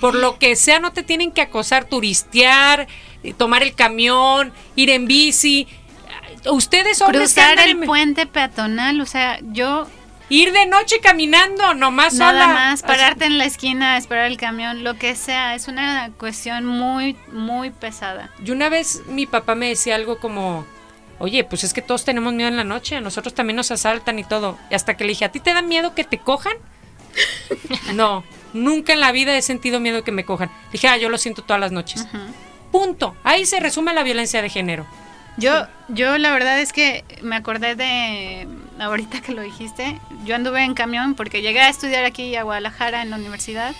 Por 0.00 0.16
lo 0.16 0.40
que 0.40 0.56
sea, 0.56 0.80
no 0.80 0.92
te 0.92 1.04
tienen 1.04 1.30
que 1.30 1.42
acosar, 1.42 1.84
turistear, 1.84 2.88
eh, 3.22 3.32
tomar 3.34 3.62
el 3.62 3.74
camión, 3.76 4.52
ir 4.74 4.90
en 4.90 5.06
bici. 5.06 5.68
Ustedes 6.50 7.00
hombres 7.02 7.34
que 7.34 7.40
Cruzar 7.40 7.50
andan 7.50 7.64
el 7.68 7.70
en- 7.82 7.84
puente 7.86 8.26
peatonal, 8.26 9.00
o 9.00 9.06
sea, 9.06 9.38
yo 9.52 9.86
ir 10.32 10.52
de 10.52 10.66
noche 10.66 11.00
caminando, 11.00 11.74
nomás 11.74 12.14
Nada 12.14 12.44
sola. 12.44 12.54
más, 12.54 12.82
pararte 12.82 13.26
en 13.26 13.36
la 13.36 13.44
esquina, 13.44 13.98
esperar 13.98 14.24
el 14.26 14.38
camión, 14.38 14.82
lo 14.82 14.94
que 14.94 15.14
sea, 15.14 15.54
es 15.54 15.68
una 15.68 16.10
cuestión 16.18 16.64
muy, 16.64 17.16
muy 17.30 17.70
pesada. 17.70 18.30
Y 18.42 18.50
una 18.50 18.70
vez 18.70 19.02
mi 19.08 19.26
papá 19.26 19.54
me 19.54 19.68
decía 19.68 19.94
algo 19.94 20.18
como, 20.18 20.64
oye, 21.18 21.44
pues 21.44 21.64
es 21.64 21.74
que 21.74 21.82
todos 21.82 22.06
tenemos 22.06 22.32
miedo 22.32 22.48
en 22.48 22.56
la 22.56 22.64
noche, 22.64 22.96
a 22.96 23.02
nosotros 23.02 23.34
también 23.34 23.56
nos 23.56 23.70
asaltan 23.70 24.18
y 24.18 24.24
todo. 24.24 24.58
Y 24.70 24.74
hasta 24.74 24.96
que 24.96 25.04
le 25.04 25.10
dije, 25.10 25.26
¿a 25.26 25.32
ti 25.32 25.38
te 25.38 25.52
da 25.52 25.60
miedo 25.60 25.94
que 25.94 26.04
te 26.04 26.16
cojan? 26.16 26.54
no, 27.94 28.24
nunca 28.54 28.94
en 28.94 29.00
la 29.00 29.12
vida 29.12 29.36
he 29.36 29.42
sentido 29.42 29.80
miedo 29.80 30.02
que 30.02 30.12
me 30.12 30.24
cojan. 30.24 30.50
Dije, 30.72 30.88
ah, 30.88 30.96
yo 30.96 31.10
lo 31.10 31.18
siento 31.18 31.42
todas 31.42 31.60
las 31.60 31.72
noches. 31.72 32.06
Punto. 32.70 33.14
Ahí 33.22 33.44
se 33.44 33.60
resume 33.60 33.92
la 33.92 34.02
violencia 34.02 34.40
de 34.40 34.48
género. 34.48 34.86
Yo, 35.36 35.66
yo 35.88 36.16
la 36.16 36.32
verdad 36.32 36.58
es 36.58 36.72
que 36.72 37.04
me 37.20 37.36
acordé 37.36 37.74
de, 37.74 38.48
ahorita 38.82 39.20
que 39.20 39.32
lo 39.32 39.42
dijiste, 39.42 40.00
yo 40.24 40.34
anduve 40.34 40.62
en 40.64 40.74
camión 40.74 41.14
porque 41.14 41.42
llegué 41.42 41.60
a 41.60 41.68
estudiar 41.68 42.04
aquí 42.04 42.36
a 42.36 42.42
Guadalajara 42.42 43.02
en 43.02 43.10
la 43.10 43.16
universidad 43.16 43.74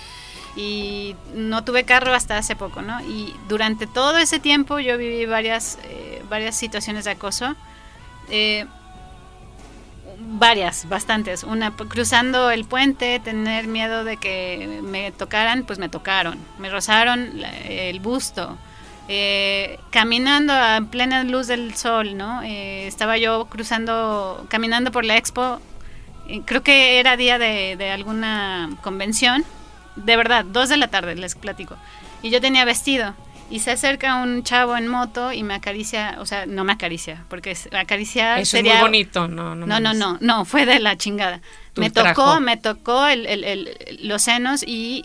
y 0.57 1.17
no 1.35 1.65
tuve 1.65 1.85
carro 1.85 2.15
hasta 2.15 2.37
hace 2.37 2.57
poco, 2.57 2.83
¿no? 2.83 3.01
Y 3.03 3.35
durante 3.49 3.87
todo 3.87 4.19
ese 4.19 4.39
tiempo 4.39 4.79
yo 4.81 4.99
viví 4.99 5.25
varias, 5.27 5.79
eh, 5.85 6.23
varias 6.29 6.57
situaciones 6.57 7.05
de 7.05 7.13
acoso. 7.13 7.55
Eh, 8.29 8.67
varias, 10.19 10.89
bastantes. 10.89 11.43
Una, 11.43 11.75
cruzando 11.75 12.51
el 12.51 12.65
puente, 12.65 13.21
tener 13.21 13.67
miedo 13.67 14.05
de 14.05 14.17
que 14.17 14.81
me 14.83 15.11
tocaran, 15.13 15.65
pues 15.65 15.79
me 15.79 15.89
tocaron. 15.89 16.39
Me 16.59 16.71
rozaron 16.71 17.33
el 17.65 18.01
busto. 18.01 18.59
Eh, 19.15 19.79
caminando 19.91 20.55
a 20.55 20.81
plena 20.91 21.23
luz 21.23 21.47
del 21.47 21.75
sol, 21.75 22.17
¿no? 22.17 22.43
Eh, 22.43 22.87
estaba 22.87 23.19
yo 23.19 23.45
cruzando, 23.45 24.47
caminando 24.49 24.91
por 24.91 25.05
la 25.05 25.19
expo. 25.19 25.61
creo 26.47 26.63
que 26.63 26.99
era 26.99 27.19
día 27.19 27.39
de, 27.39 27.77
de 27.77 27.91
alguna 27.91 28.71
convención. 28.83 29.45
De 29.97 30.17
verdad, 30.17 30.47
dos 30.47 30.71
de 30.71 30.79
la 30.79 30.89
tarde, 30.89 31.15
les 31.15 31.35
platico. 31.35 31.77
Y 32.23 32.31
yo 32.31 32.41
tenía 32.41 32.65
vestido. 32.65 33.15
Y 33.51 33.59
se 33.61 33.73
acerca 33.73 34.15
un 34.23 34.43
chavo 34.45 34.79
en 34.79 34.89
moto 34.89 35.31
y 35.31 35.43
me 35.43 35.53
acaricia, 35.53 36.17
o 36.19 36.25
sea, 36.25 36.47
no 36.47 36.65
me 36.65 36.73
acaricia, 36.73 37.25
porque 37.29 37.51
es- 37.51 37.69
acariciar 37.75 38.39
Eso 38.39 38.43
es 38.57 38.63
sería 38.63 38.75
muy 38.77 38.83
bonito. 38.83 39.29
No, 39.29 39.55
no, 39.55 39.67
no, 39.67 39.79
no, 39.79 39.93
no, 39.93 40.17
no, 40.23 40.45
fue 40.47 40.65
de 40.65 40.79
la 40.81 40.97
chingada. 40.97 41.43
Me 41.77 41.87
ultrajó. 41.89 42.25
tocó, 42.25 42.41
me 42.41 42.57
tocó 42.57 43.07
el, 43.09 43.27
el- 43.27 43.45
el- 43.45 43.99
los 44.09 44.23
senos 44.23 44.65
y 44.67 45.05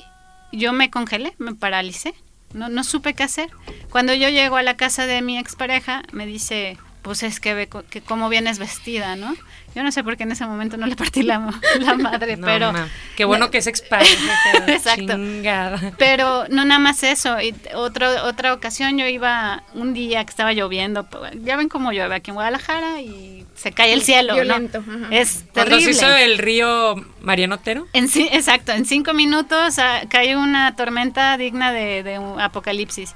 yo 0.54 0.72
me 0.72 0.90
congelé, 0.90 1.34
me 1.40 1.56
paralicé. 1.56 2.14
No, 2.54 2.70
no 2.70 2.84
supe 2.84 3.14
qué 3.14 3.24
hacer. 3.24 3.50
Cuando 3.90 4.14
yo 4.14 4.30
llego 4.30 4.58
a 4.58 4.64
la 4.64 4.78
casa 4.78 5.06
de 5.06 5.22
mi 5.22 5.38
expareja, 5.38 6.04
me 6.12 6.26
dice, 6.26 6.78
pues 7.08 7.24
es 7.24 7.40
que 7.40 7.54
ve 7.56 7.68
co- 7.68 7.84
que 7.90 8.02
cómo 8.02 8.30
vienes 8.30 8.60
vestida, 8.60 9.16
¿no? 9.16 9.36
Yo 9.76 9.84
no 9.84 9.92
sé 9.92 10.04
por 10.04 10.18
qué 10.18 10.24
en 10.24 10.32
ese 10.32 10.46
momento 10.46 10.78
no 10.78 10.88
le 10.88 10.96
partí 10.96 11.22
la, 11.24 11.52
la 11.80 11.94
madre, 11.96 12.38
No, 12.38 12.46
pero... 12.48 12.72
ma. 12.72 12.88
Qué 13.16 13.26
bueno 13.26 13.52
que 13.52 13.58
es 13.60 13.68
expareja. 13.68 14.34
Exacto. 14.68 15.14
Chingada. 15.14 15.94
Pero 15.98 16.46
no 16.50 16.66
nada 16.66 16.80
más 16.80 17.04
eso. 17.04 17.40
Y 17.42 17.54
otro, 17.76 18.08
otra 18.26 18.54
ocasión 18.54 18.98
yo 18.98 19.06
iba 19.08 19.64
un 19.74 19.94
día 19.94 20.24
que 20.26 20.30
estaba 20.32 20.54
lloviendo. 20.54 21.08
Ya 21.44 21.58
ven 21.58 21.70
cómo 21.70 21.92
llueve 21.92 22.16
aquí 22.16 22.32
en 22.32 22.36
Guadalajara 22.36 23.02
y 23.02 23.46
se 23.56 23.72
cae 23.72 23.94
el 23.94 24.02
cielo, 24.02 24.34
Violento, 24.34 24.82
¿no? 24.86 25.10
Es 25.12 25.46
Cuando 25.54 25.78
se 25.80 25.86
terrible. 25.86 25.92
hizo 25.92 26.08
el 26.16 26.38
río 26.38 26.96
Mariano 27.22 27.56
Otero. 27.56 27.88
En 27.94 28.06
exacto, 28.32 28.72
en 28.72 28.86
cinco 28.86 29.14
minutos 29.14 29.78
ah, 29.80 30.02
cae 30.10 30.36
una 30.36 30.76
tormenta 30.76 31.38
digna 31.38 31.72
de, 31.72 32.02
de 32.04 32.18
un 32.20 32.40
apocalipsis. 32.42 33.14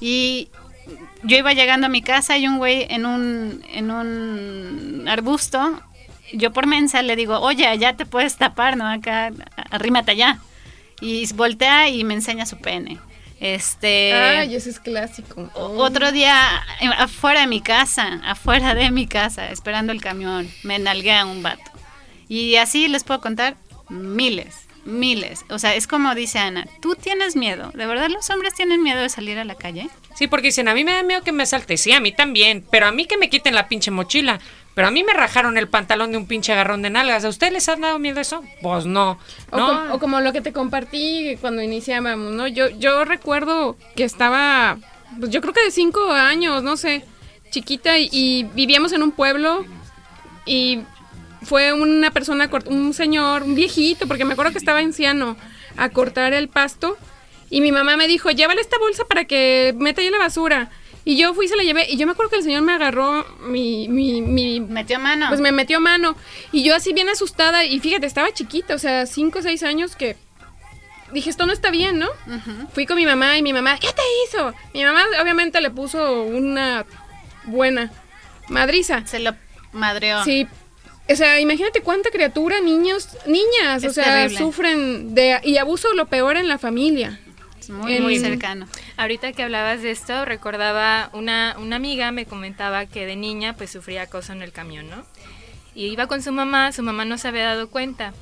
Y 0.00 0.48
yo 1.24 1.36
iba 1.36 1.52
llegando 1.52 1.86
a 1.86 1.90
mi 1.90 2.02
casa 2.02 2.38
y 2.38 2.46
un 2.46 2.58
güey 2.58 2.86
en 2.88 3.06
un, 3.06 3.64
en 3.72 3.90
un 3.90 5.08
arbusto, 5.08 5.82
yo 6.32 6.52
por 6.52 6.66
mensa 6.66 7.02
le 7.02 7.16
digo, 7.16 7.38
oye, 7.40 7.66
allá 7.66 7.96
te 7.96 8.06
puedes 8.06 8.36
tapar, 8.36 8.76
¿no? 8.76 8.86
Acá, 8.86 9.32
arrímate 9.70 10.12
allá. 10.12 10.38
Y 11.00 11.26
voltea 11.34 11.88
y 11.88 12.04
me 12.04 12.14
enseña 12.14 12.46
su 12.46 12.58
pene. 12.58 12.98
Este... 13.40 14.12
Ay, 14.12 14.54
ese 14.54 14.70
es 14.70 14.80
clásico. 14.80 15.50
Otro 15.54 16.12
día, 16.12 16.62
eh, 16.80 16.88
afuera 16.96 17.40
de 17.40 17.46
mi 17.46 17.60
casa, 17.60 18.20
afuera 18.24 18.74
de 18.74 18.90
mi 18.90 19.06
casa, 19.06 19.50
esperando 19.50 19.92
el 19.92 20.00
camión, 20.00 20.48
me 20.62 20.78
nalguea 20.78 21.26
un 21.26 21.42
vato. 21.42 21.70
Y 22.28 22.56
así 22.56 22.88
les 22.88 23.04
puedo 23.04 23.20
contar 23.20 23.56
miles, 23.88 24.66
miles. 24.84 25.44
O 25.50 25.58
sea, 25.58 25.74
es 25.74 25.86
como 25.86 26.14
dice 26.14 26.38
Ana, 26.38 26.66
tú 26.80 26.94
tienes 26.94 27.36
miedo. 27.36 27.70
¿De 27.74 27.86
verdad 27.86 28.08
los 28.08 28.30
hombres 28.30 28.54
tienen 28.54 28.82
miedo 28.82 29.02
de 29.02 29.08
salir 29.08 29.38
a 29.38 29.44
la 29.44 29.56
calle? 29.56 29.90
Sí, 30.14 30.28
porque 30.28 30.48
dicen, 30.48 30.68
a 30.68 30.74
mí 30.74 30.84
me 30.84 30.92
da 30.92 31.02
miedo 31.02 31.22
que 31.22 31.32
me 31.32 31.46
salte. 31.46 31.76
Sí, 31.76 31.92
a 31.92 32.00
mí 32.00 32.12
también. 32.12 32.64
Pero 32.70 32.86
a 32.86 32.92
mí 32.92 33.06
que 33.06 33.16
me 33.16 33.28
quiten 33.28 33.54
la 33.54 33.68
pinche 33.68 33.90
mochila. 33.90 34.40
Pero 34.74 34.88
a 34.88 34.90
mí 34.90 35.04
me 35.04 35.12
rajaron 35.12 35.56
el 35.56 35.68
pantalón 35.68 36.12
de 36.12 36.18
un 36.18 36.26
pinche 36.26 36.52
agarrón 36.52 36.82
de 36.82 36.90
nalgas. 36.90 37.24
¿A 37.24 37.28
ustedes 37.28 37.52
les 37.52 37.68
han 37.68 37.80
dado 37.80 37.98
miedo 37.98 38.20
eso? 38.20 38.42
Pues 38.60 38.86
no. 38.86 39.18
O, 39.50 39.56
no. 39.56 39.94
o 39.94 39.98
como 39.98 40.20
lo 40.20 40.32
que 40.32 40.40
te 40.40 40.52
compartí 40.52 41.36
cuando 41.40 41.62
iniciábamos, 41.62 42.32
¿no? 42.32 42.48
Yo, 42.48 42.68
yo 42.70 43.04
recuerdo 43.04 43.76
que 43.94 44.04
estaba, 44.04 44.78
pues 45.18 45.30
yo 45.30 45.40
creo 45.40 45.54
que 45.54 45.64
de 45.64 45.70
cinco 45.70 46.10
años, 46.10 46.64
no 46.64 46.76
sé, 46.76 47.04
chiquita 47.50 47.98
y, 47.98 48.08
y 48.10 48.44
vivíamos 48.54 48.92
en 48.92 49.04
un 49.04 49.12
pueblo 49.12 49.64
y 50.44 50.80
fue 51.42 51.72
una 51.72 52.10
persona, 52.10 52.50
un 52.66 52.94
señor, 52.94 53.44
un 53.44 53.54
viejito, 53.54 54.08
porque 54.08 54.24
me 54.24 54.32
acuerdo 54.32 54.52
que 54.52 54.58
estaba 54.58 54.80
anciano, 54.80 55.36
a 55.76 55.88
cortar 55.90 56.32
el 56.32 56.48
pasto 56.48 56.96
y 57.50 57.60
mi 57.60 57.72
mamá 57.72 57.96
me 57.96 58.08
dijo, 58.08 58.30
llévale 58.30 58.60
esta 58.60 58.78
bolsa 58.78 59.04
para 59.04 59.24
que 59.24 59.74
meta 59.76 60.00
ahí 60.00 60.10
la 60.10 60.18
basura. 60.18 60.70
Y 61.06 61.18
yo 61.18 61.34
fui 61.34 61.44
y 61.44 61.48
se 61.48 61.56
la 61.56 61.62
llevé 61.62 61.86
y 61.90 61.98
yo 61.98 62.06
me 62.06 62.12
acuerdo 62.12 62.30
que 62.30 62.36
el 62.36 62.42
señor 62.42 62.62
me 62.62 62.72
agarró 62.72 63.26
mi, 63.40 63.88
mi, 63.88 64.22
mi 64.22 64.60
Metió 64.60 64.98
mano. 64.98 65.26
pues 65.28 65.40
me 65.40 65.52
metió 65.52 65.78
mano. 65.78 66.16
Y 66.50 66.62
yo 66.64 66.74
así 66.74 66.94
bien 66.94 67.10
asustada. 67.10 67.64
Y 67.64 67.78
fíjate, 67.80 68.06
estaba 68.06 68.32
chiquita, 68.32 68.74
o 68.74 68.78
sea, 68.78 69.04
5 69.04 69.38
o 69.38 69.42
6 69.42 69.62
años 69.64 69.96
que 69.96 70.16
dije, 71.12 71.28
esto 71.28 71.44
no 71.46 71.52
está 71.52 71.70
bien, 71.70 71.98
¿no? 71.98 72.08
Fui 72.72 72.86
con 72.86 72.96
mi 72.96 73.04
mamá 73.04 73.36
y 73.36 73.42
mi 73.42 73.52
mamá, 73.52 73.78
¿qué 73.78 73.88
te 73.88 74.02
hizo? 74.26 74.54
Mi 74.72 74.82
mamá 74.82 75.04
obviamente 75.20 75.60
le 75.60 75.70
puso 75.70 76.22
una 76.22 76.86
buena 77.44 77.92
madriza. 78.48 79.06
Se 79.06 79.20
lo 79.20 79.34
madreó. 79.72 80.24
Sí. 80.24 80.46
O 81.06 81.14
sea, 81.16 81.38
imagínate 81.38 81.82
cuánta 81.82 82.10
criatura, 82.10 82.60
niños, 82.60 83.08
niñas, 83.26 83.84
o 83.84 83.92
sea, 83.92 84.04
terrible. 84.22 84.38
sufren 84.38 85.14
de 85.14 85.38
y 85.44 85.58
abuso 85.58 85.92
lo 85.92 86.06
peor 86.06 86.38
en 86.38 86.48
la 86.48 86.56
familia. 86.56 87.20
Muy, 87.70 87.94
En- 87.94 88.02
muy 88.02 88.18
cercano. 88.18 88.66
Ahorita 88.96 89.32
que 89.32 89.42
hablabas 89.42 89.82
de 89.82 89.90
esto, 89.90 90.24
recordaba 90.24 91.10
una, 91.12 91.56
una 91.58 91.76
amiga 91.76 92.10
me 92.12 92.26
comentaba 92.26 92.86
que 92.86 93.06
de 93.06 93.16
niña 93.16 93.54
pues 93.56 93.70
sufría 93.70 94.02
acoso 94.02 94.32
en 94.32 94.42
el 94.42 94.52
camión, 94.52 94.88
¿no? 94.90 95.04
Y 95.74 95.86
iba 95.86 96.06
con 96.06 96.22
su 96.22 96.32
mamá, 96.32 96.72
su 96.72 96.82
mamá 96.82 97.04
no 97.04 97.18
se 97.18 97.28
había 97.28 97.46
dado 97.46 97.68
cuenta. 97.68 98.12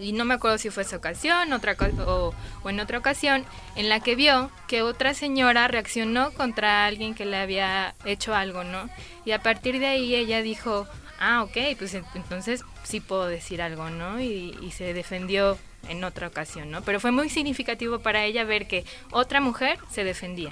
Y 0.00 0.12
no 0.12 0.24
me 0.24 0.34
acuerdo 0.34 0.58
si 0.58 0.70
fue 0.70 0.84
esa 0.84 0.96
ocasión 0.96 1.52
otra 1.52 1.76
o, 2.06 2.32
o 2.62 2.70
en 2.70 2.78
otra 2.78 2.98
ocasión 2.98 3.44
en 3.74 3.88
la 3.88 3.98
que 3.98 4.14
vio 4.14 4.48
que 4.68 4.82
otra 4.82 5.12
señora 5.12 5.66
reaccionó 5.66 6.30
contra 6.34 6.86
alguien 6.86 7.16
que 7.16 7.24
le 7.24 7.36
había 7.36 7.96
hecho 8.04 8.32
algo, 8.32 8.62
¿no? 8.62 8.88
Y 9.24 9.32
a 9.32 9.42
partir 9.42 9.80
de 9.80 9.86
ahí 9.88 10.14
ella 10.14 10.40
dijo, 10.40 10.86
ah, 11.18 11.42
ok, 11.42 11.76
pues 11.76 11.94
en- 11.94 12.04
entonces 12.14 12.62
sí 12.84 13.00
puedo 13.00 13.26
decir 13.26 13.60
algo, 13.60 13.90
¿no? 13.90 14.20
Y, 14.20 14.56
y 14.62 14.70
se 14.70 14.94
defendió 14.94 15.58
en 15.88 16.04
otra 16.04 16.26
ocasión, 16.28 16.70
¿no? 16.70 16.82
Pero 16.82 17.00
fue 17.00 17.10
muy 17.12 17.28
significativo 17.28 17.98
para 18.00 18.24
ella 18.24 18.44
ver 18.44 18.66
que 18.66 18.84
otra 19.10 19.40
mujer 19.40 19.78
se 19.90 20.04
defendía. 20.04 20.50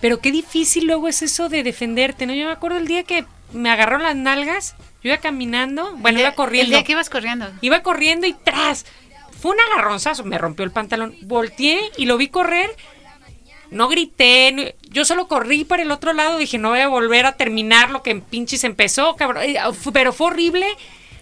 Pero 0.00 0.20
qué 0.20 0.32
difícil 0.32 0.86
luego 0.86 1.08
es 1.08 1.22
eso 1.22 1.48
de 1.48 1.62
defenderte, 1.62 2.26
¿no? 2.26 2.34
Yo 2.34 2.46
me 2.46 2.52
acuerdo 2.52 2.78
el 2.78 2.86
día 2.88 3.04
que 3.04 3.24
me 3.52 3.70
agarraron 3.70 4.02
las 4.02 4.16
nalgas, 4.16 4.74
yo 5.02 5.10
iba 5.10 5.18
caminando, 5.18 5.92
bueno, 5.96 6.18
El 6.18 6.24
iba 6.26 6.32
corriendo. 6.34 6.64
El 6.66 6.70
día 6.70 6.84
que 6.84 6.92
ibas 6.92 7.10
corriendo. 7.10 7.50
Iba 7.60 7.82
corriendo 7.82 8.26
y 8.26 8.32
tras. 8.32 8.86
Fue 9.40 9.50
un 9.52 9.58
agarronzazo, 9.72 10.24
me 10.24 10.38
rompió 10.38 10.64
el 10.64 10.70
pantalón. 10.70 11.14
Volteé 11.22 11.80
y 11.96 12.06
lo 12.06 12.16
vi 12.16 12.28
correr. 12.28 12.70
No 13.70 13.88
grité, 13.88 14.52
no- 14.52 14.62
yo 14.90 15.04
solo 15.04 15.28
corrí 15.28 15.64
para 15.64 15.82
el 15.82 15.90
otro 15.90 16.12
lado. 16.12 16.36
Dije, 16.38 16.58
no 16.58 16.70
voy 16.70 16.80
a 16.80 16.88
volver 16.88 17.24
a 17.26 17.36
terminar 17.36 17.90
lo 17.90 18.02
que 18.02 18.10
en 18.10 18.20
pinches 18.20 18.64
empezó, 18.64 19.16
cabrón. 19.16 19.42
Eh, 19.44 19.56
Pero 19.92 20.12
fue 20.12 20.28
horrible. 20.28 20.66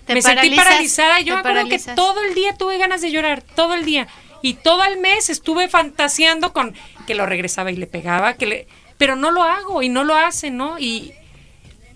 Te 0.06 0.14
me 0.14 0.22
sentí 0.22 0.50
paralizada. 0.56 1.20
Yo 1.20 1.34
me 1.34 1.40
acuerdo 1.40 1.58
paralizas. 1.62 1.86
que 1.94 1.96
todo 1.96 2.22
el 2.24 2.34
día 2.34 2.54
tuve 2.56 2.78
ganas 2.78 3.00
de 3.00 3.10
llorar, 3.10 3.42
todo 3.42 3.74
el 3.74 3.84
día. 3.84 4.08
Y 4.42 4.54
todo 4.54 4.84
el 4.84 4.98
mes 4.98 5.28
estuve 5.30 5.68
fantaseando 5.68 6.52
con 6.52 6.74
que 7.06 7.14
lo 7.14 7.26
regresaba 7.26 7.70
y 7.70 7.76
le 7.76 7.86
pegaba, 7.86 8.34
que 8.34 8.46
le... 8.46 8.66
pero 8.98 9.14
no 9.16 9.30
lo 9.30 9.42
hago 9.42 9.82
y 9.82 9.88
no 9.88 10.02
lo 10.04 10.16
hacen, 10.16 10.56
¿no? 10.56 10.78
Y, 10.78 11.12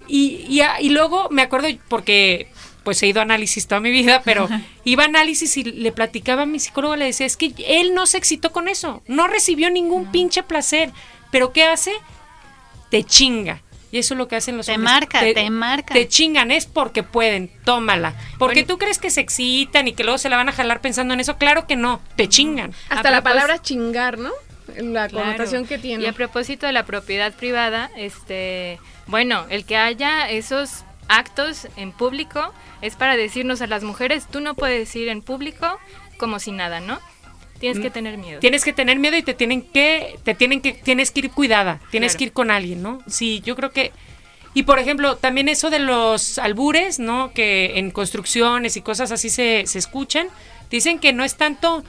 y, 0.08 0.44
y, 0.48 0.60
a- 0.60 0.80
y 0.80 0.90
luego 0.90 1.28
me 1.30 1.42
acuerdo, 1.42 1.68
porque 1.88 2.48
pues 2.82 3.02
he 3.02 3.06
ido 3.06 3.20
a 3.20 3.22
análisis 3.22 3.66
toda 3.66 3.80
mi 3.80 3.90
vida, 3.90 4.20
pero 4.26 4.46
iba 4.84 5.04
a 5.04 5.06
análisis 5.06 5.56
y 5.56 5.64
le 5.64 5.90
platicaba 5.90 6.42
a 6.42 6.46
mi 6.46 6.60
psicólogo, 6.60 6.96
le 6.96 7.06
decía, 7.06 7.24
es 7.24 7.38
que 7.38 7.54
él 7.66 7.94
no 7.94 8.04
se 8.06 8.18
excitó 8.18 8.52
con 8.52 8.68
eso, 8.68 9.02
no 9.06 9.26
recibió 9.26 9.70
ningún 9.70 10.12
pinche 10.12 10.42
placer, 10.42 10.92
pero 11.30 11.50
¿qué 11.54 11.64
hace? 11.64 11.92
Te 12.90 13.02
chinga. 13.02 13.62
Y 13.94 13.98
eso 13.98 14.14
es 14.14 14.18
lo 14.18 14.26
que 14.26 14.34
hacen 14.34 14.56
los 14.56 14.66
Te 14.66 14.72
hombres. 14.72 14.92
marca, 14.92 15.20
te 15.20 15.50
marca. 15.50 15.94
Te 15.94 16.08
chingan, 16.08 16.50
es 16.50 16.66
porque 16.66 17.04
pueden, 17.04 17.48
tómala. 17.64 18.12
Porque 18.40 18.62
Bueno. 18.62 18.66
tú 18.66 18.78
crees 18.78 18.98
que 18.98 19.08
se 19.08 19.20
excitan 19.20 19.86
y 19.86 19.92
que 19.92 20.02
luego 20.02 20.18
se 20.18 20.28
la 20.28 20.36
van 20.36 20.48
a 20.48 20.52
jalar 20.52 20.80
pensando 20.80 21.14
en 21.14 21.20
eso, 21.20 21.36
claro 21.36 21.68
que 21.68 21.76
no, 21.76 22.00
te 22.16 22.28
chingan. 22.28 22.74
Hasta 22.88 23.12
la 23.12 23.22
palabra 23.22 23.62
chingar, 23.62 24.18
¿no? 24.18 24.32
La 24.76 25.08
Claro. 25.08 25.26
connotación 25.26 25.64
que 25.64 25.78
tiene. 25.78 26.02
Y 26.02 26.06
a 26.08 26.12
propósito 26.12 26.66
de 26.66 26.72
la 26.72 26.84
propiedad 26.84 27.32
privada, 27.34 27.88
este, 27.96 28.80
bueno, 29.06 29.46
el 29.48 29.64
que 29.64 29.76
haya 29.76 30.28
esos 30.28 30.82
actos 31.06 31.68
en 31.76 31.92
público 31.92 32.52
es 32.80 32.96
para 32.96 33.16
decirnos 33.16 33.62
a 33.62 33.68
las 33.68 33.84
mujeres, 33.84 34.26
tú 34.28 34.40
no 34.40 34.54
puedes 34.54 34.96
ir 34.96 35.08
en 35.08 35.22
público 35.22 35.78
como 36.18 36.40
si 36.40 36.50
nada, 36.50 36.80
¿no? 36.80 36.98
Tienes 37.60 37.78
que 37.80 37.90
tener 37.90 38.18
miedo. 38.18 38.40
Tienes 38.40 38.64
que 38.64 38.72
tener 38.72 38.98
miedo 38.98 39.16
y 39.16 39.22
te 39.22 39.32
tienen 39.34 39.62
que, 39.62 40.18
te 40.24 40.34
tienen 40.34 40.60
que, 40.60 40.72
tienes 40.72 41.10
que 41.10 41.20
ir 41.20 41.30
cuidada, 41.30 41.80
tienes 41.90 42.12
Claro. 42.12 42.18
que 42.18 42.24
ir 42.24 42.32
con 42.32 42.50
alguien, 42.50 42.82
¿no? 42.82 42.98
Sí, 43.06 43.40
yo 43.44 43.56
creo 43.56 43.70
que, 43.70 43.92
y 44.54 44.64
por 44.64 44.78
ejemplo, 44.78 45.16
también 45.16 45.48
eso 45.48 45.70
de 45.70 45.78
los 45.78 46.38
albures, 46.38 46.98
¿no? 46.98 47.32
Que 47.32 47.78
en 47.78 47.90
construcciones 47.90 48.76
y 48.76 48.82
cosas 48.82 49.12
así 49.12 49.30
se, 49.30 49.64
se 49.66 49.78
escuchan, 49.78 50.28
dicen 50.70 50.98
que 50.98 51.12
no 51.12 51.24
es 51.24 51.36
tanto, 51.36 51.84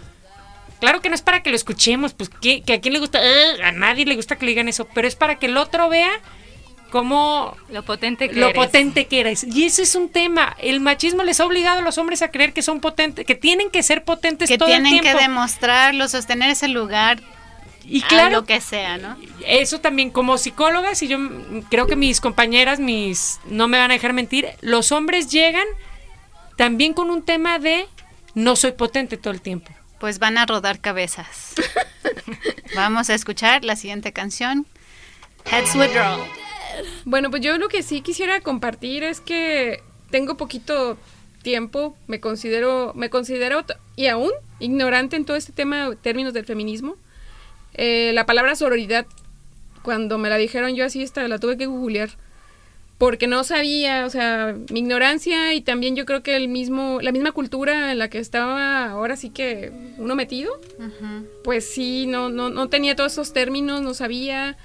claro 0.79 1.01
que 1.01 1.09
no 1.09 1.15
es 1.15 1.21
para 1.21 1.41
que 1.43 1.49
lo 1.49 1.55
escuchemos, 1.55 2.13
pues 2.13 2.29
que, 2.29 2.61
que 2.61 2.73
a 2.73 2.79
quién 2.81 2.93
le 2.93 2.99
gusta, 2.99 3.19
"Ugh", 3.19 3.61
a 3.63 3.71
nadie 3.71 4.05
le 4.05 4.15
gusta 4.15 4.35
que 4.37 4.45
le 4.45 4.51
digan 4.51 4.67
eso, 4.69 4.87
pero 4.93 5.07
es 5.07 5.15
para 5.15 5.39
que 5.39 5.47
el 5.47 5.57
otro 5.57 5.89
vea 5.89 6.11
cómo 6.95 7.57
Lo 7.67 7.83
potente 7.83 8.29
que 8.29 8.39
lo 8.39 8.47
eres. 8.47 8.55
potente 8.55 9.07
que 9.07 9.19
eres. 9.19 9.43
Y 9.43 9.65
ese 9.65 9.81
es 9.83 9.95
un 9.95 10.07
tema. 10.07 10.55
El 10.59 10.79
machismo 10.79 11.25
les 11.25 11.41
ha 11.41 11.45
obligado 11.45 11.79
a 11.79 11.81
los 11.81 11.97
hombres 11.97 12.21
a 12.21 12.31
creer 12.31 12.53
que 12.53 12.61
son 12.61 12.79
potentes, 12.79 13.25
que 13.25 13.35
tienen 13.35 13.69
que 13.69 13.83
ser 13.83 14.05
potentes 14.05 14.47
Que 14.47 14.57
todo 14.57 14.69
el 14.69 14.75
tienen 14.75 14.93
que 15.01 15.01
tiempo. 15.01 15.19
demostrarlo, 15.19 16.07
sostener 16.07 16.49
ese 16.51 16.69
lugar, 16.69 17.21
y 17.83 18.01
a 18.01 18.07
claro, 18.07 18.35
lo 18.37 18.45
que 18.45 18.61
sea, 18.61 18.97
¿no? 18.97 19.17
eso 19.45 19.81
también 19.81 20.09
como 20.09 20.37
psicólogas 20.37 21.03
y 21.03 21.09
yo 21.09 21.17
creo 21.69 21.85
que 21.85 21.97
mis 21.97 22.21
compañeras, 22.21 22.79
mis 22.79 23.41
no 23.45 23.67
me 23.67 23.77
van 23.77 23.91
a 23.91 23.95
dejar 23.95 24.13
mentir, 24.13 24.47
los 24.61 24.93
hombres 24.93 25.29
llegan 25.29 25.67
también 26.55 26.93
con 26.93 27.09
un 27.09 27.23
tema 27.23 27.59
de 27.59 27.87
no 28.35 28.55
soy 28.55 28.71
potente 28.71 29.17
todo 29.17 29.33
el 29.33 29.41
tiempo. 29.41 29.69
Pues 29.99 30.17
van 30.19 30.37
a 30.37 30.45
rodar 30.45 30.79
cabezas. 30.79 31.55
Vamos 32.75 33.09
a 33.09 33.15
escuchar 33.15 33.65
la 33.65 33.75
siguiente 33.75 34.13
canción. 34.13 34.65
Heads 35.51 35.75
Withdraw. 35.75 36.19
Bueno, 37.05 37.29
pues 37.29 37.41
yo 37.41 37.57
lo 37.57 37.67
que 37.67 37.83
sí 37.83 38.01
quisiera 38.01 38.41
compartir 38.41 39.03
es 39.03 39.21
que 39.21 39.81
tengo 40.09 40.37
poquito 40.37 40.97
tiempo, 41.41 41.95
me 42.07 42.19
considero, 42.19 42.91
me 42.95 43.09
considero 43.09 43.63
y 43.95 44.07
aún 44.07 44.31
ignorante 44.59 45.15
en 45.15 45.25
todo 45.25 45.37
este 45.37 45.51
tema, 45.51 45.95
términos 46.01 46.33
del 46.33 46.45
feminismo. 46.45 46.95
Eh, 47.75 48.11
la 48.13 48.25
palabra 48.25 48.55
sororidad, 48.55 49.05
cuando 49.83 50.17
me 50.17 50.29
la 50.29 50.37
dijeron 50.37 50.75
yo 50.75 50.85
así, 50.85 51.03
esta, 51.03 51.27
la 51.27 51.37
tuve 51.37 51.57
que 51.57 51.67
googlear, 51.67 52.09
porque 52.97 53.27
no 53.27 53.43
sabía, 53.43 54.05
o 54.05 54.09
sea, 54.09 54.55
mi 54.71 54.79
ignorancia 54.79 55.53
y 55.53 55.61
también 55.61 55.95
yo 55.95 56.05
creo 56.05 56.23
que 56.23 56.35
el 56.35 56.47
mismo, 56.47 56.99
la 57.01 57.11
misma 57.11 57.31
cultura 57.33 57.91
en 57.91 57.99
la 57.99 58.09
que 58.09 58.19
estaba 58.19 58.89
ahora 58.89 59.17
sí 59.17 59.29
que 59.29 59.71
uno 59.97 60.15
metido, 60.15 60.59
pues 61.43 61.69
sí, 61.69 62.07
no, 62.07 62.29
no, 62.29 62.49
no 62.49 62.69
tenía 62.69 62.95
todos 62.95 63.11
esos 63.11 63.33
términos, 63.33 63.81
no 63.81 63.93
sabía. 63.93 64.57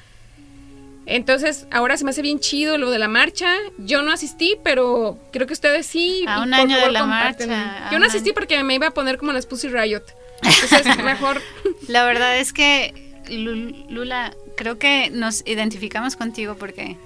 Entonces, 1.07 1.67
ahora 1.73 1.97
se 1.97 2.05
me 2.05 2.11
hace 2.11 2.23
bien 2.23 2.39
chido 2.41 2.79
lo 2.79 2.91
de 2.91 2.99
la 2.99 3.09
marcha. 3.09 3.53
Yo 3.79 4.03
no 4.03 4.13
asistí, 4.13 4.57
pero 4.63 5.19
creo 5.33 5.47
que 5.47 5.53
ustedes 5.55 5.87
sí. 5.87 6.25
A 6.29 6.41
un 6.43 6.55
año 6.55 6.77
de 6.79 6.91
la 6.93 7.05
marcha, 7.07 7.89
Yo 7.91 7.99
no 7.99 8.07
asistí 8.07 8.33
porque 8.33 8.63
me 8.63 8.75
iba 8.75 8.89
a 8.89 8.91
poner 8.93 9.19
como 9.19 9.33
las 9.33 9.47
Pussy 9.47 9.69
Riot. 9.69 10.03
Entonces, 10.43 11.03
mejor. 11.05 11.41
La 11.89 12.05
verdad 12.05 12.39
es 12.39 12.53
que, 12.53 12.95
Lu- 13.29 13.85
Lula, 13.89 14.35
creo 14.57 14.79
que 14.79 15.11
nos 15.11 15.43
identificamos 15.47 16.17
contigo 16.17 16.55
porque 16.57 16.97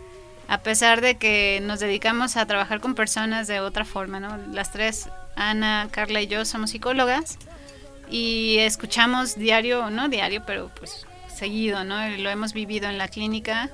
a 0.49 0.59
pesar 0.59 1.01
de 1.01 1.17
que 1.17 1.61
nos 1.63 1.81
dedicamos 1.81 2.37
a 2.37 2.47
trabajar 2.47 2.81
con 2.81 2.95
personas 2.95 3.47
de 3.47 3.61
otra 3.61 3.85
forma, 3.85 4.21
¿no? 4.21 4.37
Las 4.53 4.71
tres, 4.73 5.09
Ana, 5.37 5.89
Carla 5.91 6.21
y 6.21 6.27
yo, 6.27 6.45
somos 6.45 6.71
psicólogas 6.71 7.39
y 8.11 8.59
escuchamos 8.59 9.37
diario, 9.37 9.89
no 9.91 10.09
diario, 10.09 10.43
pero 10.47 10.71
pues 10.79 11.07
seguido, 11.35 11.85
¿no? 11.85 11.97
Lo 12.19 12.31
hemos 12.31 12.53
vivido 12.53 12.89
en 12.89 12.99
la 12.99 13.09
clínica, 13.09 13.71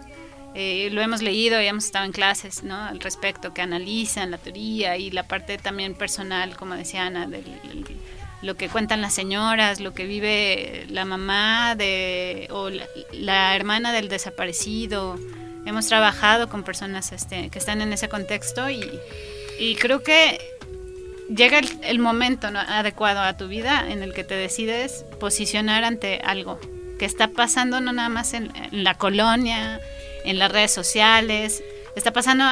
eh, 0.54 0.88
lo 0.90 1.00
hemos 1.00 1.22
leído 1.22 1.60
y 1.60 1.66
hemos 1.66 1.86
estado 1.86 2.04
en 2.04 2.12
clases. 2.12 2.62
Al 2.64 3.00
respecto, 3.00 3.54
que 3.54 3.62
analizan 3.62 4.30
la 4.30 4.38
teoría 4.38 4.96
y 4.96 5.10
la 5.10 5.24
parte 5.24 5.58
también 5.58 5.94
personal, 5.94 6.56
como 6.56 6.74
decía 6.74 7.06
Ana, 7.06 7.26
del, 7.26 7.44
lo 8.42 8.56
que 8.56 8.68
cuentan 8.68 9.00
las 9.00 9.14
señoras, 9.14 9.80
lo 9.80 9.92
que 9.92 10.06
vive 10.06 10.86
la 10.88 11.04
mamá 11.04 11.74
de, 11.74 12.48
o 12.50 12.70
la, 13.12 13.54
hermana 13.54 13.92
del 13.92 14.08
desaparecido. 14.08 15.18
Hemos 15.66 15.86
trabajado 15.86 16.48
con 16.48 16.64
personas 16.64 17.12
este, 17.12 17.50
que 17.50 17.58
están 17.58 17.82
en 17.82 17.92
ese 17.92 18.08
contexto 18.08 18.70
y 18.70 19.76
creo 19.78 20.02
que 20.02 20.38
llega 21.34 21.60
el, 21.82 21.98
momento 21.98 22.48
adecuado 22.48 23.20
a 23.20 23.36
tu 23.36 23.48
vida 23.48 23.86
en 23.88 24.02
el 24.02 24.12
que 24.12 24.24
te 24.24 24.34
decides 24.34 25.04
posicionar 25.18 25.84
ante 25.84 26.20
algo 26.24 26.58
que 26.98 27.04
está 27.04 27.28
pasando 27.28 27.80
no 27.80 27.92
nada 27.92 28.08
más 28.08 28.34
en, 28.34 28.52
la 28.72 28.94
colonia, 28.94 29.80
en 30.24 30.38
las 30.38 30.50
redes 30.50 30.72
sociales, 30.72 31.62
está 31.96 32.12
pasando 32.12 32.44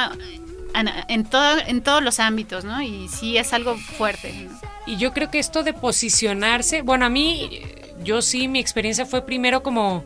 en, 1.07 1.25
todo, 1.25 1.57
en 1.65 1.81
todos 1.81 2.03
los 2.03 2.19
ámbitos, 2.19 2.65
¿no? 2.65 2.81
Y 2.81 3.07
sí 3.07 3.37
es 3.37 3.53
algo 3.53 3.77
fuerte. 3.77 4.47
Y 4.85 4.97
yo 4.97 5.13
creo 5.13 5.29
que 5.29 5.39
esto 5.39 5.63
de 5.63 5.73
posicionarse, 5.73 6.81
bueno, 6.81 7.05
a 7.05 7.09
mí, 7.09 7.61
yo 8.03 8.21
sí, 8.21 8.47
mi 8.47 8.59
experiencia 8.59 9.05
fue 9.05 9.25
primero 9.25 9.63
como 9.63 10.03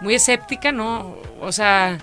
muy 0.00 0.14
escéptica, 0.14 0.72
¿no? 0.72 1.16
O 1.40 1.52
sea, 1.52 1.98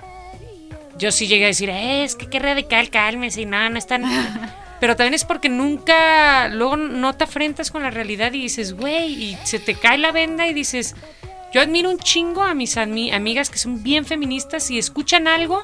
yo 0.98 1.12
sí 1.12 1.28
llegué 1.28 1.46
a 1.46 1.48
decir, 1.48 1.70
eh, 1.70 2.04
es 2.04 2.16
que 2.16 2.28
qué 2.28 2.40
radical, 2.40 2.90
cálmese, 2.90 3.42
y 3.42 3.46
nada, 3.46 3.70
no 3.70 3.78
es 3.78 3.88
tan... 3.88 4.04
Pero 4.80 4.98
también 4.98 5.14
es 5.14 5.24
porque 5.24 5.48
nunca, 5.48 6.50
luego 6.50 6.76
no 6.76 7.14
te 7.14 7.24
afrentas 7.24 7.72
con 7.72 7.82
la 7.84 7.92
realidad 7.92 8.34
y 8.34 8.42
dices, 8.42 8.74
güey, 8.74 9.32
y 9.32 9.38
se 9.44 9.58
te 9.58 9.74
cae 9.74 9.98
la 9.98 10.12
venda 10.12 10.48
y 10.48 10.54
dices, 10.54 10.96
yo 11.56 11.62
admiro 11.62 11.90
un 11.90 12.00
chingo 12.00 12.44
a 12.44 12.54
mis 12.54 12.76
amigas 12.76 13.50
que 13.50 13.58
son 13.58 13.82
bien 13.82 14.06
feministas 14.06 14.70
y 14.72 14.78
escuchan 14.78 15.26
algo 15.26 15.64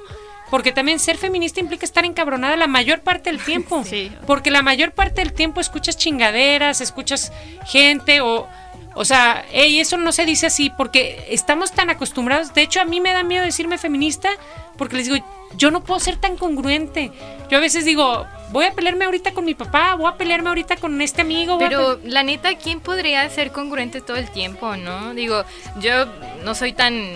porque 0.49 0.71
también 0.71 0.99
ser 0.99 1.17
feminista 1.17 1.59
implica 1.59 1.83
estar 1.83 2.05
encabronada 2.05 2.55
la 2.55 2.67
mayor 2.67 3.01
parte 3.01 3.29
del 3.29 3.41
tiempo. 3.43 3.83
Sí. 3.83 4.09
Porque 4.25 4.51
la 4.51 4.61
mayor 4.61 4.93
parte 4.93 5.19
del 5.19 5.33
tiempo 5.33 5.59
escuchas 5.59 5.97
chingaderas, 5.97 6.79
escuchas 6.79 7.33
gente 7.67 8.21
o... 8.21 8.47
O 8.93 9.03
sea, 9.03 9.45
hey, 9.51 9.81
eso 9.81 9.97
no 9.97 10.13
se 10.13 10.25
dice 10.25 10.47
así 10.47 10.69
porque 10.69 11.25
estamos 11.29 11.73
tan 11.73 11.89
acostumbrados. 11.89 12.53
De 12.53 12.61
hecho, 12.61 12.79
a 12.79 12.85
mí 12.85 13.01
me 13.01 13.11
da 13.11 13.23
miedo 13.23 13.43
decirme 13.43 13.77
feminista 13.77 14.29
porque 14.77 14.95
les 14.95 15.09
digo, 15.09 15.25
yo 15.57 15.71
no 15.71 15.83
puedo 15.83 15.99
ser 15.99 16.15
tan 16.15 16.37
congruente. 16.37 17.11
Yo 17.49 17.57
a 17.57 17.61
veces 17.61 17.83
digo, 17.83 18.25
voy 18.51 18.65
a 18.65 18.73
pelearme 18.73 19.05
ahorita 19.05 19.33
con 19.33 19.45
mi 19.45 19.55
papá, 19.55 19.95
voy 19.95 20.11
a 20.11 20.17
pelearme 20.17 20.49
ahorita 20.49 20.77
con 20.77 21.01
este 21.01 21.21
amigo. 21.21 21.57
Pero 21.57 21.99
la 22.03 22.23
neta, 22.23 22.55
¿quién 22.55 22.79
podría 22.79 23.27
ser 23.29 23.51
congruente 23.51 24.01
todo 24.01 24.17
el 24.17 24.29
tiempo, 24.29 24.75
no? 24.75 25.13
Digo, 25.13 25.43
yo 25.79 26.05
no 26.43 26.55
soy 26.55 26.73
tan 26.73 27.13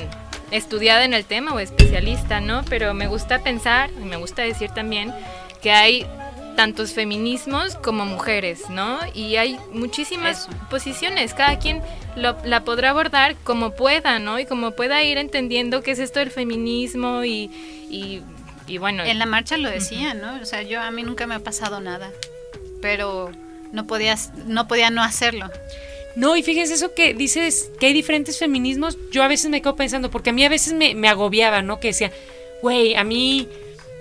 estudiada 0.52 1.04
en 1.06 1.14
el 1.14 1.26
tema 1.26 1.54
o 1.54 1.60
especialista, 1.60 2.40
¿no? 2.40 2.64
Pero 2.70 2.94
me 2.94 3.08
gusta 3.08 3.44
pensar 3.44 3.90
y 3.92 4.06
me 4.06 4.16
gusta 4.16 4.44
decir 4.44 4.70
también 4.72 5.14
que 5.62 5.72
hay 5.72 6.06
tantos 6.56 6.94
feminismos 6.94 7.76
como 7.76 8.06
mujeres, 8.06 8.70
¿no? 8.70 9.00
Y 9.14 9.36
hay 9.36 9.60
muchísimas 9.74 10.48
posiciones, 10.70 11.34
cada 11.34 11.60
quien 11.60 11.82
la 12.16 12.64
podrá 12.64 12.92
abordar 12.92 13.36
como 13.44 13.72
pueda, 13.72 14.20
¿no? 14.20 14.40
Y 14.40 14.46
como 14.46 14.72
pueda 14.72 15.04
ir 15.04 15.18
entendiendo 15.18 15.84
qué 15.84 15.92
es 15.92 16.00
esto 16.00 16.20
del 16.20 16.32
feminismo 16.32 17.26
y, 17.26 17.52
y, 17.90 18.22
bueno. 18.80 19.04
En 19.04 19.20
la 19.20 19.26
marcha 19.26 19.58
lo 19.58 19.70
decía, 19.70 20.14
¿no? 20.14 20.42
O 20.42 20.46
sea, 20.46 20.62
yo 20.62 20.82
a 20.82 20.92
mí 20.92 21.04
nunca 21.04 21.28
me 21.28 21.36
ha 21.36 21.40
pasado 21.40 21.80
nada, 21.80 22.12
pero 22.82 23.32
no 23.72 23.88
podías, 23.88 24.32
no 24.46 24.68
podía 24.68 24.90
no 24.90 25.04
hacerlo. 25.04 25.50
No, 26.16 26.38
y 26.38 26.44
fíjense 26.44 26.76
eso 26.76 26.94
que 26.94 27.14
dices 27.14 27.70
que 27.80 27.88
hay 27.88 27.94
diferentes 27.94 28.40
feminismos, 28.40 28.98
yo 29.12 29.22
a 29.22 29.28
veces 29.28 29.50
me 29.50 29.62
quedo 29.62 29.76
pensando, 29.76 30.10
porque 30.10 30.30
a 30.30 30.34
mí 30.34 30.46
a 30.46 30.50
veces 30.50 30.74
me, 30.74 30.96
me 30.96 31.10
agobiaba, 31.10 31.62
¿no? 31.62 31.80
Que 31.80 31.90
decía, 31.90 32.12
güey, 32.62 32.96
a 32.96 33.04
mí, 33.04 33.50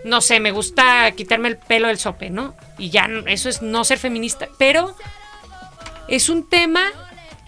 no 0.04 0.20
sé, 0.20 0.38
me 0.38 0.52
gusta 0.52 1.10
quitarme 1.12 1.48
el 1.48 1.56
pelo 1.56 1.88
del 1.88 1.98
sope, 1.98 2.30
¿no? 2.30 2.54
Y 2.78 2.90
ya 2.90 3.08
eso 3.26 3.48
es 3.48 3.62
no 3.62 3.84
ser 3.84 3.98
feminista, 3.98 4.48
pero 4.58 4.94
es 6.08 6.28
un 6.28 6.48
tema 6.48 6.92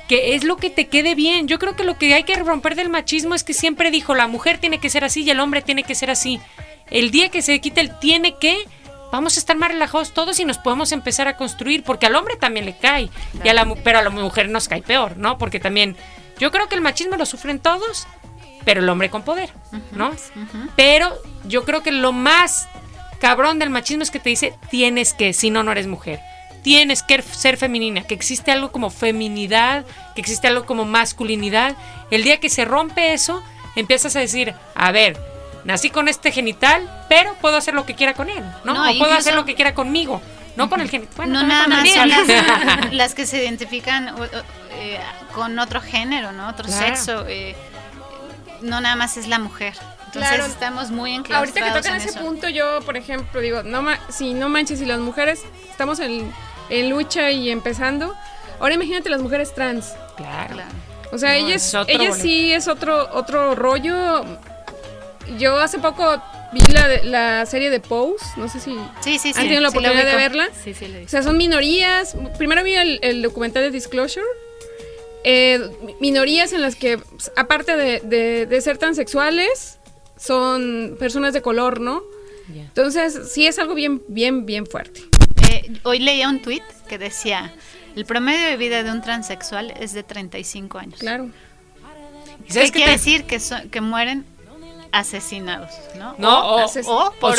que 0.08 0.34
es 0.34 0.44
lo 0.44 0.56
que 0.56 0.70
te 0.70 0.88
quede 0.88 1.14
bien. 1.14 1.48
Yo 1.48 1.58
creo 1.58 1.76
que 1.76 1.84
lo 1.84 1.98
que 1.98 2.12
hay 2.14 2.24
que 2.24 2.36
romper 2.36 2.74
del 2.74 2.88
machismo 2.88 3.34
es 3.34 3.44
que 3.44 3.54
siempre 3.54 3.90
dijo, 3.90 4.14
la 4.14 4.26
mujer 4.26 4.58
tiene 4.58 4.78
que 4.78 4.90
ser 4.90 5.04
así 5.04 5.22
y 5.22 5.30
el 5.30 5.40
hombre 5.40 5.62
tiene 5.62 5.82
que 5.82 5.94
ser 5.94 6.10
así. 6.10 6.40
El 6.90 7.10
día 7.10 7.30
que 7.30 7.42
se 7.42 7.60
quite 7.60 7.80
el 7.80 7.98
tiene 7.98 8.36
que, 8.38 8.56
vamos 9.12 9.36
a 9.36 9.40
estar 9.40 9.56
más 9.56 9.70
relajados 9.70 10.12
todos 10.12 10.38
y 10.40 10.44
nos 10.44 10.58
podemos 10.58 10.92
empezar 10.92 11.28
a 11.28 11.36
construir, 11.36 11.82
porque 11.82 12.06
al 12.06 12.14
hombre 12.14 12.36
también 12.36 12.66
le 12.66 12.76
cae, 12.76 13.10
y 13.42 13.48
a 13.48 13.54
la, 13.54 13.66
pero 13.82 13.98
a 13.98 14.02
la 14.02 14.10
mujer 14.10 14.48
nos 14.48 14.68
cae 14.68 14.82
peor, 14.82 15.16
¿no? 15.16 15.38
Porque 15.38 15.60
también, 15.60 15.96
yo 16.38 16.50
creo 16.50 16.68
que 16.68 16.74
el 16.74 16.80
machismo 16.80 17.16
lo 17.16 17.26
sufren 17.26 17.58
todos, 17.58 18.06
pero 18.64 18.80
el 18.80 18.88
hombre 18.88 19.10
con 19.10 19.22
poder, 19.22 19.50
¿no? 19.92 20.12
Pero 20.76 21.16
yo 21.44 21.64
creo 21.64 21.82
que 21.82 21.92
lo 21.92 22.12
más 22.12 22.68
cabrón 23.20 23.58
del 23.58 23.70
machismo 23.70 24.02
es 24.02 24.10
que 24.10 24.20
te 24.20 24.30
dice, 24.30 24.54
tienes 24.70 25.14
que, 25.14 25.32
si 25.32 25.50
no, 25.50 25.62
no 25.62 25.72
eres 25.72 25.86
mujer. 25.86 26.20
Tienes 26.62 27.04
que 27.04 27.22
ser 27.22 27.56
femenina, 27.56 28.02
que 28.02 28.14
existe 28.14 28.50
algo 28.50 28.72
como 28.72 28.90
feminidad, 28.90 29.84
que 30.16 30.20
existe 30.20 30.48
algo 30.48 30.66
como 30.66 30.84
masculinidad. 30.84 31.76
El 32.10 32.24
día 32.24 32.40
que 32.40 32.48
se 32.48 32.64
rompe 32.64 33.12
eso, 33.12 33.40
empiezas 33.76 34.16
a 34.16 34.20
decir, 34.20 34.52
a 34.74 34.90
ver, 34.90 35.16
nací 35.66 35.90
con 35.90 36.08
este 36.08 36.30
genital, 36.30 36.88
pero 37.08 37.34
puedo 37.40 37.56
hacer 37.56 37.74
lo 37.74 37.84
que 37.84 37.94
quiera 37.94 38.14
con 38.14 38.30
él, 38.30 38.42
¿no? 38.64 38.72
o 38.72 38.98
puedo 38.98 39.12
hacer 39.12 39.34
lo 39.34 39.44
que 39.44 39.54
quiera 39.54 39.74
conmigo, 39.74 40.22
no 40.56 40.70
con 40.70 40.80
el 40.80 40.88
genital. 40.88 41.30
no 41.30 41.42
nada 41.42 41.66
más 41.66 41.86
las, 42.92 43.14
que 43.14 43.26
se 43.26 43.42
identifican 43.42 44.14
eh, 44.70 44.98
con 45.34 45.58
otro 45.58 45.80
género, 45.80 46.32
¿no? 46.32 46.48
Otro 46.48 46.68
sexo. 46.68 47.26
Eh, 47.28 47.54
no 48.62 48.80
nada 48.80 48.96
más 48.96 49.16
es 49.16 49.26
la 49.26 49.38
mujer. 49.38 49.74
Entonces 50.06 50.46
estamos 50.46 50.90
muy 50.90 51.12
enclaustrados 51.14 51.56
Ahorita 51.58 51.74
que 51.74 51.82
tocan 51.82 52.00
ese 52.00 52.18
punto, 52.18 52.48
yo, 52.48 52.80
por 52.86 52.96
ejemplo, 52.96 53.40
digo, 53.40 53.62
no 53.62 53.84
si 54.08 54.32
no 54.32 54.48
manches, 54.48 54.78
si 54.78 54.86
las 54.86 55.00
mujeres 55.00 55.42
estamos 55.68 56.00
en, 56.00 56.32
lucha 56.88 57.30
y 57.30 57.50
empezando, 57.50 58.14
ahora 58.58 58.74
imagínate 58.74 59.10
las 59.10 59.20
mujeres 59.20 59.54
trans. 59.54 59.92
Claro. 60.16 60.56
O 61.12 61.18
sea, 61.18 61.36
ellas, 61.36 61.74
ellas 61.86 62.18
sí 62.18 62.52
es 62.52 62.66
otro, 62.66 63.10
otro 63.12 63.54
rollo 63.54 64.24
yo 65.38 65.58
hace 65.58 65.78
poco 65.78 66.22
vi 66.52 66.60
la, 66.72 67.02
la 67.04 67.46
serie 67.46 67.70
de 67.70 67.80
Pose, 67.80 68.24
no 68.36 68.48
sé 68.48 68.60
si 68.60 68.74
sí, 69.00 69.18
sí, 69.18 69.18
sí, 69.18 69.32
han 69.34 69.42
tenido 69.44 69.60
la 69.60 69.68
oportunidad 69.68 70.04
de 70.04 70.16
verla. 70.16 70.48
Sí, 70.62 70.74
sí, 70.74 70.86
o 71.04 71.08
sea, 71.08 71.22
son 71.22 71.36
minorías. 71.36 72.16
Primero 72.38 72.62
vi 72.62 72.74
el, 72.74 73.22
documental 73.22 73.62
de 73.62 73.70
Disclosure. 73.70 74.26
Eh, 75.24 75.70
minorías 76.00 76.52
en 76.52 76.62
las 76.62 76.76
que, 76.76 77.00
aparte 77.34 77.76
de, 77.76 78.46
de, 78.46 78.60
ser 78.60 78.78
transexuales, 78.78 79.78
son 80.16 80.96
personas 80.98 81.34
de 81.34 81.42
color, 81.42 81.80
¿no? 81.80 82.02
Entonces, 82.54 83.32
sí 83.32 83.46
es 83.46 83.58
algo 83.58 83.74
bien, 83.74 84.02
bien, 84.06 84.46
bien 84.46 84.66
fuerte. 84.66 85.00
Eh, 85.50 85.72
hoy 85.82 85.98
leía 85.98 86.28
un 86.28 86.40
tweet 86.40 86.62
que 86.88 86.96
decía, 86.96 87.52
el 87.96 88.04
promedio 88.04 88.46
de 88.46 88.56
vida 88.56 88.84
de 88.84 88.92
un 88.92 89.02
transexual 89.02 89.74
es 89.80 89.92
de 89.94 90.04
35 90.04 90.78
años. 90.78 91.00
Claro. 91.00 91.30
¿Qué 92.52 92.70
quiere 92.70 92.92
decir? 92.92 93.24
Que, 93.24 93.40
que 93.70 93.80
mueren 93.80 94.24
asesinados, 94.92 95.70
¿no? 95.98 96.14
No, 96.18 96.56
o, 96.56 97.12
por 97.20 97.36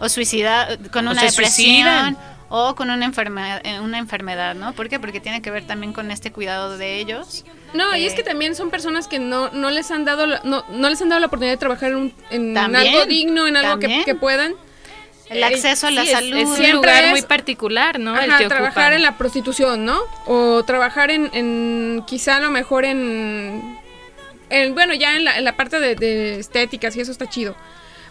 o 0.00 0.08
suicida, 0.08 0.68
con 0.90 1.08
una 1.08 1.22
depresión 1.22 2.16
o 2.54 2.74
con 2.74 2.90
una 2.90 3.06
enfermedad, 3.06 3.62
eh, 3.64 3.80
una 3.80 3.96
enfermedad, 3.96 4.54
¿no? 4.54 4.74
¿Por 4.74 4.90
qué? 4.90 5.00
Porque 5.00 5.20
tiene 5.20 5.40
que 5.40 5.50
ver 5.50 5.66
también 5.66 5.94
con 5.94 6.10
este 6.10 6.32
cuidado 6.32 6.76
de 6.76 6.98
ellos. 6.98 7.46
No, 7.72 7.96
y 7.96 8.04
es 8.04 8.12
eh, 8.12 8.16
que 8.16 8.22
también 8.22 8.54
son 8.54 8.68
personas 8.68 9.08
que 9.08 9.18
no, 9.18 9.48
no 9.52 9.70
les 9.70 9.90
han 9.90 10.04
dado 10.04 10.26
la, 10.26 10.42
no, 10.44 10.62
no 10.68 10.90
les 10.90 11.00
han 11.00 11.08
dado 11.08 11.20
la 11.20 11.28
oportunidad 11.28 11.54
de 11.54 11.58
trabajar 11.58 11.92
en, 12.30 12.58
algo 12.58 13.06
digno, 13.06 13.46
en 13.46 13.56
algo 13.56 13.78
que, 13.78 14.14
puedan. 14.14 14.54
El 15.30 15.42
acceso 15.44 15.86
a 15.86 15.90
la 15.92 16.04
salud. 16.04 16.36
Es, 16.36 16.58
un 16.58 16.72
lugar 16.72 17.08
muy 17.08 17.22
particular, 17.22 17.98
¿no? 17.98 18.20
el 18.20 18.36
que 18.36 18.48
trabajar 18.48 18.92
en 18.92 19.00
la 19.00 19.16
prostitución, 19.16 19.86
¿no? 19.86 20.02
O 20.26 20.62
trabajar 20.62 21.10
en, 21.10 21.30
en 21.32 22.04
quizá 22.06 22.36
a 22.36 22.40
lo 22.40 22.50
mejor 22.50 22.84
en 22.84 23.78
bueno, 24.72 24.94
ya 24.94 25.16
en 25.16 25.24
la, 25.24 25.56
parte 25.56 25.80
de, 25.80 25.94
de, 25.94 26.38
estéticas 26.38 26.96
y 26.96 27.00
eso 27.00 27.12
está 27.12 27.28
chido. 27.28 27.56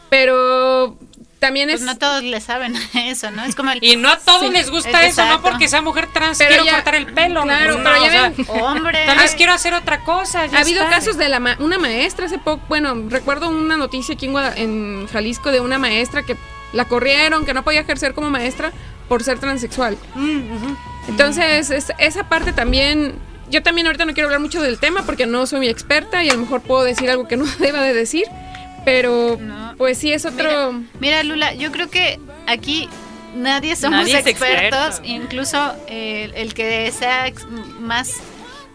Pero 0.10 0.98
también 1.42 1.70
pues 1.70 1.82
es... 1.82 1.88
no 1.88 1.98
todos 1.98 2.22
le 2.22 2.39
saben 2.39 2.76
eso, 2.94 3.32
¿no? 3.32 3.44
Es 3.44 3.56
como 3.56 3.72
Y 3.82 3.96
no 3.96 4.10
a 4.10 4.20
todos 4.20 4.52
les 4.52 4.70
gusta 4.70 5.04
eso, 5.06 5.26
no 5.26 5.42
porque 5.42 5.68
sea 5.68 5.82
mujer 5.82 6.08
trans 6.14 6.38
quiero 6.38 6.66
cortar 6.66 6.96
el 6.96 7.08
pelo. 7.08 7.42
Claro, 7.44 7.80
pero 7.84 8.06
ya 8.06 8.30
ven, 8.30 8.46
hombre. 8.48 9.06
Tal 9.08 9.18
vez 9.18 9.34
quiero 9.36 9.52
hacer 9.52 9.74
otra 9.74 10.04
cosa. 10.04 10.44
ha 10.44 10.60
habido 10.60 10.88
casos 10.89 11.18
de 11.18 11.30
la 11.30 11.58
una 11.60 11.80
maestra 11.80 12.28
hace 12.28 12.38
poco, 12.38 12.62
bueno, 12.70 12.94
recuerdo 13.10 13.50
una 13.50 13.76
noticia 13.76 14.14
aquí 14.14 14.30
en, 14.56 15.08
Jalisco 15.08 15.52
de 15.52 15.60
una 15.62 15.80
maestra 15.80 16.24
que 16.24 16.38
la 16.74 16.86
corrieron, 16.86 17.44
que 17.44 17.54
no 17.54 17.64
podía 17.64 17.82
ejercer 17.82 18.14
como 18.14 18.30
maestra 18.30 18.72
por 19.10 19.24
ser 19.24 19.39
transexual. 19.39 19.98
Mm, 20.14 20.76
Entonces, 21.08 21.72
esa 21.98 22.30
parte 22.30 22.54
también 22.54 23.16
yo 23.52 23.62
también 23.64 23.86
ahorita 23.88 24.06
no 24.06 24.14
quiero 24.14 24.28
hablar 24.28 24.39
mucho 24.41 24.62
del 24.62 24.80
tema 24.80 25.04
porque 25.06 25.26
no 25.28 25.45
soy 25.45 25.60
mi 25.60 25.68
experta 25.70 26.24
y 26.24 26.30
a 26.30 26.34
lo 26.34 26.39
mejor 26.39 26.62
puedo 26.62 26.84
decir 26.84 27.10
algo 27.10 27.28
que 27.28 27.38
no 27.38 27.45
deba 27.60 27.82
de 27.84 27.93
decir, 27.93 28.24
Pero 28.86 29.38
No. 29.39 29.76
pues 29.78 29.97
sí 29.99 30.12
es 30.12 30.26
otro... 30.26 30.74
Mira, 30.99 31.22
Lula, 31.24 31.54
yo 31.54 31.72
creo 31.72 31.89
que 31.89 32.20
aquí 32.47 32.89
nadie 33.36 33.76
somos 33.76 33.99
Nadie 33.99 34.18
expertos, 34.20 34.97
experto. 34.99 35.02
incluso 35.06 35.74
eh, 35.88 36.32
el 36.36 36.54
que 36.56 36.91
sea 36.91 37.32
más 37.80 38.22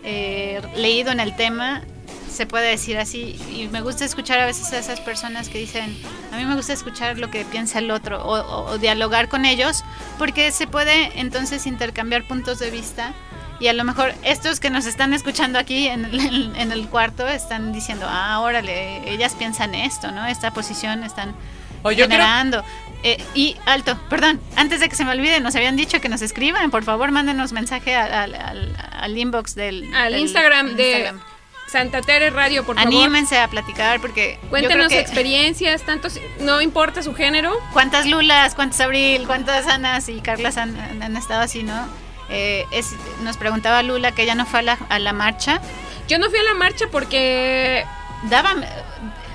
eh, 0.05 0.63
leído 0.77 1.11
en 1.11 1.21
el 1.21 1.35
tema 1.37 1.83
se 2.31 2.45
puede 2.47 2.69
decir 2.69 2.99
así 2.99 3.39
y 3.51 3.67
me 3.73 3.81
gusta 3.81 4.05
escuchar 4.05 4.39
a 4.39 4.47
veces 4.47 4.71
a 4.73 4.79
esas 4.79 5.01
personas 5.01 5.49
que 5.49 5.59
dicen 5.59 5.97
a 6.33 6.37
mí 6.37 6.45
me 6.45 6.55
gusta 6.55 6.75
escuchar 6.75 7.19
lo 7.19 7.31
que 7.31 7.45
piensa 7.47 7.79
el 7.79 7.91
otro 7.91 8.23
o, 8.23 8.39
o- 8.41 8.71
o 8.73 8.79
dialogar 8.79 9.29
con 9.29 9.45
ellos 9.47 9.83
porque 10.19 10.53
se 10.53 10.67
puede 10.67 11.19
entonces 11.19 11.67
intercambiar 11.67 12.25
puntos 12.29 12.59
de 12.59 12.71
vista 12.71 13.15
y 13.61 13.69
a 13.69 13.73
lo 13.73 13.85
mejor 13.85 14.15
estos 14.23 14.61
que 14.61 14.71
nos 14.71 14.87
están 14.87 15.13
escuchando 15.15 15.59
aquí 15.59 15.87
en 15.89 16.05
el, 16.05 16.53
en 16.57 16.73
el 16.73 16.89
cuarto 16.89 17.27
están 17.27 17.73
diciendo 17.73 18.07
ah 18.09 18.41
órale 18.41 19.11
ellas 19.13 19.35
piensan 19.35 19.75
esto 19.75 20.11
no 20.13 20.27
esta 20.27 20.51
posición 20.53 21.03
están 21.05 21.35
O 21.83 21.91
yo 21.93 22.07
creo- 22.07 22.19
generando. 22.19 22.65
Eh, 23.03 23.23
y 23.35 23.57
alto, 23.67 23.97
perdón, 24.09 24.41
antes 24.57 24.81
de 24.81 24.89
que 24.89 24.97
se 24.97 25.05
me 25.05 25.13
olvide, 25.13 25.39
nos 25.39 25.55
habían 25.55 25.77
dicho 25.77 26.01
que 26.01 26.09
nos 26.09 26.23
escriban, 26.23 26.71
por 26.73 26.83
favor, 26.83 27.13
mándenos 27.13 27.53
mensaje 27.53 27.95
al, 27.95 28.13
al- 28.13 28.35
al- 28.35 28.77
al 28.91 29.17
inbox 29.19 29.55
del 29.55 29.95
Al 29.95 30.13
del 30.13 30.23
Instagram 30.23 30.75
de 30.75 30.91
Instagram. 30.93 31.21
Santa 31.69 32.01
Tere 32.01 32.31
Radio, 32.31 32.65
por 32.65 32.75
favor. 32.77 32.89
Anímense 32.93 33.39
a 33.39 33.47
platicar 33.49 34.01
porque 34.01 34.39
yo 34.43 34.49
Cuéntenos 34.49 34.87
creo 34.87 34.89
que 34.89 35.01
experiencias, 35.01 35.83
tanto 35.83 36.11
si- 36.11 36.21
no 36.41 36.61
importa 36.63 37.03
su 37.03 37.15
género. 37.15 37.55
cuántas 37.73 38.07
Lulas, 38.07 38.55
cuántas 38.57 38.81
Abril, 38.81 39.25
cuántas 39.27 39.67
Anas 39.69 40.09
y 40.09 40.21
Carlas 40.21 40.57
han 40.57 41.17
estado 41.17 41.43
así, 41.43 41.63
¿no? 41.63 41.87
Eh, 42.29 42.65
es, 42.73 42.95
nos 43.23 43.37
preguntaba 43.37 43.83
Lula 43.83 44.13
que 44.13 44.23
ella 44.23 44.35
no 44.35 44.47
fue 44.47 44.61
a 44.61 44.63
la, 44.63 44.79
a 44.89 44.99
la 44.99 45.13
marcha. 45.13 45.61
Yo 46.09 46.19
no 46.19 46.29
fui 46.31 46.39
a 46.39 46.43
la 46.43 46.55
marcha 46.55 46.87
porque 46.91 47.85
Daba, 48.31 48.55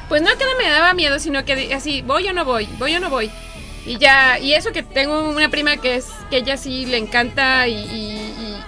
Pues 0.09 0.21
no 0.21 0.29
que 0.37 0.45
no 0.45 0.57
me 0.57 0.69
daba 0.69 0.93
miedo, 0.93 1.19
sino 1.19 1.45
que 1.45 1.73
así, 1.73 2.01
voy 2.01 2.27
o 2.27 2.33
no 2.33 2.43
voy, 2.45 2.67
voy 2.77 2.95
o 2.95 2.99
no 2.99 3.09
voy. 3.09 3.31
Y 3.85 3.97
ya, 3.97 4.37
y 4.39 4.53
eso 4.53 4.71
que 4.71 4.83
tengo 4.83 5.29
una 5.29 5.49
prima 5.49 5.77
que 5.77 5.95
es, 5.95 6.07
que 6.29 6.37
ella 6.37 6.57
sí 6.57 6.85
le 6.85 6.97
encanta 6.97 7.67
y, 7.67 7.73
y- 7.73 7.77
y- 7.77 8.63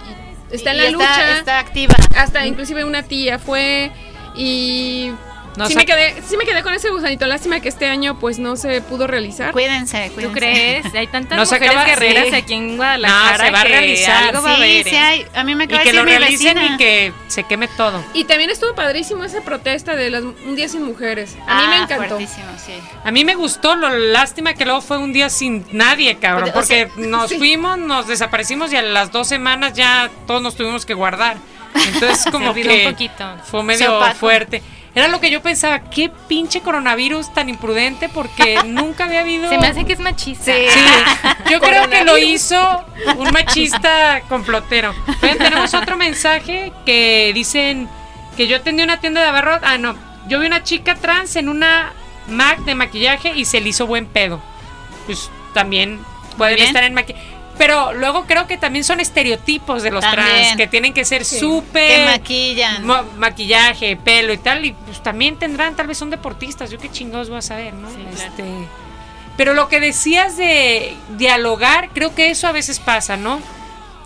y 0.50 0.54
está 0.54 0.70
en 0.72 0.76
la 0.78 0.84
está, 0.84 0.92
lucha. 0.96 1.38
está 1.38 1.58
activa. 1.58 1.94
Hasta 2.16 2.46
inclusive 2.46 2.84
una 2.84 3.02
tía 3.02 3.38
fue 3.38 3.92
y 4.34 5.12
No, 5.56 5.66
sí, 5.66 5.72
o 5.72 5.74
sea, 5.74 5.76
me 5.78 5.86
quedé, 5.86 6.22
sí 6.28 6.36
me 6.36 6.44
quedé 6.44 6.62
con 6.62 6.74
ese 6.74 6.90
gusanito. 6.90 7.26
Lástima 7.26 7.60
que 7.60 7.68
este 7.68 7.86
año 7.86 8.18
pues 8.18 8.38
no 8.38 8.56
se 8.56 8.80
pudo 8.80 9.06
realizar. 9.06 9.52
Cuídense, 9.52 10.08
¿Tú 10.08 10.14
cuídense. 10.14 10.38
crees? 10.38 10.94
Hay 10.94 11.06
tantas 11.06 11.38
No 11.38 11.46
se 11.46 11.54
mujeres 11.54 11.76
acaba- 11.76 11.86
guerreras 11.88 12.26
sí. 12.30 12.34
aquí 12.34 12.54
en 12.54 12.76
Guadalajara 12.76 13.38
No, 13.38 13.44
se 13.44 13.50
va 13.52 13.60
a 13.60 13.64
realizar. 13.64 14.24
algo 14.28 14.42
va 14.42 14.50
a 14.52 14.56
Sí, 14.56 14.62
haber, 14.62 14.84
sí 14.84 14.94
¿eh? 14.94 14.98
hay. 14.98 15.26
A 15.34 15.44
mí 15.44 15.54
me 15.54 15.64
y 15.64 15.66
acaba 15.66 15.78
de 15.78 15.84
que 15.84 15.92
decir 15.92 15.94
lo 16.00 16.04
mi 16.04 16.18
realicen 16.18 16.54
vecina. 16.56 16.74
y 16.74 16.76
que 16.76 17.12
se 17.28 17.44
queme 17.44 17.68
todo. 17.68 18.04
Y 18.14 18.24
también 18.24 18.50
estuvo 18.50 18.74
padrísimo 18.74 19.22
esa 19.24 19.40
protesta 19.42 19.94
de 19.94 20.10
las, 20.10 20.22
un 20.24 20.56
día 20.56 20.68
sin 20.68 20.82
mujeres. 20.82 21.36
A 21.46 21.60
mí 21.60 21.68
me 21.68 21.74
Ah, 21.76 21.82
encantó. 21.84 22.16
fuertísimo, 22.16 22.46
sí. 22.64 22.72
A 23.04 23.10
mí 23.10 23.24
me 23.24 23.34
gustó, 23.36 23.76
lo 23.76 23.90
lástima 23.90 24.54
que 24.54 24.64
luego 24.64 24.80
fue 24.80 24.98
un 24.98 25.12
día 25.12 25.30
sin 25.30 25.64
nadie, 25.70 26.16
cabrón, 26.16 26.44
O 26.44 26.46
sea, 26.46 26.54
porque 26.54 26.88
nos 26.96 27.30
sí. 27.30 27.38
fuimos, 27.38 27.78
nos 27.78 28.08
desaparecimos 28.08 28.72
y 28.72 28.76
a 28.76 28.82
las 28.82 29.12
dos 29.12 29.28
semanas 29.28 29.74
ya 29.74 30.10
todos 30.26 30.42
nos 30.42 30.56
tuvimos 30.56 30.84
que 30.84 30.94
guardar. 30.94 31.36
Entonces 31.74 32.24
como 32.32 32.54
que 32.54 32.84
un 32.86 32.92
poquito. 32.92 33.24
fue 33.44 33.62
medio 33.62 34.00
fuerte. 34.14 34.62
Era 34.94 35.08
lo 35.08 35.20
que 35.20 35.30
yo 35.30 35.42
pensaba, 35.42 35.80
qué 35.80 36.10
pinche 36.28 36.60
coronavirus 36.60 37.32
tan 37.34 37.48
imprudente 37.48 38.08
porque 38.08 38.58
nunca 38.66 39.04
había 39.04 39.20
habido... 39.20 39.48
Se 39.48 39.58
me 39.58 39.66
hace 39.66 39.84
que 39.84 39.92
es 39.92 39.98
machista. 39.98 40.44
Sí. 40.44 40.66
Sí, 40.68 40.80
yo 41.50 41.60
creo 41.60 41.88
que 41.88 42.04
lo 42.04 42.16
hizo 42.16 42.84
un 43.16 43.30
machista 43.32 44.22
complotero. 44.28 44.94
Oigan, 45.22 45.38
tenemos 45.38 45.74
otro 45.74 45.96
mensaje 45.96 46.72
que 46.86 47.32
dicen 47.34 47.88
que 48.36 48.46
yo 48.46 48.56
atendí 48.56 48.82
una 48.82 49.00
tienda 49.00 49.20
de 49.20 49.28
abarrot. 49.28 49.62
Ah, 49.64 49.78
no. 49.78 49.96
Yo 50.28 50.38
vi 50.40 50.46
una 50.46 50.62
chica 50.62 50.94
trans 50.94 51.36
en 51.36 51.48
una 51.48 51.92
Mac 52.28 52.60
de 52.60 52.74
maquillaje 52.74 53.32
y 53.34 53.44
se 53.44 53.60
le 53.60 53.70
hizo 53.70 53.86
buen 53.86 54.06
pedo. 54.06 54.40
Pues 55.06 55.30
también 55.52 56.00
pueden 56.38 56.56
bien. 56.56 56.68
estar 56.68 56.84
en 56.84 56.94
maquillaje. 56.94 57.33
Pero 57.56 57.92
luego 57.92 58.24
creo 58.26 58.46
que 58.46 58.56
también 58.58 58.84
son 58.84 58.98
estereotipos 58.98 59.82
de 59.82 59.90
los 59.92 60.00
trans 60.00 60.56
que 60.56 60.66
tienen 60.66 60.92
que 60.92 61.04
ser 61.04 61.24
súper 61.24 61.88
Que 61.88 62.04
maquillan. 62.06 62.84
maquillaje, 63.16 63.96
pelo 63.96 64.32
y 64.32 64.38
tal, 64.38 64.64
y 64.64 64.72
pues 64.72 65.02
también 65.02 65.38
tendrán, 65.38 65.76
tal 65.76 65.86
vez 65.86 65.98
son 65.98 66.10
deportistas, 66.10 66.70
yo 66.70 66.78
qué 66.78 66.90
chingados 66.90 67.28
voy 67.28 67.38
a 67.38 67.42
saber, 67.42 67.74
¿no? 67.74 67.88
Sí, 67.88 67.96
claro. 67.96 68.30
este, 68.30 68.44
pero 69.36 69.54
lo 69.54 69.68
que 69.68 69.80
decías 69.80 70.36
de 70.36 70.94
dialogar, 71.16 71.90
creo 71.92 72.14
que 72.14 72.30
eso 72.30 72.46
a 72.48 72.52
veces 72.52 72.80
pasa, 72.80 73.16
¿no? 73.16 73.40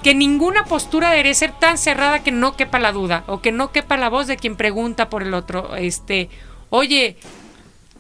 Que 0.03 0.15
ninguna 0.15 0.65
postura 0.65 1.11
debería 1.11 1.35
ser 1.35 1.53
tan 1.53 1.77
cerrada 1.79 2.23
que 2.23 2.31
no 2.31 2.55
quepa 2.55 2.79
la 2.79 2.93
duda 2.93 3.25
o 3.27 3.41
que 3.41 3.51
no 3.51 3.73
quepa 3.73 3.97
la 3.97 4.09
voz 4.09 4.27
de 4.27 4.37
quien 4.37 4.57
pregunta 4.57 5.09
por 5.09 5.23
el 5.23 5.35
otro. 5.35 5.75
Este, 5.77 6.29
oye, 6.71 7.17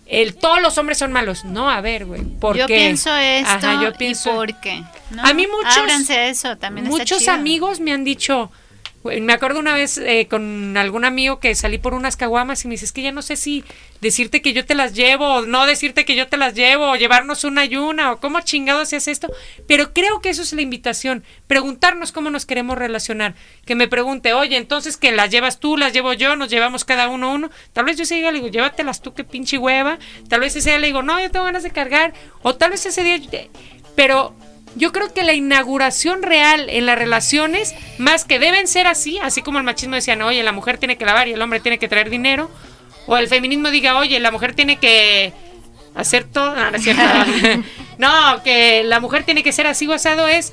el, 0.08 0.34
todos 0.36 0.60
los 0.62 0.76
hombres 0.78 0.98
son 0.98 1.12
malos. 1.12 1.44
No, 1.44 1.70
a 1.70 1.80
ver, 1.80 2.06
güey. 2.06 2.22
¿Por 2.22 2.56
yo 2.56 2.66
qué? 2.66 2.74
pienso 2.76 3.14
esto 3.14 3.50
Ajá, 3.50 3.82
yo 3.82 3.92
pienso- 3.92 4.30
y 4.30 4.34
por 4.34 4.60
qué. 4.60 4.82
¿no? 5.10 5.22
A 5.24 5.32
mí 5.34 5.46
muchos- 5.46 5.76
Ábranse 5.76 6.28
eso, 6.30 6.56
también 6.56 6.86
Muchos 6.88 7.28
amigos 7.28 7.80
me 7.80 7.92
han 7.92 8.04
dicho, 8.04 8.50
me 9.04 9.32
acuerdo 9.32 9.60
una 9.60 9.74
vez 9.74 9.98
eh, 9.98 10.26
con 10.28 10.76
algún 10.76 11.04
amigo 11.04 11.38
que 11.38 11.54
salí 11.54 11.78
por 11.78 11.94
unas 11.94 12.16
caguamas 12.16 12.64
y 12.64 12.68
me 12.68 12.72
dice, 12.72 12.84
es 12.84 12.92
que 12.92 13.02
ya 13.02 13.12
no 13.12 13.22
sé 13.22 13.36
si 13.36 13.64
decirte 14.00 14.42
que 14.42 14.52
yo 14.52 14.64
te 14.64 14.74
las 14.74 14.94
llevo 14.94 15.26
o 15.26 15.42
no 15.42 15.66
decirte 15.66 16.04
que 16.04 16.16
yo 16.16 16.28
te 16.28 16.36
las 16.36 16.54
llevo 16.54 16.90
o 16.90 16.96
llevarnos 16.96 17.44
una 17.44 17.64
y 17.64 17.76
una 17.76 18.12
o 18.12 18.20
cómo 18.20 18.40
chingados 18.40 18.92
es 18.92 19.08
esto, 19.08 19.32
pero 19.66 19.92
creo 19.92 20.20
que 20.20 20.30
eso 20.30 20.42
es 20.42 20.52
la 20.52 20.62
invitación, 20.62 21.24
preguntarnos 21.46 22.12
cómo 22.12 22.30
nos 22.30 22.44
queremos 22.44 22.76
relacionar, 22.76 23.34
que 23.64 23.74
me 23.74 23.88
pregunte, 23.88 24.32
oye, 24.32 24.56
entonces 24.56 24.96
que 24.96 25.12
las 25.12 25.30
llevas 25.30 25.60
tú, 25.60 25.76
las 25.76 25.92
llevo 25.92 26.12
yo, 26.12 26.36
nos 26.36 26.50
llevamos 26.50 26.84
cada 26.84 27.08
uno 27.08 27.32
uno, 27.32 27.50
tal 27.72 27.84
vez 27.84 27.96
yo 27.96 28.02
ese 28.02 28.16
día 28.16 28.30
le 28.30 28.38
digo, 28.38 28.48
llévatelas 28.48 29.00
tú, 29.00 29.14
qué 29.14 29.24
pinche 29.24 29.58
hueva, 29.58 29.98
tal 30.28 30.40
vez 30.40 30.56
ese 30.56 30.70
día 30.70 30.78
le 30.78 30.88
digo, 30.88 31.02
no, 31.02 31.20
yo 31.20 31.30
tengo 31.30 31.44
ganas 31.44 31.62
de 31.62 31.70
cargar, 31.70 32.14
o 32.42 32.54
tal 32.56 32.70
vez 32.70 32.84
ese 32.84 33.04
día, 33.04 33.20
pero 33.94 34.34
yo 34.76 34.92
creo 34.92 35.12
que 35.12 35.24
la 35.24 35.34
inauguración 35.34 36.22
real 36.22 36.68
en 36.70 36.86
las 36.86 36.98
relaciones, 36.98 37.74
más 37.98 38.24
que 38.24 38.38
deben 38.38 38.66
ser 38.68 38.86
así, 38.86 39.18
así 39.22 39.42
como 39.42 39.58
el 39.58 39.64
machismo 39.64 39.94
decían, 39.94 40.22
oye, 40.22 40.42
la 40.42 40.52
mujer 40.52 40.78
tiene 40.78 40.96
que 40.96 41.04
lavar 41.04 41.28
y 41.28 41.32
el 41.32 41.42
hombre 41.42 41.60
tiene 41.60 41.78
que 41.78 41.88
traer 41.88 42.10
dinero, 42.10 42.50
o 43.06 43.16
el 43.16 43.28
feminismo 43.28 43.70
diga, 43.70 43.96
oye, 43.98 44.20
la 44.20 44.30
mujer 44.30 44.54
tiene 44.54 44.76
que 44.76 45.32
hacer 45.94 46.24
todo, 46.24 46.54
no, 46.54 46.70
no 46.70 46.78
no, 47.98 48.42
que 48.42 48.84
la 48.84 49.00
mujer 49.00 49.24
tiene 49.24 49.42
que 49.42 49.52
ser 49.52 49.66
así 49.66 49.86
basado 49.86 50.28
es 50.28 50.52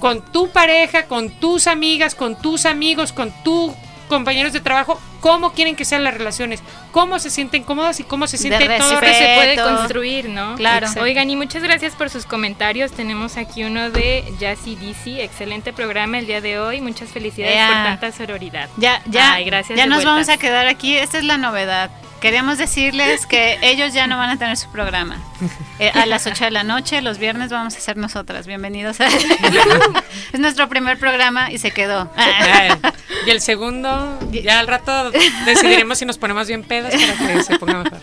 con 0.00 0.20
tu 0.32 0.50
pareja, 0.50 1.06
con 1.06 1.30
tus 1.40 1.66
amigas, 1.66 2.14
con 2.14 2.40
tus 2.40 2.66
amigos, 2.66 3.12
con 3.12 3.32
tus 3.42 3.72
compañeros 4.08 4.52
de 4.52 4.60
trabajo, 4.60 5.00
cómo 5.20 5.52
quieren 5.52 5.76
que 5.76 5.84
sean 5.84 6.04
las 6.04 6.14
relaciones, 6.14 6.62
cómo 6.92 7.18
se 7.18 7.30
sienten 7.30 7.64
cómodas 7.64 8.00
y 8.00 8.04
cómo 8.04 8.26
se 8.26 8.36
siente 8.36 8.64
todo. 8.78 9.00
respeto. 9.00 9.18
se 9.18 9.34
puede 9.34 9.56
construir, 9.56 10.28
¿no? 10.28 10.56
Claro. 10.56 10.86
Exacto. 10.86 11.02
Oigan, 11.04 11.30
y 11.30 11.36
muchas 11.36 11.62
gracias 11.62 11.94
por 11.94 12.10
sus 12.10 12.26
comentarios. 12.26 12.92
Tenemos 12.92 13.36
aquí 13.36 13.64
uno 13.64 13.90
de 13.90 14.24
Jassy 14.38 14.76
DC. 14.76 15.22
Excelente 15.22 15.72
programa 15.72 16.18
el 16.18 16.26
día 16.26 16.40
de 16.40 16.58
hoy. 16.58 16.80
Muchas 16.80 17.10
felicidades 17.10 17.56
por 17.56 17.74
tanta 17.84 18.12
sororidad. 18.12 18.68
Ya, 18.76 19.02
ya, 19.06 19.34
Ay, 19.34 19.44
gracias 19.44 19.78
ya 19.78 19.86
nos 19.86 19.96
vueltas. 20.04 20.12
vamos 20.12 20.28
a 20.28 20.36
quedar 20.36 20.66
aquí. 20.66 20.96
Esta 20.96 21.18
es 21.18 21.24
la 21.24 21.38
novedad. 21.38 21.90
Queremos 22.24 22.56
decirles 22.56 23.26
que 23.26 23.58
ellos 23.60 23.92
ya 23.92 24.06
no 24.06 24.16
van 24.16 24.30
a 24.30 24.38
tener 24.38 24.56
su 24.56 24.72
programa. 24.72 25.22
Eh, 25.78 25.90
a 25.92 26.06
las 26.06 26.26
8 26.26 26.44
de 26.46 26.50
la 26.52 26.62
noche, 26.62 27.02
los 27.02 27.18
viernes 27.18 27.50
vamos 27.50 27.76
a 27.76 27.80
ser 27.80 27.98
nosotras. 27.98 28.46
Bienvenidos 28.46 28.98
a... 29.02 29.08
es 30.32 30.40
nuestro 30.40 30.66
primer 30.70 30.98
programa 30.98 31.52
y 31.52 31.58
se 31.58 31.70
quedó. 31.72 32.10
Y 33.26 33.30
el 33.30 33.42
segundo, 33.42 34.18
ya 34.30 34.60
al 34.60 34.68
rato 34.68 35.10
decidiremos 35.44 35.98
si 35.98 36.06
nos 36.06 36.16
ponemos 36.16 36.48
bien 36.48 36.62
pedas 36.62 36.94
para 36.94 37.34
que 37.34 37.42
se 37.42 37.58
ponga 37.58 37.82
mejor. 37.82 38.00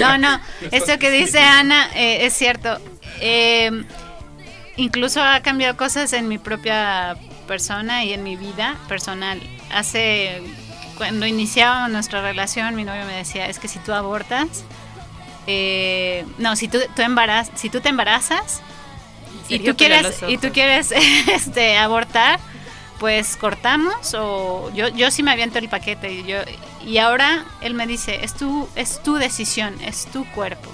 No, 0.00 0.18
no, 0.18 0.38
esto 0.70 0.98
que 0.98 1.10
dice 1.10 1.38
Ana 1.38 1.88
eh, 1.94 2.26
es 2.26 2.34
cierto. 2.34 2.78
Eh, 3.22 3.84
incluso 4.76 5.22
ha 5.22 5.40
cambiado 5.40 5.78
cosas 5.78 6.12
en 6.12 6.28
mi 6.28 6.36
propia 6.36 7.16
persona 7.46 8.04
y 8.04 8.12
en 8.12 8.22
mi 8.22 8.36
vida 8.36 8.76
personal. 8.86 9.40
Hace, 9.70 10.42
cuando 10.98 11.26
iniciábamos 11.26 11.90
nuestra 11.90 12.20
relación, 12.20 12.74
mi 12.74 12.84
novio 12.84 13.06
me 13.06 13.14
decía, 13.14 13.46
es 13.46 13.58
que 13.58 13.68
si 13.68 13.78
tú 13.78 13.94
abortas, 13.94 14.64
eh, 15.46 16.26
no, 16.36 16.56
si 16.56 16.68
tú, 16.68 16.78
tú 16.94 17.02
embaraz, 17.02 17.50
si 17.54 17.70
tú 17.70 17.80
te 17.80 17.88
embarazas 17.88 18.60
y 19.48 19.60
tú 19.60 19.76
quieres, 19.76 20.22
y 20.28 20.36
tú 20.36 20.50
quieres 20.52 20.92
este, 21.32 21.78
abortar, 21.78 22.40
pues 22.98 23.36
cortamos 23.36 24.12
o 24.14 24.70
yo, 24.74 24.88
yo 24.88 25.10
sí 25.12 25.22
me 25.22 25.30
aviento 25.30 25.58
el 25.58 25.68
paquete 25.68 26.12
y 26.12 26.24
yo 26.24 26.38
y 26.84 26.98
ahora 26.98 27.44
él 27.60 27.74
me 27.74 27.86
dice 27.86 28.24
es 28.24 28.34
tu 28.34 28.68
es 28.74 29.00
tu 29.04 29.14
decisión 29.14 29.76
es 29.80 30.06
tu 30.06 30.24
cuerpo 30.32 30.68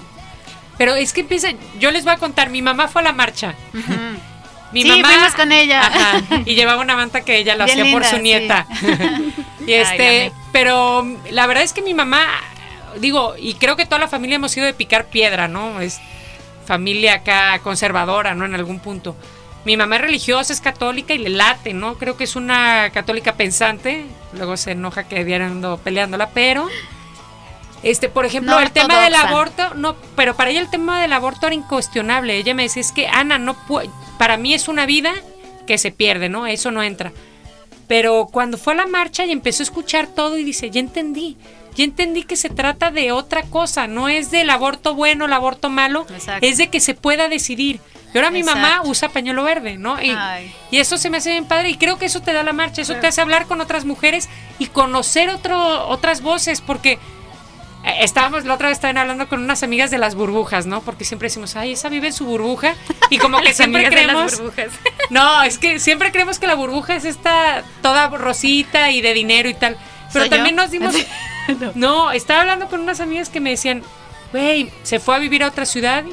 Pero 0.79 0.95
es 0.95 1.13
que 1.13 1.21
empieza, 1.21 1.49
yo 1.79 1.91
les 1.91 2.03
voy 2.03 2.13
a 2.13 2.17
contar, 2.17 2.49
mi 2.49 2.63
mamá 2.63 2.87
fue 2.87 3.01
a 3.01 3.05
la 3.05 3.13
marcha. 3.13 3.53
Mi 4.71 4.81
Sí, 4.81 4.89
mamá 4.89 5.07
fuimos 5.07 5.35
con 5.35 5.51
ella. 5.53 5.87
Ajá, 5.87 6.21
y 6.45 6.55
llevaba 6.55 6.81
una 6.81 6.97
manta 6.97 7.21
que 7.21 7.37
ella 7.37 7.55
lo 7.55 7.63
hacía 7.63 7.85
por 7.91 8.03
su 8.03 8.17
sí. 8.17 8.47
y 9.65 9.73
este, 9.73 10.07
Ay, 10.23 10.31
pero 10.51 11.05
la 11.31 11.47
verdad 11.47 11.63
es 11.63 11.73
que 11.73 11.81
mi 11.81 11.93
mamá 11.93 12.25
digo, 12.99 13.35
y 13.37 13.55
creo 13.55 13.75
que 13.75 13.85
toda 13.85 13.99
la 13.99 14.07
familia 14.07 14.35
hemos 14.35 14.55
ido 14.55 14.65
de 14.65 14.73
picar 14.73 15.05
piedra, 15.05 15.47
¿no? 15.47 15.81
Es 15.81 15.99
familia 16.65 17.15
acá 17.15 17.59
conservadora, 17.59 18.35
¿no? 18.35 18.45
En 18.45 18.55
algún 18.55 18.79
punto. 18.79 19.15
Mi 19.65 19.77
mamá 19.77 19.95
es 19.95 20.01
religiosa, 20.01 20.53
es 20.53 20.61
católica 20.61 21.13
y 21.13 21.17
le 21.17 21.29
late, 21.29 21.73
¿no? 21.73 21.95
Creo 21.95 22.17
que 22.17 22.23
es 22.23 22.35
una 22.35 22.91
católica 22.91 23.33
pensante. 23.35 24.05
Luego 24.33 24.57
se 24.57 24.71
enoja 24.71 25.07
que 25.07 25.35
ando 25.35 25.77
peleándola, 25.77 26.29
pero 26.29 26.67
Este, 27.83 28.09
por 28.09 28.25
ejemplo, 28.25 28.53
No 28.53 28.59
el 28.59 28.71
tema 28.71 29.01
del 29.01 29.15
aborto, 29.15 29.73
no, 29.75 29.95
pero 30.15 30.35
para 30.35 30.49
ella 30.49 30.61
el 30.61 30.69
tema 30.69 31.01
del 31.01 31.13
aborto 31.13 31.47
era 31.47 31.55
incuestionable. 31.55 32.37
Ella 32.37 32.53
me 32.53 32.63
decía, 32.63 32.81
es 32.81 32.91
que 32.91 33.07
Ana, 33.07 33.37
no 33.37 33.55
para 34.17 34.37
mí 34.37 34.53
es 34.53 34.67
una 34.67 34.85
vida 34.85 35.13
que 35.67 35.77
se 35.77 35.91
pierde, 35.91 36.29
¿no? 36.29 36.47
Eso 36.47 36.71
no 36.71 36.81
entra. 36.83 37.11
Pero 37.87 38.27
cuando 38.31 38.57
fue 38.57 38.73
a 38.73 38.77
la 38.77 38.87
marcha 38.87 39.25
y 39.25 39.31
empezó 39.31 39.61
a 39.61 39.65
escuchar 39.65 40.07
todo 40.07 40.37
y 40.37 40.43
dice, 40.43 40.69
ya 40.71 40.79
entendí, 40.79 41.37
ya 41.75 41.83
entendí 41.83 42.23
que 42.23 42.35
se 42.35 42.49
trata 42.49 42.89
de 42.89 43.11
otra 43.11 43.43
cosa, 43.43 43.87
no 43.87 44.07
es 44.09 44.31
del 44.31 44.49
aborto 44.49 44.95
bueno, 44.95 45.25
el 45.25 45.33
aborto 45.33 45.69
malo, 45.69 46.05
Exacto. 46.09 46.45
es 46.45 46.57
de 46.57 46.69
que 46.69 46.79
se 46.79 46.93
pueda 46.93 47.27
decidir. 47.29 47.79
Y 48.13 48.17
ahora 48.17 48.31
mi 48.31 48.43
mamá 48.43 48.81
usa 48.85 49.09
pañuelo 49.09 49.43
verde, 49.43 49.77
¿no? 49.77 50.01
Y, 50.01 50.15
eso 50.71 50.97
se 50.97 51.09
me 51.09 51.17
hace 51.17 51.31
bien 51.31 51.45
padre 51.45 51.69
y 51.69 51.75
creo 51.75 51.97
que 51.97 52.05
eso 52.05 52.21
te 52.21 52.31
da 52.31 52.43
la 52.43 52.53
marcha, 52.53 52.81
eso 52.81 52.95
te 52.95 53.07
hace 53.07 53.19
hablar 53.19 53.45
con 53.45 53.59
otras 53.59 53.83
mujeres 53.83 54.29
y 54.57 54.67
conocer 54.67 55.29
otro, 55.29 55.87
otras 55.89 56.21
voces, 56.21 56.61
porque 56.61 56.97
estábamos, 57.85 58.45
la 58.45 58.55
otra 58.55 58.69
vez 58.69 58.77
estaban 58.77 58.97
hablando 58.97 59.27
con 59.27 59.41
unas 59.43 59.63
amigas 59.63 59.91
de 59.91 59.97
las 59.97 60.15
burbujas, 60.15 60.65
¿no? 60.65 60.81
Porque 60.81 61.05
siempre 61.05 61.27
decimos, 61.27 61.55
ay, 61.55 61.73
esa 61.73 61.89
vive 61.89 62.07
en 62.07 62.13
su 62.13 62.25
burbuja 62.25 62.75
y 63.09 63.17
como 63.17 63.39
que 63.41 63.53
siempre 63.53 63.83
de 63.83 63.89
las 63.89 63.93
creemos... 63.93 64.37
burbujas. 64.37 64.73
No, 65.11 65.43
es 65.43 65.59
que 65.59 65.79
siempre 65.79 66.11
creemos 66.11 66.39
que 66.39 66.47
la 66.47 66.55
burbuja 66.55 66.95
es 66.95 67.05
esta 67.05 67.63
toda 67.83 68.07
rosita 68.07 68.89
y 68.89 69.01
de 69.01 69.13
dinero 69.13 69.47
y 69.49 69.53
tal. 69.53 69.77
Pero 70.11 70.25
¿Soy 70.25 70.29
también 70.29 70.55
yo? 70.55 70.63
nos 70.63 70.71
dimos... 70.71 70.95
no. 71.75 72.11
estaba 72.11 72.41
hablando 72.41 72.67
con 72.69 72.79
unas 72.79 72.99
amigas 73.01 73.29
que 73.29 73.39
me 73.39 73.51
decían, 73.51 73.83
güey, 74.31 74.71
se 74.81 74.99
fue 74.99 75.15
a 75.15 75.19
vivir 75.19 75.43
a 75.43 75.47
otra 75.49 75.65
ciudad 75.65 76.03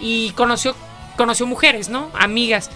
y 0.00 0.32
conoció, 0.32 0.76
conoció 1.16 1.46
mujeres, 1.46 1.88
¿no? 1.88 2.10
Amigas. 2.12 2.70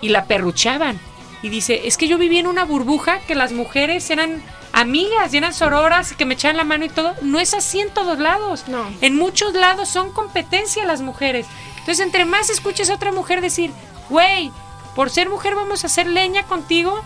Y 0.00 0.10
la 0.10 0.26
perruchaban. 0.26 1.00
Y 1.42 1.48
dice, 1.48 1.82
es 1.84 1.96
que 1.96 2.06
yo 2.06 2.16
vivía 2.16 2.38
en 2.38 2.46
una 2.46 2.64
burbuja 2.64 3.18
que 3.26 3.34
las 3.34 3.50
mujeres 3.50 4.08
eran 4.10 4.40
amigas 4.72 5.32
y 5.32 5.36
eran 5.36 5.54
sororas 5.54 6.12
y 6.12 6.14
que 6.14 6.24
me 6.24 6.34
echaban 6.34 6.56
la 6.56 6.64
mano 6.64 6.84
y 6.84 6.88
todo. 6.88 7.14
No 7.22 7.38
es 7.40 7.54
así 7.54 7.80
en 7.80 7.90
todos 7.90 8.18
lados. 8.18 8.64
No. 8.68 8.84
En 9.00 9.16
muchos 9.16 9.54
lados 9.54 9.88
son 9.88 10.12
competencia 10.12 10.84
las 10.84 11.00
mujeres. 11.00 11.46
Entonces, 11.80 12.00
entre 12.00 12.24
más 12.24 12.50
escuches 12.50 12.90
a 12.90 12.94
otra 12.94 13.12
mujer 13.12 13.40
decir, 13.40 13.70
güey, 14.08 14.50
por 14.94 15.10
ser 15.10 15.28
mujer 15.28 15.54
vamos 15.54 15.84
a 15.84 15.86
hacer 15.88 16.06
leña 16.06 16.44
contigo. 16.44 17.02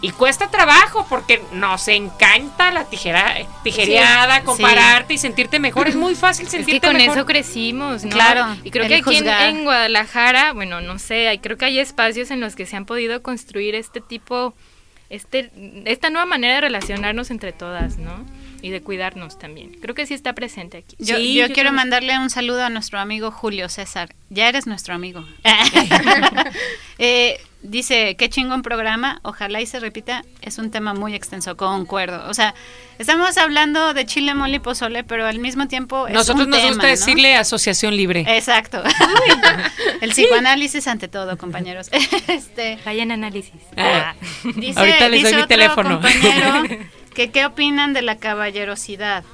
Y 0.00 0.10
cuesta 0.10 0.50
trabajo 0.50 1.06
porque 1.08 1.42
nos 1.52 1.88
encanta 1.88 2.70
la 2.72 2.84
tijera, 2.84 3.36
tijereada, 3.62 4.40
Sí, 4.40 4.44
compararte 4.44 5.14
y 5.14 5.18
sentirte 5.18 5.58
mejor. 5.58 5.88
Es 5.88 5.96
muy 5.96 6.14
fácil 6.14 6.44
Es 6.44 6.50
que 6.52 6.58
sentirte 6.58 6.86
con 6.88 6.96
mejor. 6.98 7.16
eso 7.16 7.24
crecimos, 7.26 8.04
¿no? 8.04 8.10
Claro, 8.10 8.54
Y 8.64 8.70
creo 8.70 8.86
que 8.86 8.96
aquí 8.96 9.16
en, 9.16 9.26
en 9.28 9.64
Guadalajara, 9.64 10.52
bueno, 10.52 10.82
no 10.82 10.98
sé, 10.98 11.28
hay- 11.28 11.38
creo 11.38 11.56
que 11.56 11.64
hay 11.64 11.78
espacios 11.78 12.30
en 12.30 12.40
los 12.40 12.54
que 12.54 12.66
se 12.66 12.76
han 12.76 12.84
podido 12.84 13.22
construir 13.22 13.74
este 13.74 14.02
tipo, 14.02 14.52
este, 15.14 15.50
esta 15.84 16.10
nueva 16.10 16.26
manera 16.26 16.54
de 16.56 16.60
relacionarnos 16.62 17.30
entre 17.30 17.52
todas, 17.52 17.98
¿no? 17.98 18.24
Y 18.62 18.70
de 18.70 18.80
cuidarnos 18.80 19.38
también. 19.38 19.72
Creo 19.80 19.94
que 19.94 20.06
sí 20.06 20.14
está 20.14 20.32
presente 20.32 20.78
aquí. 20.78 20.96
Yo, 20.98 21.16
Sí, 21.16 21.34
yo 21.34 21.46
yo 21.46 21.54
quiero 21.54 21.68
también. 21.68 21.74
mandarle 21.90 22.18
un 22.18 22.30
saludo 22.30 22.64
a 22.64 22.70
nuestro 22.70 22.98
amigo 22.98 23.30
Julio 23.30 23.68
César. 23.68 24.14
Ya 24.30 24.48
eres 24.48 24.66
nuestro 24.66 24.94
amigo. 24.94 25.24
Eh, 26.98 27.40
dice, 27.64 28.14
qué 28.16 28.28
chingón 28.28 28.62
programa. 28.62 29.18
Ojalá 29.22 29.60
y 29.60 29.66
se 29.66 29.80
repita. 29.80 30.22
Es 30.40 30.58
un 30.58 30.70
tema 30.70 30.94
muy 30.94 31.14
extenso, 31.14 31.56
concuerdo. 31.56 32.28
O 32.28 32.34
sea, 32.34 32.54
estamos 32.98 33.36
hablando 33.38 33.94
de 33.94 34.06
chile, 34.06 34.34
mole 34.34 34.56
y 34.56 34.58
pozole, 34.60 35.02
pero 35.02 35.26
al 35.26 35.38
mismo 35.40 35.66
tiempo 35.66 36.06
es 36.06 36.14
Nosotros 36.14 36.44
un 36.44 36.50
nos 36.50 36.58
tema, 36.60 36.68
gusta 36.70 36.84
¿no? 36.84 36.88
decirle 36.90 37.34
asociación 37.36 37.96
libre. 37.96 38.24
Exacto. 38.28 38.82
El 40.00 40.10
psicoanálisis 40.10 40.86
ante 40.86 41.08
todo, 41.08 41.36
compañeros. 41.36 41.90
Este, 42.28 42.78
Vayan 42.84 43.10
análisis. 43.10 43.52
Ah. 43.76 44.14
Dice, 44.56 44.78
Ahorita 44.78 45.08
les 45.08 45.20
dice 45.22 45.32
doy 45.32 45.42
mi 45.42 45.48
teléfono. 45.48 46.00
compañero 46.00 46.84
que 47.14 47.30
qué 47.30 47.46
opinan 47.46 47.92
de 47.92 48.02
la 48.02 48.18
caballerosidad. 48.18 49.24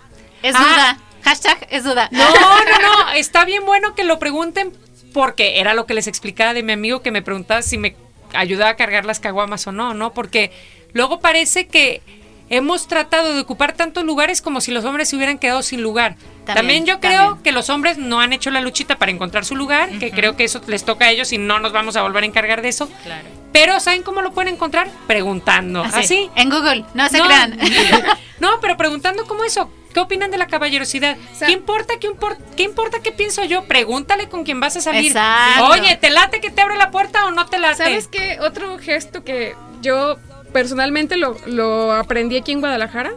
Es 0.42 0.54
Ah. 0.56 0.60
duda. 0.60 0.98
Hashtag 1.22 1.66
es 1.70 1.84
duda. 1.84 2.08
No, 2.12 2.24
no, 2.24 3.04
no, 3.04 3.12
está 3.12 3.44
bien 3.44 3.64
bueno 3.66 3.94
que 3.94 4.04
lo 4.04 4.18
pregunten 4.18 4.72
porque 5.12 5.60
era 5.60 5.74
lo 5.74 5.84
que 5.86 5.92
les 5.94 6.06
explicaba 6.06 6.54
de 6.54 6.62
mi 6.62 6.72
amigo 6.72 7.02
que 7.02 7.10
me 7.10 7.20
preguntaba 7.20 7.60
si 7.62 7.76
me 7.76 7.94
ayudaba 8.34 8.70
a 8.70 8.76
cargar 8.76 9.04
las 9.04 9.20
caguamas 9.20 9.66
o 9.66 9.72
no, 9.72 9.94
¿no? 9.94 10.12
Porque 10.12 10.50
luego 10.92 11.20
parece 11.20 11.66
que 11.66 12.02
hemos 12.48 12.88
tratado 12.88 13.32
de 13.34 13.40
ocupar 13.40 13.74
tantos 13.74 14.04
lugares 14.04 14.42
como 14.42 14.60
si 14.60 14.72
los 14.72 14.84
hombres 14.84 15.08
se 15.08 15.16
hubieran 15.16 15.38
quedado 15.38 15.62
sin 15.62 15.82
lugar. 15.82 16.16
También, 16.44 16.56
También, 16.56 16.86
yo 16.86 17.00
creo 17.00 17.18
también. 17.20 17.42
que 17.44 17.52
los 17.52 17.70
hombres 17.70 17.96
no 17.98 18.20
han 18.20 18.32
hecho 18.32 18.50
la 18.50 18.60
luchita 18.60 18.98
para 18.98 19.12
encontrar 19.12 19.44
su 19.44 19.54
lugar, 19.54 19.88
que 20.00 20.10
creo 20.10 20.34
que 20.36 20.44
eso 20.44 20.60
les 20.66 20.84
toca 20.84 21.04
a 21.04 21.10
ellos 21.10 21.32
y 21.32 21.38
no 21.38 21.60
nos 21.60 21.70
vamos 21.72 21.94
a 21.96 22.02
volver 22.02 22.24
a 22.24 22.26
encargar 22.26 22.60
de 22.60 22.68
eso. 22.70 22.90
Claro. 23.04 23.28
Pero 23.52 23.78
¿saben 23.78 24.02
cómo 24.02 24.20
lo 24.22 24.32
pueden 24.32 24.54
encontrar? 24.54 24.88
Preguntando. 25.06 25.82
Así, 25.82 25.98
Así. 26.00 26.30
En 26.34 26.50
Google, 26.50 26.84
no 26.94 27.08
se 27.08 27.18
No. 27.18 27.26
crean. 27.26 27.58
No, 28.40 28.58
pero 28.62 28.76
preguntando 28.78 29.26
cómo 29.26 29.44
eso. 29.44 29.70
¿Qué 29.92 30.00
opinan 30.00 30.30
de 30.30 30.38
la 30.38 30.46
caballerosidad? 30.46 31.16
sea- 31.34 31.46
¿Qué 31.48 31.52
importa 31.52 31.94
qué, 32.00 32.08
impor- 32.08 32.38
qué 32.56 32.62
importa 32.62 32.98
qué 33.02 33.10
pienso 33.12 33.44
yo? 33.44 33.64
Pregúntale 33.64 34.28
con 34.28 34.44
quién 34.44 34.60
vas 34.60 34.76
a 34.76 34.80
salir. 34.80 35.06
Exacto. 35.08 35.66
Oye, 35.66 35.96
¿te 35.96 36.10
late 36.10 36.40
que 36.40 36.50
te 36.50 36.60
abre 36.62 36.76
la 36.76 36.90
puerta 36.90 37.26
o 37.26 37.30
no 37.32 37.46
te 37.46 37.58
late? 37.58 37.76
¿Sabes 37.76 38.06
qué? 38.08 38.38
Otro 38.40 38.78
gesto 38.78 39.24
que 39.24 39.54
yo 39.80 40.16
personalmente 40.52 41.16
lo, 41.16 41.36
lo 41.46 41.92
aprendí 41.92 42.36
aquí 42.36 42.52
en 42.52 42.60
Guadalajara 42.60 43.12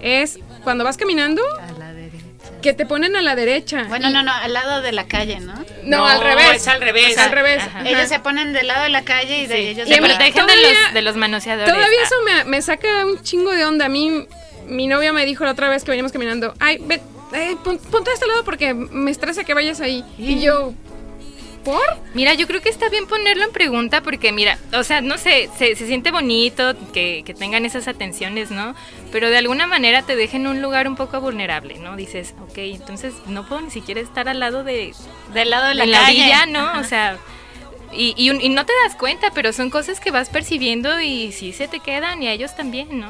es 0.00 0.38
cuando 0.64 0.84
vas 0.84 0.96
caminando 0.96 1.42
A 1.60 1.72
la 1.78 1.92
derecha. 1.92 2.24
que 2.62 2.72
te 2.72 2.86
ponen 2.86 3.14
a 3.16 3.22
la 3.22 3.34
derecha. 3.36 3.84
Bueno, 3.88 4.10
no, 4.10 4.22
no, 4.22 4.32
al 4.32 4.52
lado 4.52 4.80
de 4.82 4.92
la 4.92 5.06
calle, 5.06 5.38
¿no? 5.40 5.54
No, 5.84 5.98
No, 5.98 6.06
al 6.06 6.20
revés. 6.20 6.56
es 6.56 6.68
al 6.68 6.80
revés. 6.80 7.10
Es 7.12 7.18
al 7.18 7.30
revés. 7.30 7.62
Ajá. 7.62 7.80
Ajá. 7.80 7.88
Ellos 7.88 8.08
se 8.08 8.18
ponen 8.20 8.52
del 8.52 8.66
lado 8.68 8.82
de 8.84 8.88
la 8.88 9.02
calle 9.02 9.38
y 9.42 9.46
de 9.46 9.56
Sí. 9.56 9.62
ellos 9.68 9.88
Se 9.88 9.96
protegen 9.98 10.46
de 10.46 10.56
los, 10.56 10.94
de 10.94 11.02
los 11.02 11.16
manoseadores. 11.16 11.72
Todavía 11.72 11.98
Ah. 12.00 12.04
eso 12.04 12.14
me, 12.24 12.44
me 12.44 12.62
saca 12.62 13.06
un 13.06 13.20
chingo 13.22 13.50
de 13.52 13.64
onda. 13.64 13.86
A 13.86 13.88
mí, 13.88 14.26
mi 14.72 14.86
novia 14.86 15.12
me 15.12 15.24
dijo 15.26 15.44
la 15.44 15.52
otra 15.52 15.68
vez 15.68 15.84
que 15.84 15.90
veníamos 15.90 16.12
caminando, 16.12 16.54
ay, 16.58 16.78
ve, 16.80 17.00
eh, 17.34 17.56
pon- 17.64 17.78
ponte 17.78 18.10
a 18.10 18.14
este 18.14 18.26
lado 18.26 18.44
porque 18.44 18.74
me 18.74 19.10
estresa 19.10 19.44
que 19.44 19.54
vayas 19.54 19.80
ahí. 19.80 20.04
Y 20.18 20.40
yo, 20.40 20.74
¿por? 21.64 21.80
Mira, 22.14 22.34
yo 22.34 22.46
creo 22.46 22.60
que 22.60 22.68
está 22.68 22.88
bien 22.88 23.06
ponerlo 23.06 23.44
en 23.44 23.52
pregunta 23.52 24.02
porque, 24.02 24.32
mira, 24.32 24.58
o 24.74 24.82
sea, 24.84 25.00
no 25.00 25.16
sé, 25.16 25.48
se, 25.56 25.76
se 25.76 25.86
siente 25.86 26.10
bonito 26.10 26.74
que, 26.92 27.22
que 27.24 27.34
tengan 27.34 27.64
esas 27.64 27.86
atenciones, 27.88 28.50
¿no? 28.50 28.74
Pero 29.12 29.30
de 29.30 29.38
alguna 29.38 29.66
manera 29.66 30.02
te 30.02 30.16
dejan 30.16 30.42
en 30.42 30.46
un 30.48 30.62
lugar 30.62 30.88
un 30.88 30.96
poco 30.96 31.20
vulnerable, 31.20 31.78
¿no? 31.78 31.96
Dices, 31.96 32.34
ok, 32.42 32.58
entonces 32.58 33.14
no 33.26 33.46
puedo 33.46 33.60
ni 33.62 33.70
siquiera 33.70 34.00
estar 34.00 34.28
al 34.28 34.40
lado 34.40 34.64
de, 34.64 34.92
del 35.32 35.50
lado 35.50 35.68
de 35.68 35.74
la 35.74 35.84
de 35.84 35.90
la 35.90 35.98
calle. 36.00 36.20
orilla, 36.22 36.46
¿no? 36.46 36.80
O 36.80 36.84
sea, 36.84 37.16
y, 37.94 38.14
y, 38.16 38.30
un- 38.30 38.40
y 38.40 38.48
no 38.48 38.64
te 38.66 38.72
das 38.84 38.96
cuenta, 38.96 39.30
pero 39.34 39.52
son 39.52 39.70
cosas 39.70 40.00
que 40.00 40.10
vas 40.10 40.30
percibiendo 40.30 41.00
y 41.00 41.30
sí 41.32 41.52
se 41.52 41.68
te 41.68 41.78
quedan 41.80 42.22
y 42.22 42.28
a 42.28 42.32
ellos 42.32 42.56
también, 42.56 42.98
¿no? 43.00 43.08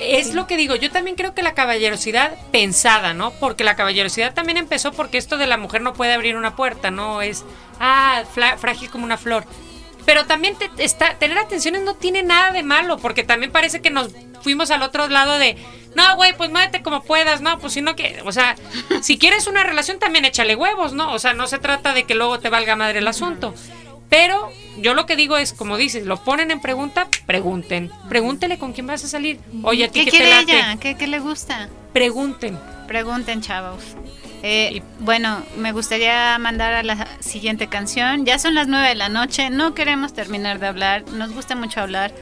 Es 0.00 0.34
lo 0.34 0.46
que 0.46 0.56
digo, 0.56 0.74
yo 0.76 0.90
también 0.90 1.16
creo 1.16 1.34
que 1.34 1.42
la 1.42 1.54
caballerosidad 1.54 2.32
pensada, 2.50 3.12
¿no? 3.14 3.32
Porque 3.32 3.64
la 3.64 3.76
caballerosidad 3.76 4.34
también 4.34 4.56
empezó 4.56 4.92
porque 4.92 5.18
esto 5.18 5.36
de 5.36 5.46
la 5.46 5.56
mujer 5.56 5.82
no 5.82 5.92
puede 5.92 6.14
abrir 6.14 6.36
una 6.36 6.56
puerta, 6.56 6.90
¿no? 6.90 7.22
Es, 7.22 7.44
ah, 7.78 8.22
frágil 8.58 8.90
como 8.90 9.04
una 9.04 9.16
flor. 9.18 9.44
Pero 10.06 10.24
también 10.26 10.56
te- 10.56 10.70
está, 10.82 11.14
tener 11.18 11.36
atenciones 11.38 11.82
no 11.82 11.94
tiene 11.94 12.22
nada 12.22 12.52
de 12.52 12.62
malo, 12.62 12.96
porque 12.98 13.22
también 13.22 13.52
parece 13.52 13.82
que 13.82 13.90
nos 13.90 14.10
fuimos 14.42 14.70
al 14.70 14.82
otro 14.82 15.06
lado 15.08 15.38
de, 15.38 15.56
no, 15.94 16.16
güey, 16.16 16.34
pues 16.36 16.50
muévete 16.50 16.80
como 16.82 17.02
puedas, 17.02 17.42
no, 17.42 17.58
pues 17.58 17.74
si 17.74 17.82
no 17.82 17.94
que, 17.96 18.22
o 18.24 18.32
sea, 18.32 18.56
si 19.02 19.18
quieres 19.18 19.46
una 19.46 19.62
relación 19.62 19.98
también 19.98 20.24
échale 20.24 20.56
huevos, 20.56 20.94
¿no? 20.94 21.12
O 21.12 21.18
sea, 21.18 21.34
no 21.34 21.46
se 21.46 21.58
trata 21.58 21.92
de 21.92 22.04
que 22.04 22.14
luego 22.14 22.40
te 22.40 22.48
valga 22.48 22.74
madre 22.76 23.00
el 23.00 23.08
asunto. 23.08 23.54
Pero 24.10 24.50
yo 24.78 24.92
lo 24.94 25.06
que 25.06 25.16
digo 25.16 25.36
es, 25.38 25.52
como 25.52 25.76
dices, 25.76 26.04
lo 26.04 26.22
ponen 26.22 26.50
en 26.50 26.60
pregunta, 26.60 27.08
pregunten. 27.26 27.90
Pregúntele 28.08 28.58
con 28.58 28.72
quién 28.72 28.86
vas 28.86 29.04
a 29.04 29.08
salir. 29.08 29.40
Oye, 29.62 29.84
a 29.84 29.88
ti 29.90 30.00
¿Qué 30.00 30.04
qué 30.06 30.10
te 30.10 30.16
quiere 30.18 30.30
late? 30.30 30.52
ella? 30.52 30.76
¿Qué, 30.80 30.96
qué 30.96 31.06
le 31.06 31.20
gusta? 31.20 31.68
Pregunten. 31.92 32.58
Pregunten, 32.88 33.40
chavos. 33.40 33.82
Eh, 34.42 34.82
bueno, 34.98 35.42
me 35.58 35.72
gustaría 35.72 36.36
mandar 36.38 36.72
a 36.72 36.82
la 36.82 37.06
siguiente 37.20 37.68
canción. 37.68 38.24
Ya 38.26 38.38
son 38.38 38.54
las 38.54 38.68
nueve 38.68 38.88
de 38.88 38.94
la 38.94 39.08
noche, 39.08 39.50
no 39.50 39.74
queremos 39.74 40.12
terminar 40.12 40.58
de 40.58 40.66
hablar, 40.66 41.04
nos 41.12 41.32
gusta 41.32 41.54
mucho 41.54 41.80
hablar, 41.80 42.12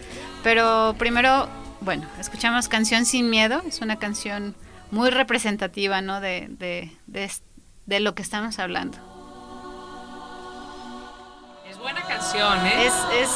pero 0.43 0.95
primero, 0.99 1.49
bueno, 1.80 2.07
escuchamos 2.18 2.68
Canción 2.68 3.07
Sin 3.07 3.30
Miedo, 3.30 3.62
es 3.66 3.80
una 3.80 3.99
canción 4.01 4.57
muy 4.91 5.11
representativa, 5.11 6.01
¿no? 6.01 6.20
De, 6.20 6.49
de, 6.51 6.91
de, 7.07 7.30
de 7.86 8.01
lo 8.01 8.14
que 8.16 8.22
estamos 8.22 8.59
hablando. 8.59 8.99
Es 11.89 11.95
buena 11.95 12.07
canción, 12.07 12.66
¿eh? 12.66 12.86
Es, 12.86 12.93
es, 13.14 13.30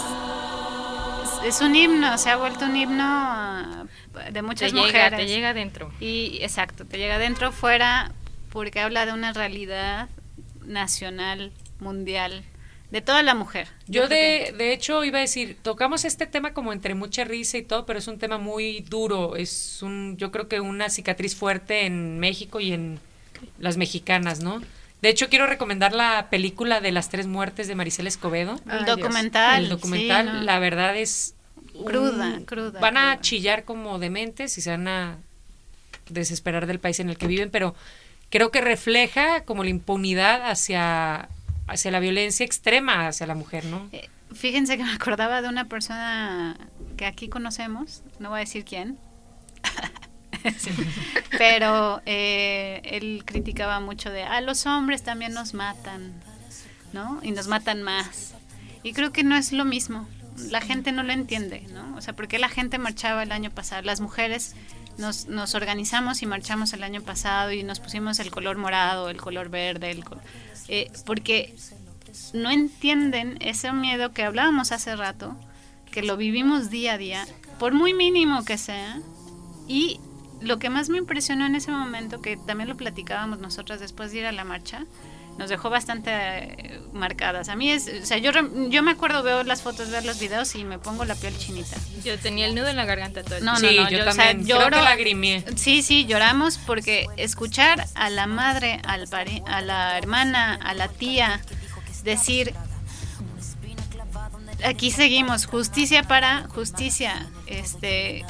es, 1.25 1.55
es 1.55 1.61
un 1.63 1.75
himno, 1.75 2.19
se 2.19 2.29
ha 2.29 2.37
vuelto 2.37 2.67
un 2.67 2.77
himno 2.77 3.03
ah, 3.07 3.85
de 4.27 4.33
Te 4.33 4.43
muchas 4.43 4.73
llega, 4.73 4.85
mujeres. 4.87 5.19
te 5.19 5.27
llega 5.27 5.51
adentro. 5.51 5.91
Y 6.01 6.39
exacto, 6.43 6.85
te 6.85 6.99
llega 6.99 7.15
adentro, 7.15 7.51
fuera, 7.51 8.13
porque 8.51 8.81
habla 8.81 9.07
de 9.07 9.13
una 9.13 9.33
realidad 9.33 10.09
nacional, 10.67 11.51
mundial, 11.81 12.45
de 12.91 13.01
toda 13.01 13.23
la 13.23 13.35
mujer. 13.35 13.69
Yo 13.87 14.07
de, 14.07 14.55
de 14.57 14.75
hecho 14.75 15.03
iba 15.03 15.17
a 15.17 15.23
decir, 15.23 15.57
tocamos 15.63 16.05
este 16.05 16.27
tema 16.27 16.53
como 16.53 16.75
entre 16.75 16.95
mucha 16.95 17.25
risa 17.25 17.57
y 17.57 17.63
todo, 17.63 17.87
pero 17.87 17.99
es 17.99 18.07
un 18.07 18.19
tema 18.19 18.37
muy 18.37 18.81
duro, 18.81 19.35
es 19.37 19.81
un, 19.81 20.19
yo 20.19 20.31
creo 20.31 20.49
que 20.49 20.61
una 20.61 20.91
cicatriz 20.91 21.35
fuerte 21.35 21.87
en 21.87 22.19
México 22.19 22.61
y 22.61 22.73
en 22.73 23.01
las 23.59 23.79
mexicanas, 23.79 24.41
¿no? 24.41 24.61
De 25.03 25.09
hecho 25.09 25.29
quiero 25.29 25.47
recomendar 25.47 25.93
la 25.93 26.29
película 26.31 26.81
de 26.81 26.93
las 26.93 27.09
tres 27.11 27.27
muertes 27.27 27.69
de 27.69 27.75
Maricel 27.75 28.07
Escobedo. 28.07 28.59
el 28.71 28.85
Dios. 28.85 28.97
documental. 28.99 29.65
El 29.65 29.69
documental, 29.69 30.27
sí, 30.27 30.33
¿no? 30.33 30.41
la 30.43 30.59
verdad 30.61 30.97
es 30.97 31.35
un- 31.75 31.85
Cruda, 31.85 32.39
cruda, 32.47 32.81
Van 32.81 32.97
a 32.97 33.11
cruda. 33.13 33.21
chillar 33.21 33.65
como 33.65 33.99
dementes 33.99 34.57
y 34.59 34.61
se 34.61 34.71
van 34.71 34.87
a 34.89 35.19
desesperar 36.09 36.67
del 36.67 36.79
país 36.79 37.01
en 37.01 37.11
el 37.11 37.17
que 37.19 37.27
viven, 37.27 37.51
pero 37.51 37.75
creo 38.31 38.51
que 38.51 38.61
refleja 38.61 39.45
como 39.45 39.65
la 39.65 39.71
impunidad 39.71 40.49
hacia, 40.51 41.29
hacia 41.67 41.91
la 41.91 41.99
violencia 42.01 42.45
extrema 42.47 43.09
hacia 43.09 43.27
la 43.27 43.35
mujer, 43.35 43.65
¿no? 43.65 43.89
Eh, 43.93 44.09
fíjense 44.35 44.77
que 44.77 44.85
me 44.85 44.93
acordaba 44.93 45.43
de 45.43 45.49
una 45.49 45.65
persona 45.69 46.57
que 46.97 47.07
aquí 47.07 47.29
conocemos, 47.29 48.03
no 48.19 48.29
voy 48.31 48.39
a 48.39 48.41
decir 48.41 48.65
quién, 48.65 48.99
pero 51.39 52.03
eh, 52.07 52.81
él 52.85 53.23
criticaba 53.25 53.81
mucho 53.81 54.11
de, 54.11 54.23
a 54.23 54.41
los 54.41 54.67
hombres 54.67 55.03
también 55.03 55.33
nos 55.33 55.55
matan, 55.55 56.13
¿no? 56.93 57.21
Y 57.23 57.33
nos 57.33 57.49
matan 57.49 57.83
más. 57.83 58.35
Y 58.83 58.93
creo 58.93 59.13
que 59.13 59.25
no 59.25 59.37
es 59.37 59.53
lo 59.53 59.65
mismo. 59.65 60.09
La 60.51 60.61
gente 60.61 60.93
no 60.93 61.03
lo 61.03 61.13
entiende, 61.13 61.67
¿no? 61.73 61.97
O 61.97 62.01
sea, 62.01 62.15
¿por 62.15 62.27
qué 62.27 62.39
la 62.39 62.49
gente 62.49 62.79
marchaba 62.79 63.23
el 63.23 63.33
año 63.33 63.51
pasado? 63.51 63.83
Las 63.83 64.01
mujeres 64.01 64.55
nos, 64.99 65.27
nos 65.27 65.55
organizamos 65.55 66.23
y 66.23 66.27
marchamos 66.27 66.73
el 66.73 66.83
año 66.83 67.03
pasado 67.03 67.53
y 67.53 67.63
nos 67.63 67.81
pusimos 67.81 68.19
el 68.19 68.31
color 68.31 68.59
morado, 68.59 69.09
el 69.11 69.21
color 69.21 69.49
verde, 69.49 69.91
el 69.91 70.05
eh, 70.69 70.91
porque 71.07 71.55
no 72.33 72.51
entienden 72.51 73.39
ese 73.41 73.73
miedo 73.73 74.13
que 74.13 74.25
hablábamos 74.25 74.73
hace 74.73 74.97
rato, 74.97 75.37
que 75.91 76.03
lo 76.03 76.17
vivimos 76.17 76.71
día 76.71 76.95
a 76.95 76.99
día, 76.99 77.27
por 77.59 77.73
muy 77.73 77.95
mínimo 77.95 78.45
que 78.45 78.59
sea, 78.59 79.01
y 79.69 80.01
lo 80.43 80.59
que 80.59 80.71
más 80.71 80.89
me 80.89 80.99
impresionó 80.99 81.47
en 81.47 81.55
ese 81.55 81.71
momento, 81.71 82.21
que 82.21 82.37
también 82.37 82.69
lo 82.69 82.77
platicábamos 82.77 83.39
nosotras 83.39 83.81
después 83.81 84.13
de 84.13 84.19
ir 84.19 84.27
a 84.27 84.33
la 84.33 84.45
marcha, 84.45 84.85
nos 85.39 85.49
dejó 85.49 85.71
bastante 85.71 86.11
eh, 86.13 86.81
marcadas. 86.93 87.49
A 87.49 87.57
mí 87.57 87.71
es, 87.71 87.89
o 88.03 88.05
sea, 88.05 88.19
yo, 88.19 88.33
yo 88.69 88.83
me 88.83 88.91
acuerdo, 88.91 89.23
veo 89.23 89.43
las 89.45 89.63
fotos, 89.63 89.89
veo 89.91 90.03
los 90.03 90.21
videos 90.21 90.55
y 90.57 90.65
me 90.65 90.79
pongo 90.79 91.07
la 91.07 91.15
piel 91.15 91.37
chinita. 91.39 91.77
Yo 92.05 92.19
tenía 92.19 92.45
el 92.47 92.55
nudo 92.55 92.69
en 92.69 92.77
la 92.77 92.85
garganta 92.85 93.23
todo 93.23 93.37
el 93.37 93.45
No, 93.45 93.53
no, 93.53 93.59
Sí, 93.59 93.77
no, 93.77 93.89
yo 93.89 93.99
yo, 93.99 94.05
también. 94.05 94.41
o 94.43 94.45
sea, 94.45 94.59
lloro. 94.59 94.67
Creo 94.69 95.43
que 95.45 95.57
Sí, 95.57 95.81
sí, 95.83 96.05
lloramos 96.05 96.59
porque 96.59 97.07
escuchar 97.17 97.87
a 97.95 98.11
la 98.11 98.27
madre, 98.27 98.81
al 98.85 99.09
pari- 99.09 99.43
a 99.47 99.63
la 99.63 99.97
hermana, 99.97 100.55
a 100.55 100.75
la 100.75 100.89
tía 100.89 101.41
decir 102.05 102.53
aquí 104.65 104.91
seguimos, 104.91 105.47
justicia 105.47 106.03
para 106.03 106.47
justicia, 106.49 107.27
este 107.47 108.25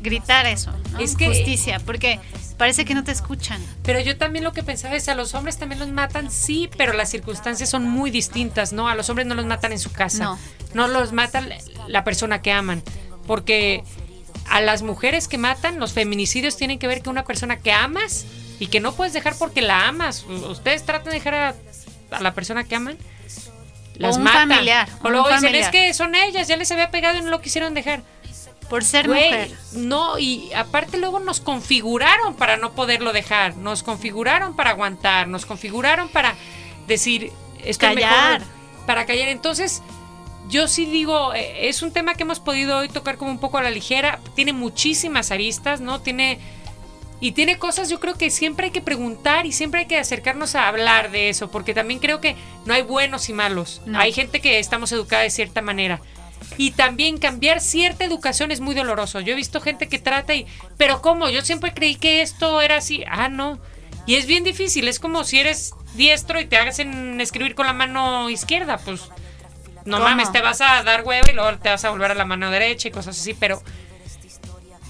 gritar 0.00 0.46
eso, 0.46 0.72
¿no? 0.92 0.98
Es 0.98 1.14
que- 1.16 1.26
justicia, 1.28 1.80
porque 1.84 2.18
parece 2.56 2.84
que 2.84 2.94
no 2.94 3.04
te 3.04 3.12
escuchan. 3.12 3.60
Pero 3.84 4.00
yo 4.00 4.16
también 4.16 4.44
lo 4.44 4.52
que 4.52 4.62
pensaba 4.62 4.96
es, 4.96 5.08
a 5.08 5.14
los 5.14 5.34
hombres 5.34 5.58
también 5.58 5.78
los 5.78 5.88
matan, 5.90 6.30
sí, 6.30 6.68
pero 6.76 6.92
las 6.92 7.08
circunstancias 7.10 7.68
son 7.70 7.88
muy 7.88 8.10
distintas, 8.10 8.72
¿no? 8.72 8.88
A 8.88 8.94
los 8.94 9.08
hombres 9.10 9.26
no 9.26 9.34
los 9.34 9.46
matan 9.46 9.72
en 9.72 9.78
su 9.78 9.92
casa. 9.92 10.24
No. 10.24 10.38
No 10.74 10.88
los 10.88 11.12
mata 11.12 11.42
la 11.86 12.04
persona 12.04 12.42
que 12.42 12.52
aman. 12.52 12.82
Porque 13.26 13.82
a 14.50 14.60
las 14.60 14.82
mujeres 14.82 15.28
que 15.28 15.38
matan, 15.38 15.78
los 15.78 15.92
feminicidios 15.92 16.56
tienen 16.56 16.78
que 16.78 16.86
ver 16.86 17.02
con 17.02 17.12
una 17.12 17.24
persona 17.24 17.56
que 17.58 17.72
amas 17.72 18.24
y 18.58 18.66
que 18.68 18.80
no 18.80 18.92
puedes 18.94 19.12
dejar 19.12 19.34
porque 19.38 19.60
la 19.62 19.86
amas. 19.88 20.24
Ustedes 20.24 20.84
tratan 20.84 21.06
de 21.12 21.18
dejar 21.18 21.34
a, 21.34 21.54
a 22.10 22.20
la 22.22 22.34
persona 22.34 22.64
que 22.64 22.74
aman. 22.74 22.96
Las 23.96 24.16
un 24.16 24.22
matan. 24.24 24.48
familiar, 24.48 24.88
O 25.02 25.10
luego 25.10 25.26
dicen, 25.26 25.40
familiar. 25.42 25.64
es 25.64 25.70
que 25.70 25.92
son 25.94 26.14
ellas, 26.14 26.46
ya 26.48 26.56
les 26.56 26.70
había 26.70 26.90
pegado 26.90 27.18
y 27.18 27.22
no 27.22 27.30
lo 27.30 27.40
quisieron 27.40 27.74
dejar. 27.74 28.02
Por 28.68 28.84
ser 28.84 29.06
Güey, 29.06 29.24
mujer. 29.24 29.58
No, 29.72 30.18
y 30.18 30.52
aparte 30.52 30.98
luego 30.98 31.20
nos 31.20 31.40
configuraron 31.40 32.34
para 32.34 32.56
no 32.56 32.72
poderlo 32.72 33.12
dejar, 33.12 33.56
nos 33.56 33.82
configuraron 33.82 34.54
para 34.54 34.70
aguantar, 34.70 35.28
nos 35.28 35.46
configuraron 35.46 36.08
para 36.08 36.34
decir 36.86 37.32
esto 37.64 37.86
es 37.86 37.94
Callar. 37.94 38.40
mejor, 38.40 38.48
para 38.86 39.06
callar. 39.06 39.28
Entonces, 39.28 39.82
yo 40.48 40.68
sí 40.68 40.86
digo, 40.86 41.34
eh, 41.34 41.68
es 41.68 41.82
un 41.82 41.92
tema 41.92 42.14
que 42.14 42.22
hemos 42.22 42.40
podido 42.40 42.78
hoy 42.78 42.88
tocar 42.88 43.16
como 43.16 43.30
un 43.30 43.38
poco 43.38 43.58
a 43.58 43.62
la 43.62 43.70
ligera, 43.70 44.20
tiene 44.34 44.52
muchísimas 44.52 45.30
aristas, 45.30 45.80
¿no? 45.80 46.00
Tiene 46.00 46.38
y 47.20 47.32
tiene 47.32 47.58
cosas 47.58 47.88
yo 47.88 47.98
creo 47.98 48.14
que 48.14 48.30
siempre 48.30 48.66
hay 48.66 48.70
que 48.70 48.80
preguntar 48.80 49.44
y 49.44 49.52
siempre 49.52 49.80
hay 49.80 49.86
que 49.86 49.98
acercarnos 49.98 50.54
a 50.54 50.68
hablar 50.68 51.10
de 51.10 51.28
eso, 51.28 51.50
porque 51.50 51.74
también 51.74 51.98
creo 51.98 52.20
que 52.20 52.36
no 52.64 52.74
hay 52.74 52.82
buenos 52.82 53.28
y 53.28 53.32
malos. 53.32 53.82
No. 53.86 53.98
Hay 53.98 54.12
gente 54.12 54.40
que 54.40 54.58
estamos 54.58 54.92
educada 54.92 55.22
de 55.22 55.30
cierta 55.30 55.60
manera. 55.60 56.00
Y 56.56 56.72
también 56.72 57.18
cambiar 57.18 57.60
cierta 57.60 58.04
educación 58.04 58.50
es 58.50 58.60
muy 58.60 58.74
doloroso. 58.74 59.20
Yo 59.20 59.32
he 59.32 59.36
visto 59.36 59.60
gente 59.60 59.88
que 59.88 59.98
trata 59.98 60.34
y, 60.34 60.46
pero 60.76 61.00
¿cómo? 61.00 61.28
Yo 61.28 61.42
siempre 61.42 61.72
creí 61.72 61.94
que 61.94 62.22
esto 62.22 62.60
era 62.60 62.76
así. 62.76 63.04
Ah, 63.08 63.28
no. 63.28 63.58
Y 64.06 64.16
es 64.16 64.26
bien 64.26 64.42
difícil. 64.42 64.88
Es 64.88 64.98
como 64.98 65.22
si 65.24 65.38
eres 65.38 65.74
diestro 65.94 66.40
y 66.40 66.46
te 66.46 66.56
hacen 66.56 67.20
escribir 67.20 67.54
con 67.54 67.66
la 67.66 67.72
mano 67.72 68.30
izquierda. 68.30 68.78
Pues 68.78 69.02
no 69.84 69.98
¿Cómo? 69.98 70.08
mames, 70.08 70.32
te 70.32 70.40
vas 70.40 70.60
a 70.60 70.82
dar 70.82 71.04
huevo 71.04 71.26
y 71.30 71.34
luego 71.34 71.58
te 71.58 71.68
vas 71.68 71.84
a 71.84 71.90
volver 71.90 72.10
a 72.10 72.14
la 72.14 72.24
mano 72.24 72.50
derecha 72.50 72.88
y 72.88 72.90
cosas 72.90 73.18
así. 73.18 73.34
Pero 73.34 73.62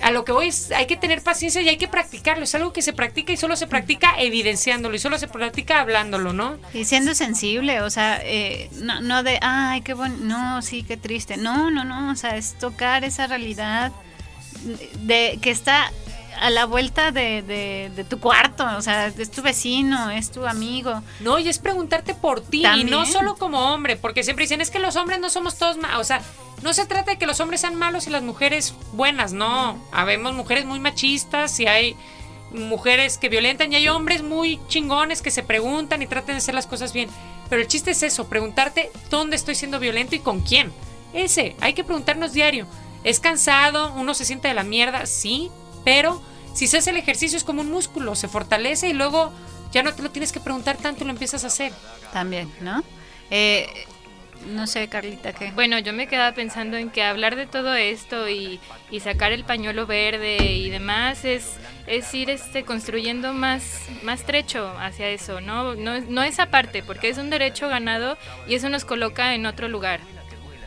a 0.03 0.11
lo 0.11 0.25
que 0.25 0.33
voy 0.33 0.49
es, 0.49 0.71
hay 0.71 0.87
que 0.87 0.97
tener 0.97 1.23
paciencia 1.23 1.61
y 1.61 1.69
hay 1.69 1.77
que 1.77 1.89
practicarlo. 1.89 2.45
Es 2.45 2.55
algo 2.55 2.73
que 2.73 2.83
se 2.83 2.93
practica 2.93 3.33
y 3.33 3.37
solo 3.37 3.57
se 3.57 3.67
practica 3.67 4.15
evidenciándolo 4.19 4.95
y 4.95 4.99
solo 4.99 5.19
se 5.19 5.29
practica 5.29 5.81
hablándolo, 5.81 6.33
¿no? 6.33 6.57
Y 6.73 6.85
siendo 6.85 7.15
sensible, 7.15 7.81
o 7.81 7.91
sea, 7.91 8.21
eh, 8.23 8.71
no, 8.81 9.01
no 9.01 9.23
de, 9.23 9.39
ay, 9.43 9.81
qué 9.81 9.95
bueno, 9.95 10.17
no, 10.21 10.63
sí, 10.63 10.83
qué 10.83 10.97
triste. 10.97 11.37
No, 11.37 11.71
no, 11.71 11.85
no, 11.85 12.13
o 12.13 12.17
sea, 12.17 12.37
es 12.37 12.59
tocar 12.59 13.05
esa 13.05 13.27
realidad 13.27 13.93
de 15.01 15.39
que 15.41 15.51
está 15.51 15.93
a 16.41 16.51
la 16.51 16.64
vuelta 16.66 17.11
de, 17.12 17.43
de- 17.43 17.91
de 17.95 18.05
tu 18.05 18.18
cuarto, 18.20 18.64
o 18.76 18.82
sea, 18.82 19.07
es 19.09 19.30
tu 19.30 19.43
vecino, 19.43 20.11
es 20.11 20.30
tu 20.30 20.47
amigo. 20.47 21.03
No, 21.20 21.39
y 21.39 21.49
es 21.49 21.59
preguntarte 21.59 22.14
por 22.14 22.41
ti, 22.41 22.62
y 22.80 22.84
no 22.84 23.05
solo 23.12 23.36
como 23.36 23.72
hombre, 23.74 23.97
porque 23.97 24.22
siempre 24.22 24.45
dicen, 24.45 24.61
es 24.61 24.70
que 24.70 24.78
los 24.78 24.97
hombres 24.97 25.20
no 25.20 25.30
somos 25.30 25.57
todos 25.57 25.76
malos, 25.76 26.01
o 26.01 26.05
sea, 26.05 26.22
no 26.62 26.72
se 26.74 26.86
trata 26.86 27.12
de 27.12 27.18
que 27.18 27.26
los 27.26 27.39
hombres 27.41 27.61
sean 27.61 27.74
malos 27.76 28.07
y 28.07 28.11
las 28.11 28.22
mujeres 28.22 28.74
buenas, 28.93 29.32
no, 29.32 29.78
habemos 29.93 30.34
mujeres 30.34 30.64
muy 30.64 30.80
machistas 30.80 31.59
y 31.61 31.66
hay 31.66 31.97
mujeres 32.51 33.18
que 33.18 33.28
violentan 33.28 33.72
y 33.72 33.76
hay 33.76 33.89
hombres 33.89 34.22
muy 34.22 34.59
chingones 34.68 35.20
que 35.22 35.30
se 35.30 35.43
preguntan 35.43 36.01
y 36.03 36.07
tratan 36.07 36.34
de 36.34 36.39
hacer 36.39 36.55
las 36.55 36.66
cosas 36.66 36.93
bien, 36.93 37.09
pero 37.51 37.61
el 37.61 37.68
chiste 37.68 37.91
es 37.91 38.03
eso, 38.03 38.28
preguntarte 38.28 38.91
dónde 39.11 39.36
estoy 39.36 39.55
siendo 39.55 39.78
violento 39.78 40.14
y 40.14 40.20
con 40.20 40.41
quién, 40.41 40.72
ese, 41.12 41.57
hay 41.61 41.74
que 41.74 41.84
preguntarnos 41.84 42.32
diario, 42.32 42.66
es 43.05 43.20
cansado, 43.20 43.93
uno 43.95 44.14
se 44.14 44.24
siente 44.24 44.49
de 44.49 44.55
la 44.55 44.64
mierda, 44.64 45.07
sí, 45.07 45.51
pero 45.89 46.20
si 46.55 46.66
se 46.66 46.76
hace 46.78 46.91
el 46.91 46.97
ejercicio 46.99 47.39
es 47.39 47.45
como 47.45 47.62
un 47.62 47.70
músculo, 47.70 48.14
se 48.14 48.28
fortalece 48.28 48.89
y 48.89 48.93
luego 48.93 49.32
ya 49.72 49.82
no 49.82 49.95
te 49.95 50.03
lo 50.03 50.11
tienes 50.11 50.32
que 50.32 50.41
preguntar 50.41 50.76
tanto, 50.76 51.05
lo 51.05 51.11
empiezas 51.11 51.45
a 51.45 51.47
hacer. 51.47 51.72
También, 52.12 52.53
¿no? 52.61 52.82
Eh, 53.30 53.66
no 54.55 54.66
sé, 54.66 54.86
Carlita, 54.89 55.32
¿qué? 55.32 55.51
Bueno, 55.53 55.78
yo 55.78 55.93
me 55.95 56.07
quedaba 56.07 56.32
pensando 56.34 56.76
en 56.76 56.91
que 56.91 57.03
hablar 57.03 57.36
de 57.36 57.47
todo 57.47 57.74
esto 57.74 58.28
y, 58.28 58.61
y 58.91 59.01
sacar 59.01 59.32
el 59.32 59.45
pañuelo 59.45 59.86
verde 59.86 60.36
y 60.53 60.68
demás 60.70 61.24
es, 61.24 61.53
es 61.86 62.12
ir 62.14 62.28
este, 62.30 62.64
construyendo 62.64 63.32
más, 63.32 63.62
más 64.03 64.24
trecho 64.24 64.68
hacia 64.78 65.09
eso, 65.09 65.41
¿no? 65.41 65.74
No, 65.74 66.01
no 66.01 66.22
esa 66.22 66.47
parte, 66.51 66.82
porque 66.82 67.09
es 67.09 67.16
un 67.18 67.30
derecho 67.30 67.68
ganado 67.68 68.16
y 68.47 68.55
eso 68.57 68.68
nos 68.68 68.84
coloca 68.84 69.34
en 69.34 69.47
otro 69.47 69.68
lugar. 69.68 70.01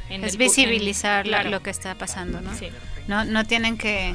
en 0.09 0.23
es 0.23 0.33
el 0.35 0.41
en- 0.41 0.47
visibilizar 0.47 1.25
la- 1.27 1.37
claro. 1.41 1.49
lo 1.51 1.61
que 1.63 1.69
está 1.69 1.95
pasando, 1.95 2.41
¿no? 2.41 2.53
Sí. 2.57 2.69
No, 3.07 3.23
no 3.25 3.45
tienen 3.45 3.77
que, 3.77 4.13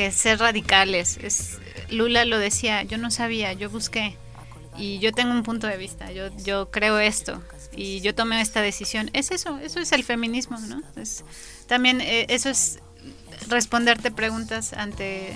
que 0.00 0.12
ser 0.12 0.38
radicales. 0.38 1.18
Es, 1.22 1.58
Lula 1.90 2.24
lo 2.24 2.38
decía, 2.38 2.82
yo 2.84 2.96
no 2.96 3.10
sabía, 3.10 3.52
yo 3.52 3.68
busqué. 3.68 4.16
Y 4.78 4.98
yo 5.00 5.12
tengo 5.12 5.32
un 5.32 5.42
punto 5.42 5.66
de 5.66 5.76
vista, 5.76 6.10
yo, 6.10 6.34
yo 6.38 6.70
creo 6.70 6.98
esto. 6.98 7.42
Y 7.76 8.00
yo 8.00 8.14
tomé 8.14 8.40
esta 8.40 8.62
decisión. 8.62 9.10
Es 9.12 9.30
eso, 9.30 9.58
eso 9.58 9.78
es 9.78 9.92
el 9.92 10.02
feminismo, 10.02 10.58
¿no? 10.58 10.82
Es, 10.96 11.22
también 11.66 12.00
eh, 12.00 12.24
eso 12.30 12.48
es 12.48 12.78
responderte 13.48 14.10
preguntas 14.10 14.72
ante 14.72 15.34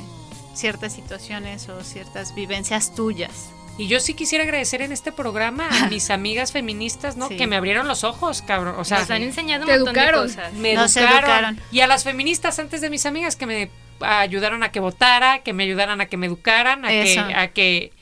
ciertas 0.55 0.95
situaciones 0.95 1.69
o 1.69 1.83
ciertas 1.85 2.35
vivencias 2.35 2.95
tuyas. 2.95 3.51
Y 3.77 3.89
yo 3.89 4.01
sí 4.01 4.15
quisiera 4.15 4.45
agradecer 4.45 4.81
en 4.81 4.93
este 4.93 5.13
programa 5.13 5.69
a 5.69 5.89
mis 5.89 6.09
amigas 6.19 6.53
feministas, 6.53 7.17
¿no? 7.19 7.29
Sí. 7.29 7.37
Que 7.37 7.47
me 7.47 7.57
abrieron 7.57 7.87
los 7.87 8.03
ojos, 8.03 8.41
cabrón. 8.41 8.77
O 8.79 8.85
sea, 8.85 9.01
Nos 9.01 9.11
han 9.11 9.23
enseñado 9.23 9.65
un 9.65 9.67
te 9.67 9.77
montón 9.77 9.95
educaron. 9.97 10.27
de 10.27 10.35
cosas. 10.35 10.53
me 10.55 10.75
Nos 10.75 10.97
educaron. 10.97 11.19
educaron. 11.21 11.61
Y 11.71 11.81
a 11.81 11.87
las 11.87 12.05
feministas 12.05 12.59
antes 12.59 12.81
de 12.81 12.89
mis 12.89 13.05
amigas 13.05 13.37
que 13.37 13.47
me 13.47 13.71
ayudaron 14.01 14.63
a 14.63 14.71
que 14.73 14.81
votara, 14.81 15.43
que 15.43 15.53
me 15.53 15.65
ayudaran 15.65 16.01
a 16.01 16.07
que 16.07 16.17
me 16.17 16.27
educaran, 16.27 16.85
a 16.85 16.89
que, 16.89 17.19
a 17.35 17.49
que 17.49 17.93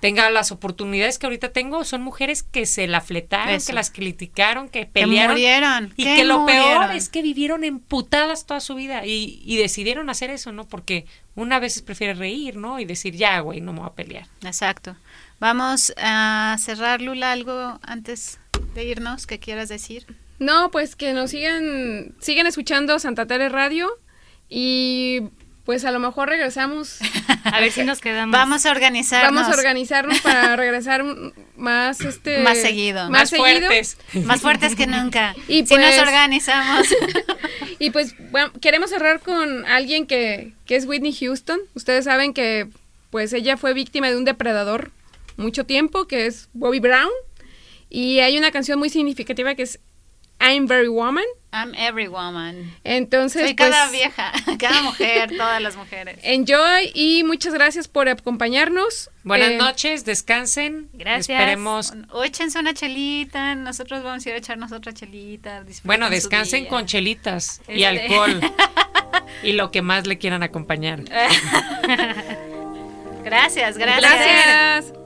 tenga 0.00 0.30
las 0.30 0.50
oportunidades 0.50 1.18
que 1.18 1.26
ahorita 1.26 1.52
tengo. 1.52 1.84
Son 1.84 2.02
mujeres 2.02 2.42
que 2.42 2.64
se 2.66 2.86
la 2.86 3.00
fletaron, 3.00 3.54
Eso. 3.54 3.66
que 3.68 3.72
las 3.74 3.90
criticaron, 3.90 4.68
que 4.68 4.80
Que 4.80 4.86
pelearon. 4.86 5.32
murieron. 5.32 5.92
Y 5.96 6.04
que 6.04 6.16
que 6.16 6.24
lo 6.24 6.46
peor 6.46 6.92
es 6.92 7.08
que 7.08 7.20
vivieron 7.22 7.64
emputadas 7.64 8.46
toda 8.46 8.60
su 8.60 8.74
vida 8.74 9.04
y, 9.06 9.42
y 9.44 9.56
decidieron 9.58 10.08
hacer 10.08 10.30
eso, 10.30 10.52
¿no? 10.52 10.66
Porque 10.66 11.04
una 11.34 11.58
vez 11.58 11.82
prefiere 11.82 12.14
reír, 12.14 12.56
¿no? 12.56 12.80
Y 12.80 12.84
decir, 12.86 13.14
ya, 13.14 13.40
güey, 13.40 13.60
no 13.60 13.72
me 13.72 13.80
voy 13.80 13.88
a 13.88 13.94
pelear. 13.94 14.26
Exacto. 14.42 14.96
Vamos 15.38 15.92
a 15.98 16.56
cerrar, 16.58 17.00
Lula, 17.02 17.32
algo 17.32 17.78
antes 17.82 18.40
de 18.74 18.84
irnos 18.84 19.26
que 19.26 19.38
quieras 19.38 19.68
decir. 19.68 20.06
No, 20.38 20.70
pues 20.70 20.96
que 20.96 21.12
nos 21.12 21.30
sigan, 21.32 22.14
sigan 22.20 22.46
escuchando 22.46 22.98
Santa 22.98 23.26
Tere 23.26 23.50
Radio 23.50 23.90
y 24.50 25.22
pues 25.64 25.84
a 25.84 25.92
lo 25.92 26.00
mejor 26.00 26.28
regresamos. 26.28 26.98
A 27.44 27.60
ver 27.60 27.70
si 27.72 27.84
nos 27.84 28.00
quedamos. 28.00 28.32
Vamos 28.32 28.66
a 28.66 28.70
organizarnos. 28.70 29.32
Vamos 29.34 29.52
a 29.54 29.56
organizarnos 29.58 30.20
para 30.20 30.56
regresar 30.56 31.04
más 31.56 32.00
este 32.02 32.42
Más 32.42 32.58
seguido. 32.58 33.02
más, 33.04 33.10
Más 33.10 33.30
seguido. 33.30 33.46
fuertes. 33.66 33.96
Más 34.24 34.40
fuertes 34.40 34.74
que 34.76 34.86
nunca. 34.86 35.34
Y 35.48 35.64
si 35.66 35.74
nos 35.76 35.86
pues- 35.86 35.98
organizamos. 36.00 36.86
Y 37.82 37.90
pues 37.92 38.14
bueno, 38.30 38.52
queremos 38.60 38.90
cerrar 38.90 39.20
con 39.20 39.64
alguien 39.64 40.06
que, 40.06 40.52
que 40.66 40.76
es 40.76 40.84
Whitney 40.84 41.14
Houston. 41.14 41.60
Ustedes 41.74 42.04
saben 42.04 42.34
que 42.34 42.68
pues 43.08 43.32
ella 43.32 43.56
fue 43.56 43.72
víctima 43.72 44.10
de 44.10 44.18
un 44.18 44.26
depredador 44.26 44.90
mucho 45.38 45.64
tiempo, 45.64 46.06
que 46.06 46.26
es 46.26 46.50
Bobby 46.52 46.78
Brown. 46.78 47.08
Y 47.88 48.18
hay 48.20 48.36
una 48.36 48.50
canción 48.50 48.78
muy 48.78 48.90
significativa 48.90 49.54
que 49.54 49.62
es 49.62 49.80
I'm 50.40 50.66
Very 50.66 50.88
Woman. 50.88 51.24
I'm 51.52 51.74
every 51.74 52.06
woman. 52.06 52.76
Entonces, 52.84 53.42
Soy 53.42 53.56
cada 53.56 53.88
pues, 53.88 53.92
vieja, 53.92 54.32
cada 54.60 54.82
mujer, 54.82 55.30
todas 55.36 55.60
las 55.60 55.74
mujeres. 55.74 56.16
enjoy 56.22 56.92
y 56.94 57.24
muchas 57.24 57.52
gracias 57.52 57.88
por 57.88 58.08
acompañarnos. 58.08 59.10
Buenas 59.24 59.50
Eh, 59.50 59.56
noches, 59.56 60.04
descansen. 60.04 60.88
Gracias. 60.92 61.28
Esperemos. 61.40 61.92
O 62.12 62.22
échense 62.22 62.56
una 62.60 62.72
chelita, 62.72 63.56
nosotros 63.56 64.04
vamos 64.04 64.24
a 64.24 64.28
ir 64.28 64.34
a 64.36 64.38
echarnos 64.38 64.70
otra 64.70 64.92
chelita. 64.94 65.64
Bueno, 65.82 66.08
descansen 66.08 66.66
con 66.66 66.86
chelitas 66.86 67.60
y 67.68 67.82
Este. 67.82 67.86
alcohol. 67.86 68.40
y 69.42 69.52
lo 69.54 69.72
que 69.72 69.82
más 69.82 70.06
le 70.06 70.18
quieran 70.18 70.44
acompañar. 70.44 71.00
Gracias, 73.24 73.76
gracias. 73.76 74.00
Gracias. 74.00 74.99